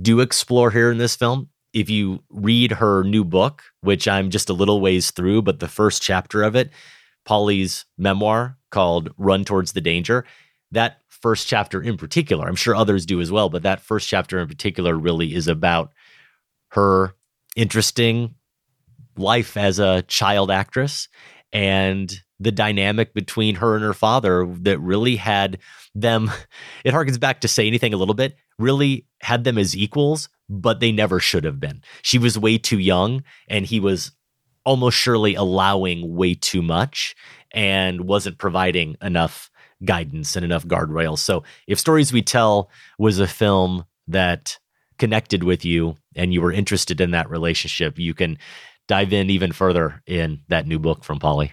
[0.00, 1.50] do explore here in this film.
[1.74, 5.68] If you read her new book, which I'm just a little ways through, but the
[5.68, 6.70] first chapter of it,
[7.24, 10.24] Polley's memoir called Run Towards the Danger.
[10.72, 14.38] That first chapter in particular, I'm sure others do as well, but that first chapter
[14.38, 15.92] in particular really is about
[16.68, 17.14] her
[17.56, 18.34] interesting
[19.16, 21.08] life as a child actress
[21.52, 25.58] and the dynamic between her and her father that really had
[25.94, 26.30] them
[26.84, 30.80] it harkens back to say anything a little bit really had them as equals but
[30.80, 34.12] they never should have been she was way too young and he was
[34.64, 37.14] almost surely allowing way too much
[37.52, 39.50] and wasn't providing enough
[39.84, 41.18] guidance and enough guardrails.
[41.18, 44.58] So, if Stories We Tell was a film that
[44.98, 48.38] connected with you and you were interested in that relationship, you can
[48.86, 51.52] dive in even further in that new book from Polley.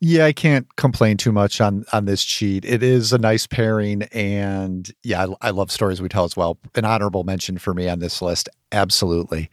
[0.00, 2.64] Yeah, I can't complain too much on on this cheat.
[2.64, 6.58] It is a nice pairing, and yeah, I, I love stories we tell as well.
[6.74, 9.50] An honorable mention for me on this list, absolutely.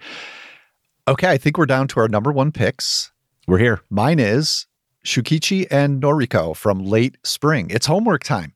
[1.07, 3.11] Okay, I think we're down to our number one picks.
[3.47, 3.81] We're here.
[3.89, 4.67] Mine is
[5.05, 7.69] Shukichi and Noriko from late spring.
[7.69, 8.53] It's homework time.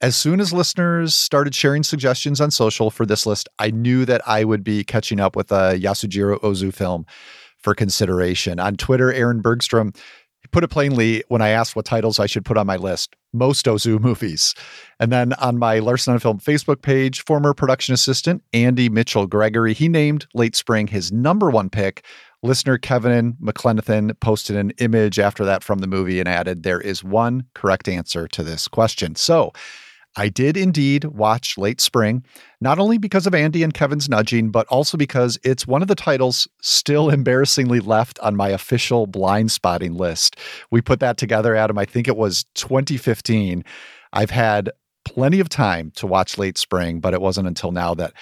[0.00, 4.20] As soon as listeners started sharing suggestions on social for this list, I knew that
[4.26, 7.06] I would be catching up with a Yasujiro Ozu film
[7.58, 8.58] for consideration.
[8.58, 9.92] On Twitter, Aaron Bergstrom
[10.50, 13.66] put it plainly when I asked what titles I should put on my list most
[13.66, 14.54] Ozu movies.
[15.00, 19.74] And then on my Larsen on Film Facebook page, former production assistant Andy Mitchell Gregory,
[19.74, 22.04] he named Late Spring his number one pick.
[22.42, 27.04] Listener Kevin McLenathan posted an image after that from the movie and added, There is
[27.04, 29.14] one correct answer to this question.
[29.14, 29.52] So
[30.16, 32.24] I did indeed watch Late Spring,
[32.60, 35.94] not only because of Andy and Kevin's nudging, but also because it's one of the
[35.94, 40.36] titles still embarrassingly left on my official blind spotting list.
[40.70, 43.64] We put that together, Adam, I think it was 2015.
[44.12, 44.70] I've had
[45.04, 48.12] plenty of time to watch Late Spring, but it wasn't until now that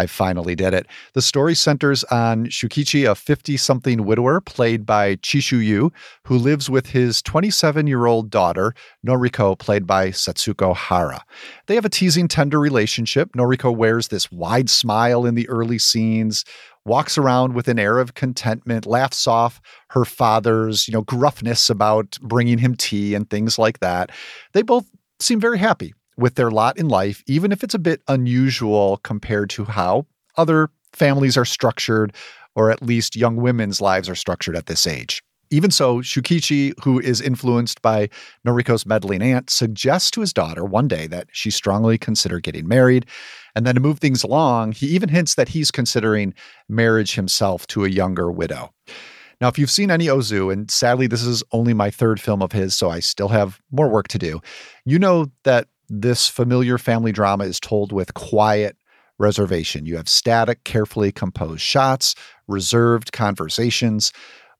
[0.00, 0.86] I finally did it.
[1.12, 5.90] The story centers on Shukichi, a 50 something widower played by Chishu Ryu,
[6.26, 8.74] who lives with his 27 year old daughter,
[9.06, 11.22] Noriko, played by Setsuko Hara.
[11.66, 13.32] They have a teasing, tender relationship.
[13.34, 16.46] Noriko wears this wide smile in the early scenes,
[16.86, 19.60] walks around with an air of contentment, laughs off
[19.90, 24.10] her father's, you know, gruffness about bringing him tea and things like that.
[24.54, 24.86] They both
[25.18, 29.50] seem very happy with their lot in life, even if it's a bit unusual compared
[29.50, 30.06] to how
[30.36, 32.14] other families are structured,
[32.54, 35.22] or at least young women's lives are structured at this age.
[35.52, 38.08] Even so, Shukichi, who is influenced by
[38.46, 43.04] Noriko's meddling aunt, suggests to his daughter one day that she strongly consider getting married.
[43.56, 46.34] And then to move things along, he even hints that he's considering
[46.68, 48.72] marriage himself to a younger widow.
[49.40, 52.52] Now, if you've seen any Ozu, and sadly, this is only my third film of
[52.52, 54.40] his, so I still have more work to do,
[54.84, 58.76] you know that this familiar family drama is told with quiet
[59.18, 59.84] reservation.
[59.84, 62.14] You have static, carefully composed shots,
[62.48, 64.12] reserved conversations,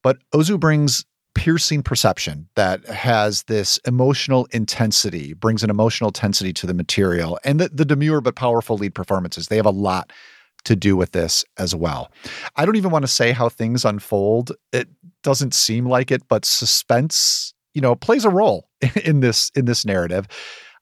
[0.02, 1.04] but Ozu brings
[1.34, 7.60] piercing perception that has this emotional intensity, brings an emotional intensity to the material, and
[7.60, 9.46] the, the demure but powerful lead performances.
[9.48, 10.12] They have a lot
[10.64, 12.10] to do with this as well.
[12.56, 14.52] I don't even want to say how things unfold.
[14.72, 14.88] It
[15.22, 18.68] doesn't seem like it, but suspense, you know, plays a role
[19.04, 20.26] in this in this narrative.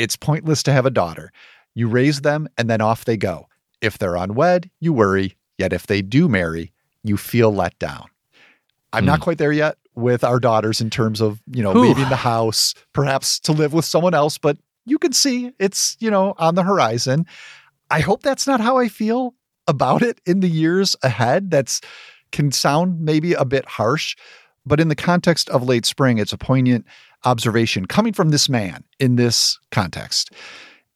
[0.00, 1.30] it's pointless to have a daughter.
[1.74, 3.46] You raise them and then off they go.
[3.82, 5.36] If they're unwed, you worry.
[5.58, 6.72] Yet if they do marry,
[7.04, 8.06] you feel let down.
[8.94, 9.24] I'm not hmm.
[9.24, 11.82] quite there yet with our daughters in terms of, you know, Whew.
[11.82, 14.56] leaving the house, perhaps to live with someone else, but
[14.86, 17.26] you can see it's, you know, on the horizon.
[17.90, 19.34] I hope that's not how I feel
[19.66, 21.50] about it in the years ahead.
[21.50, 21.82] That's
[22.32, 24.16] can sound maybe a bit harsh,
[24.64, 26.86] but in the context of late spring, it's a poignant
[27.24, 30.32] observation coming from this man in this context.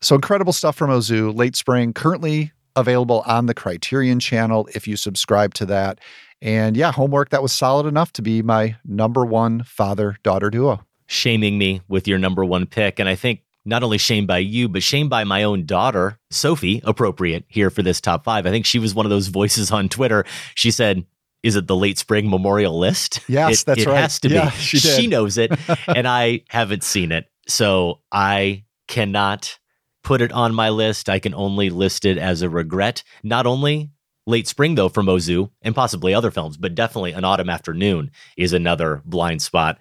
[0.00, 4.96] So incredible stuff from Ozu, late spring, currently available on the Criterion channel if you
[4.96, 6.00] subscribe to that.
[6.42, 10.84] And yeah, homework that was solid enough to be my number one father daughter duo.
[11.06, 12.98] Shaming me with your number one pick.
[12.98, 16.82] And I think not only shamed by you, but shamed by my own daughter, Sophie,
[16.84, 18.46] appropriate here for this top five.
[18.46, 20.24] I think she was one of those voices on Twitter.
[20.54, 21.06] She said,
[21.44, 23.20] is it the late spring memorial list?
[23.28, 23.98] Yes, it, that's it right.
[23.98, 24.56] It has to Yeah, be.
[24.56, 25.10] she did.
[25.10, 25.52] knows it,
[25.86, 27.26] and I haven't seen it.
[27.46, 29.58] So I cannot
[30.02, 31.08] put it on my list.
[31.08, 33.02] I can only list it as a regret.
[33.22, 33.90] Not only
[34.26, 38.52] late spring, though, from Ozu and possibly other films, but definitely An Autumn Afternoon is
[38.52, 39.78] another blind spot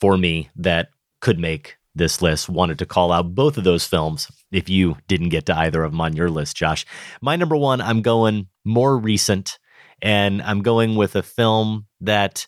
[0.00, 0.88] for me that
[1.20, 2.48] could make this list.
[2.48, 5.92] Wanted to call out both of those films if you didn't get to either of
[5.92, 6.84] them on your list, Josh.
[7.20, 9.58] My number one, I'm going more recent,
[10.02, 12.46] and I'm going with a film that,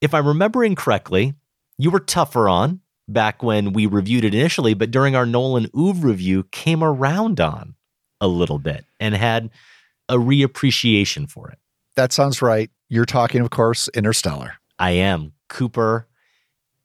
[0.00, 1.34] if I'm remembering correctly,
[1.78, 6.08] you were tougher on back when we reviewed it initially, but during our Nolan Oeuvre
[6.08, 7.74] review, came around on
[8.20, 9.50] a little bit and had
[10.08, 11.58] a reappreciation for it.
[11.96, 12.70] That sounds right.
[12.88, 14.54] You're talking, of course, Interstellar.
[14.78, 16.08] I am Cooper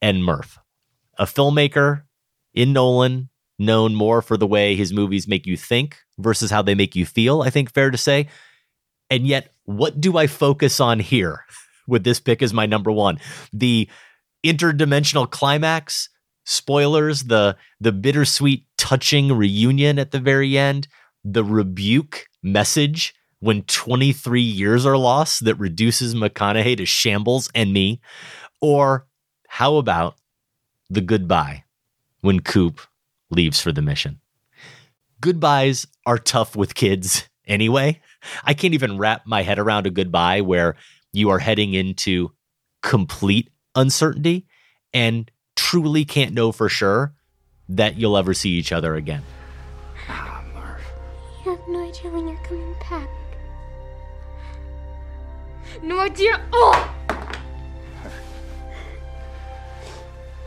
[0.01, 0.59] and Murph,
[1.17, 2.03] a filmmaker
[2.53, 6.75] in Nolan, known more for the way his movies make you think versus how they
[6.75, 8.27] make you feel, I think fair to say.
[9.09, 11.45] And yet, what do I focus on here
[11.87, 13.19] with this pick as my number one?
[13.53, 13.89] The
[14.45, 16.09] interdimensional climax,
[16.45, 20.87] spoilers, the the bittersweet touching reunion at the very end,
[21.23, 28.01] the rebuke message when 23 years are lost that reduces McConaughey to shambles and me,
[28.61, 29.07] or
[29.47, 30.15] how about
[30.89, 31.63] the goodbye
[32.21, 32.81] when Coop
[33.29, 34.19] leaves for the mission?
[35.21, 38.01] Goodbyes are tough with kids anyway.
[38.43, 40.75] I can't even wrap my head around a goodbye where
[41.13, 42.31] you are heading into
[42.81, 44.47] complete uncertainty
[44.93, 47.13] and truly can't know for sure
[47.69, 49.23] that you'll ever see each other again.
[50.07, 50.43] Ah,
[51.45, 53.09] you have no idea when you're coming back.
[55.83, 56.41] No idea.
[56.51, 56.95] Oh!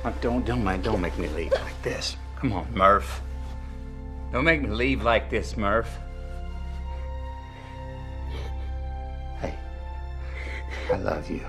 [0.04, 2.16] Oh, don't, don't, mind, don't make me leave like this.
[2.36, 3.22] Come on, Murph.
[4.32, 5.96] Don't make me leave like this, Murph.
[10.92, 11.40] I love you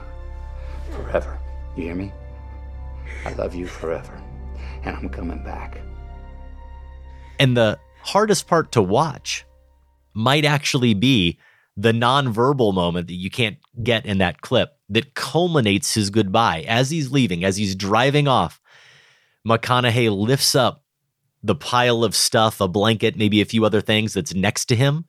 [0.92, 1.40] forever.
[1.76, 2.12] You hear me?
[3.26, 4.22] I love you forever,
[4.84, 5.82] and I'm coming back.
[7.40, 9.46] And the hardest part to watch
[10.14, 11.40] might actually be
[11.76, 16.90] the nonverbal moment that you can't get in that clip that culminates his goodbye as
[16.90, 18.62] he's leaving, as he's driving off.
[19.48, 20.84] McConaughey lifts up
[21.42, 25.06] the pile of stuff, a blanket, maybe a few other things that's next to him,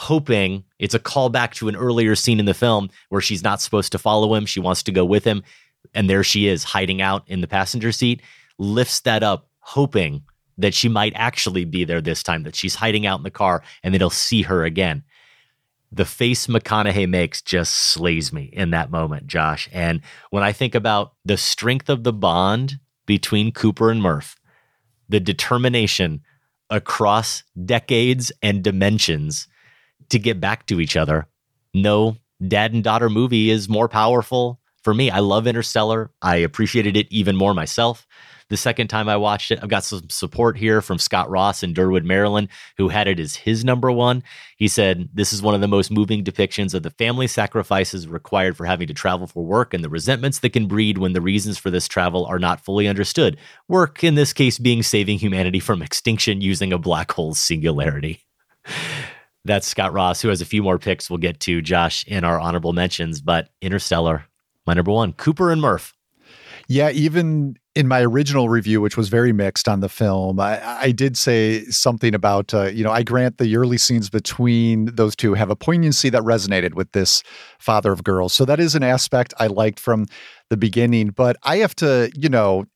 [0.00, 3.92] hoping it's a callback to an earlier scene in the film where she's not supposed
[3.92, 4.46] to follow him.
[4.46, 5.42] She wants to go with him.
[5.92, 8.22] And there she is hiding out in the passenger seat,
[8.56, 10.22] lifts that up, hoping
[10.56, 13.62] that she might actually be there this time, that she's hiding out in the car
[13.82, 15.04] and that he'll see her again.
[15.92, 19.68] The face McConaughey makes just slays me in that moment, Josh.
[19.70, 20.00] And
[20.30, 24.36] when I think about the strength of the bond between Cooper and Murph,
[25.10, 26.22] the determination
[26.70, 29.46] across decades and dimensions
[30.10, 31.26] to get back to each other,
[31.74, 32.16] no
[32.46, 35.10] dad and daughter movie is more powerful for me.
[35.10, 36.10] I love Interstellar.
[36.22, 38.06] I appreciated it even more myself
[38.50, 39.60] the second time I watched it.
[39.62, 43.36] I've got some support here from Scott Ross in Derwood, Maryland, who had it as
[43.36, 44.22] his number one.
[44.56, 48.56] He said, This is one of the most moving depictions of the family sacrifices required
[48.56, 51.56] for having to travel for work and the resentments that can breed when the reasons
[51.56, 53.38] for this travel are not fully understood.
[53.68, 58.24] Work, in this case, being saving humanity from extinction using a black hole's singularity.
[59.44, 62.38] That's Scott Ross, who has a few more picks we'll get to, Josh, in our
[62.38, 63.20] honorable mentions.
[63.22, 64.26] But Interstellar,
[64.66, 65.94] my number one, Cooper and Murph.
[66.68, 70.92] Yeah, even in my original review, which was very mixed on the film, I, I
[70.92, 75.34] did say something about, uh, you know, I grant the early scenes between those two
[75.34, 77.24] have a poignancy that resonated with this
[77.58, 78.32] father of girls.
[78.32, 80.06] So that is an aspect I liked from
[80.48, 81.08] the beginning.
[81.08, 82.66] But I have to, you know,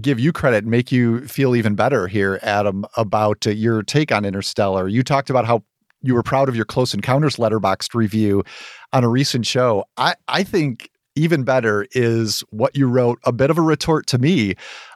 [0.00, 4.24] give you credit, make you feel even better here, Adam, about uh, your take on
[4.24, 4.88] Interstellar.
[4.88, 5.62] You talked about how
[6.02, 8.44] you were proud of your Close Encounters Letterboxd review
[8.92, 9.84] on a recent show.
[9.96, 14.18] I, I think even better is what you wrote, a bit of a retort to
[14.18, 14.54] me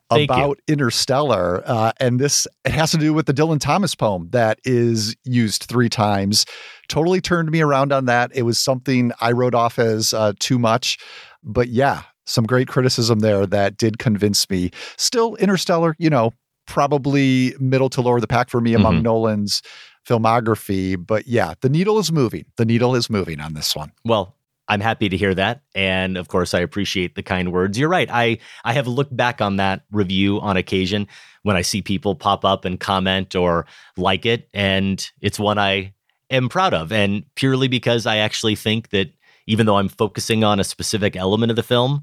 [0.09, 1.62] Thank about Interstellar.
[1.66, 5.65] Uh, and this, it has to do with the Dylan Thomas poem that is used
[5.65, 6.47] three times.
[6.89, 8.31] Totally turned me around on that.
[8.35, 10.99] It was something I wrote off as uh, too much.
[11.43, 14.70] But yeah, some great criticism there that did convince me.
[14.97, 16.33] Still, Interstellar, you know,
[16.66, 19.03] probably middle to lower the pack for me among Mhm.
[19.03, 19.62] Nolan's
[20.07, 20.97] filmography.
[21.05, 22.45] But yeah, the needle is moving.
[22.57, 23.93] The needle is moving on this one.
[24.05, 24.35] Well,
[24.69, 25.62] I'm happy to hear that.
[25.74, 27.78] And of course, I appreciate the kind words.
[27.78, 28.09] You're right.
[28.11, 31.07] I, I have looked back on that review on occasion
[31.43, 33.66] when I see people pop up and comment or
[33.97, 34.49] like it.
[34.53, 35.95] And it's one I
[36.31, 36.91] am proud of.
[36.91, 39.12] And purely because I actually think that
[39.47, 42.03] even though I'm focusing on a specific element of the film,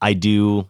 [0.00, 0.68] I do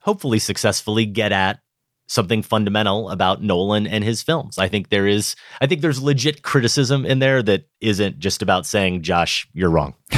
[0.00, 1.60] hopefully successfully get at
[2.06, 4.58] something fundamental about Nolan and his films.
[4.58, 8.66] I think there is I think there's legit criticism in there that isn't just about
[8.66, 9.94] saying Josh, you're wrong.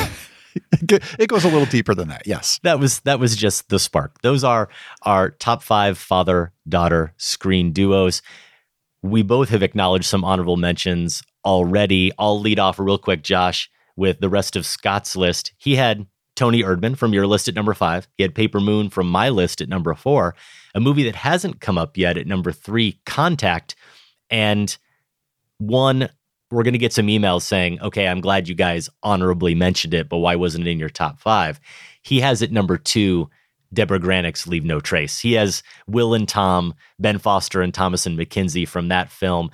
[0.72, 2.26] it goes a little deeper than that.
[2.26, 2.60] Yes.
[2.62, 4.20] That was that was just the spark.
[4.22, 4.68] Those are
[5.02, 8.22] our top 5 father-daughter screen duos.
[9.02, 12.10] We both have acknowledged some honorable mentions already.
[12.18, 15.52] I'll lead off real quick Josh with the rest of Scott's list.
[15.58, 16.06] He had
[16.36, 18.08] Toni Erdmann from your list at number 5.
[18.16, 20.34] He had Paper Moon from my list at number 4.
[20.74, 23.76] A movie that hasn't come up yet at number 3, Contact,
[24.30, 24.76] and
[25.58, 26.08] one
[26.50, 30.08] we're going to get some emails saying, okay, I'm glad you guys honorably mentioned it,
[30.08, 31.58] but why wasn't it in your top five?
[32.02, 33.28] He has it number two,
[33.72, 35.18] Deborah Granik's Leave No Trace.
[35.18, 39.50] He has Will and Tom, Ben Foster, and Thomasin McKenzie from that film.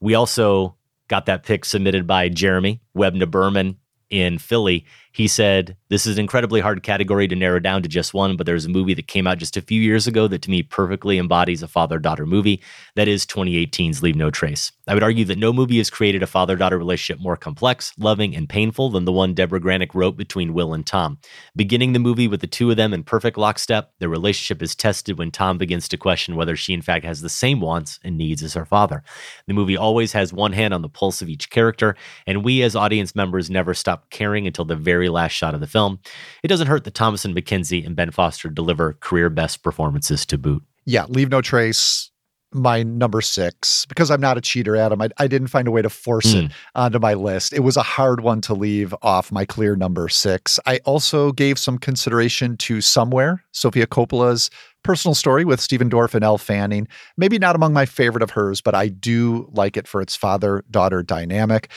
[0.00, 0.76] We also
[1.08, 3.78] got that pick submitted by Jeremy Webna Berman
[4.10, 4.86] in Philly.
[5.14, 8.46] He said, This is an incredibly hard category to narrow down to just one, but
[8.46, 11.18] there's a movie that came out just a few years ago that to me perfectly
[11.18, 12.60] embodies a father daughter movie.
[12.96, 14.72] That is 2018's Leave No Trace.
[14.88, 18.34] I would argue that no movie has created a father daughter relationship more complex, loving,
[18.34, 21.18] and painful than the one Deborah Granik wrote between Will and Tom.
[21.54, 25.16] Beginning the movie with the two of them in perfect lockstep, their relationship is tested
[25.16, 28.42] when Tom begins to question whether she, in fact, has the same wants and needs
[28.42, 29.04] as her father.
[29.46, 31.96] The movie always has one hand on the pulse of each character,
[32.26, 35.66] and we as audience members never stop caring until the very last shot of the
[35.66, 35.98] film.
[36.42, 40.62] It doesn't hurt that Thomasin McKenzie and Ben Foster deliver career best performances to boot.
[40.84, 42.10] Yeah, Leave No Trace,
[42.52, 45.02] my number six, because I'm not a cheater, Adam.
[45.02, 46.44] I, I didn't find a way to force Mm.
[46.46, 47.52] it onto my list.
[47.52, 50.60] It was a hard one to leave off my clear number six.
[50.66, 54.50] I also gave some consideration to Somewhere, Sofia Coppola's
[54.84, 56.86] personal story with Stephen Dorff and Elle Fanning.
[57.16, 60.62] Maybe not among my favorite of hers, but I do like it for its father
[60.70, 61.70] daughter dynamic.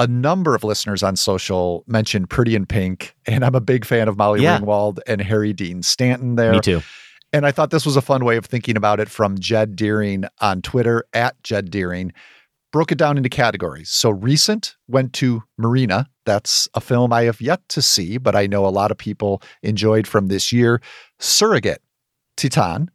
[0.00, 4.06] A number of listeners on social mentioned Pretty in Pink, and I'm a big fan
[4.08, 4.58] of Molly Yeah.
[4.58, 6.52] Ringwald and Harry Dean Stanton there.
[6.52, 6.82] Me too.
[7.32, 10.24] And I thought this was a fun way of thinking about it from Jed Deering
[10.40, 12.12] on Twitter at Jed Deering.
[12.72, 13.88] Broke it down into categories.
[13.90, 16.06] So recent went to Marina.
[16.24, 19.42] That's a film I have yet to see, but I know a lot of people
[19.62, 20.80] enjoyed from this year.
[21.18, 21.82] Surrogate,
[22.36, 22.88] Titane.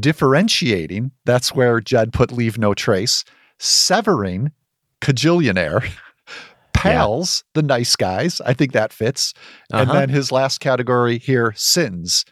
[0.00, 3.24] Differentiating, that's where Jed put Leave No Trace.
[3.58, 4.50] Severing,
[5.00, 5.84] Kajillionaire.
[6.82, 8.40] Pals, the nice guys.
[8.44, 9.34] I think that fits.
[9.72, 9.92] And Uh-huh.
[10.00, 12.24] then his last category here, Sins.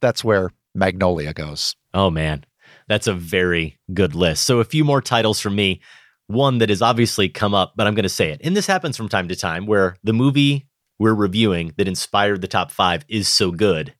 [0.00, 1.74] That's where Magnolia goes.
[1.94, 2.44] Oh man,
[2.88, 4.44] that's a very good list.
[4.44, 5.80] So a few more titles from me.
[6.28, 8.40] One that has obviously come up, but I'm going to say it.
[8.44, 10.66] And this happens from time to time where the movie
[10.98, 13.94] we're reviewing that inspired the top five is so good,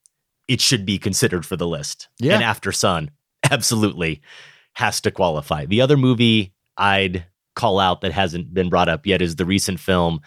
[0.47, 2.09] it should be considered for the list.
[2.19, 2.35] Yeah.
[2.35, 3.09] And Aftersun
[3.51, 4.21] absolutely
[4.75, 5.65] has to qualify.
[5.67, 7.25] The other movie I'd
[7.59, 10.21] call out that hasn't been brought up yet is the recent film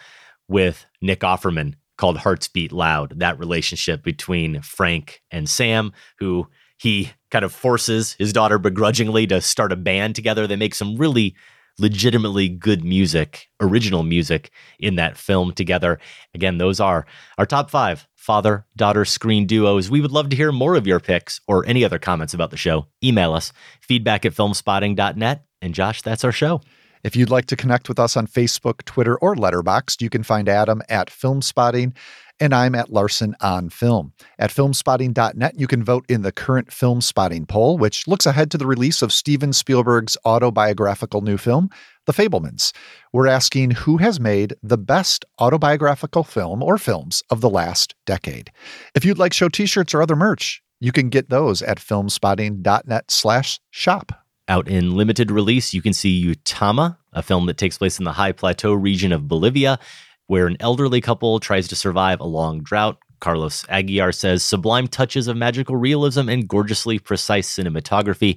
[0.48, 3.18] with Nick Offerman called Hearts Beat Loud.
[3.20, 6.46] That relationship between Frank and Sam, who
[6.78, 10.46] he kind of forces his daughter begrudgingly to start a band together.
[10.46, 11.34] They make some really
[11.78, 15.98] legitimately good music, original music in that film together.
[16.34, 17.06] Again, those are
[17.38, 19.90] our top five father daughter screen duos.
[19.90, 22.58] We would love to hear more of your picks or any other comments about the
[22.58, 22.88] show.
[23.02, 25.46] Email us feedback at filmspotting.net.
[25.62, 26.60] And Josh, that's our show.
[27.04, 30.48] If you'd like to connect with us on Facebook, Twitter, or Letterboxd, you can find
[30.48, 31.94] Adam at Filmspotting
[32.42, 34.12] and I'm at Larsen on Film.
[34.36, 38.66] At filmspotting.net, you can vote in the current Filmspotting poll, which looks ahead to the
[38.66, 41.70] release of Steven Spielberg's autobiographical new film,
[42.06, 42.72] The Fabelmans.
[43.12, 48.50] We're asking who has made the best autobiographical film or films of the last decade.
[48.96, 53.60] If you'd like show t-shirts or other merch, you can get those at filmspotting.net slash
[53.70, 54.21] shop.
[54.48, 58.12] Out in limited release, you can see Utama, a film that takes place in the
[58.12, 59.78] high plateau region of Bolivia,
[60.26, 62.98] where an elderly couple tries to survive a long drought.
[63.20, 68.36] Carlos Aguilar says sublime touches of magical realism and gorgeously precise cinematography.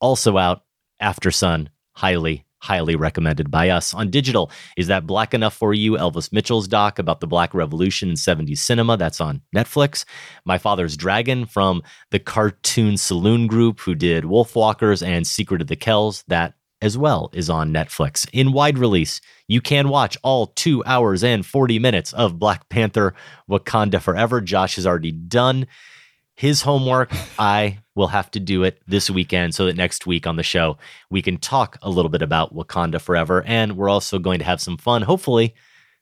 [0.00, 0.62] Also out,
[1.02, 3.92] Aftersun, highly, highly recommended by us.
[3.92, 5.92] On digital, is that Black Enough for You?
[5.92, 8.96] Elvis Mitchell's doc about the Black Revolution in 70s cinema.
[8.96, 10.06] That's on Netflix.
[10.46, 15.76] My Father's Dragon from the Cartoon Saloon Group, who did Wolfwalkers and Secret of the
[15.76, 16.24] Kells.
[16.28, 18.26] That as well is on Netflix.
[18.32, 23.14] In wide release, you can watch all two hours and 40 minutes of Black Panther
[23.48, 24.40] Wakanda Forever.
[24.40, 25.66] Josh has already done
[26.34, 27.10] his homework.
[27.38, 30.78] I will have to do it this weekend so that next week on the show,
[31.10, 33.42] we can talk a little bit about Wakanda Forever.
[33.46, 35.54] And we're also going to have some fun, hopefully,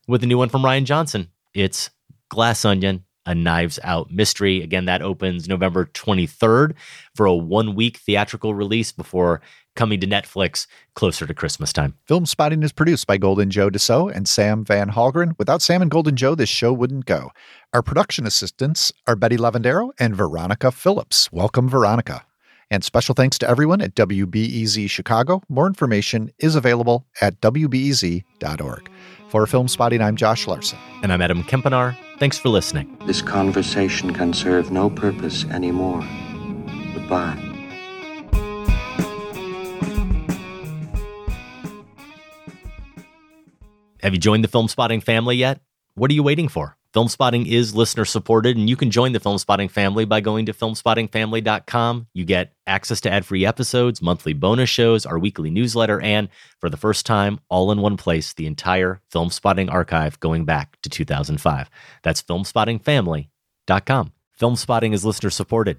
[0.09, 1.29] with a new one from Rian Johnson.
[1.55, 1.91] It's
[2.31, 4.63] Glass Onion, a Knives Out mystery.
[4.63, 6.75] Again, that opens November 23rd
[7.15, 9.43] for a one week theatrical release before
[9.75, 11.95] coming to Netflix closer to Christmas time.
[12.09, 15.33] Filmspotting is produced by Golden Joe Deso and Sam Van Hallgren.
[15.39, 17.31] Without Sam and Golden Joe, this show wouldn't go.
[17.73, 21.31] Our production assistants are Betty Lavendero and Veronica Phillips.
[21.33, 22.25] Welcome, Veronica.
[22.71, 25.43] And special thanks to everyone at WBEZ Chicago.
[25.49, 28.91] More information is available at WBEZ.org.
[29.29, 30.79] For Filmspotting, I'm Josh Larsen.
[31.03, 31.97] And I'm Adam Kempenaar.
[32.19, 32.99] Thanks for listening.
[33.07, 36.03] This conversation can serve no purpose anymore.
[36.95, 37.52] Goodbye.
[44.03, 45.61] Have you joined the Filmspotting family yet?
[45.95, 46.77] What are you waiting for?
[46.93, 52.09] Filmspotting is listener supported, and you can join the Filmspotting family by going to filmspottingfamily.com.
[52.13, 56.69] You get access to ad free episodes, monthly bonus shows, our weekly newsletter, and for
[56.69, 61.71] the first time, all in one place, the entire Filmspotting archive going back to 2005.
[62.03, 64.13] That's filmspottingfamily.com.
[64.41, 65.79] Filmspotting is listener supported.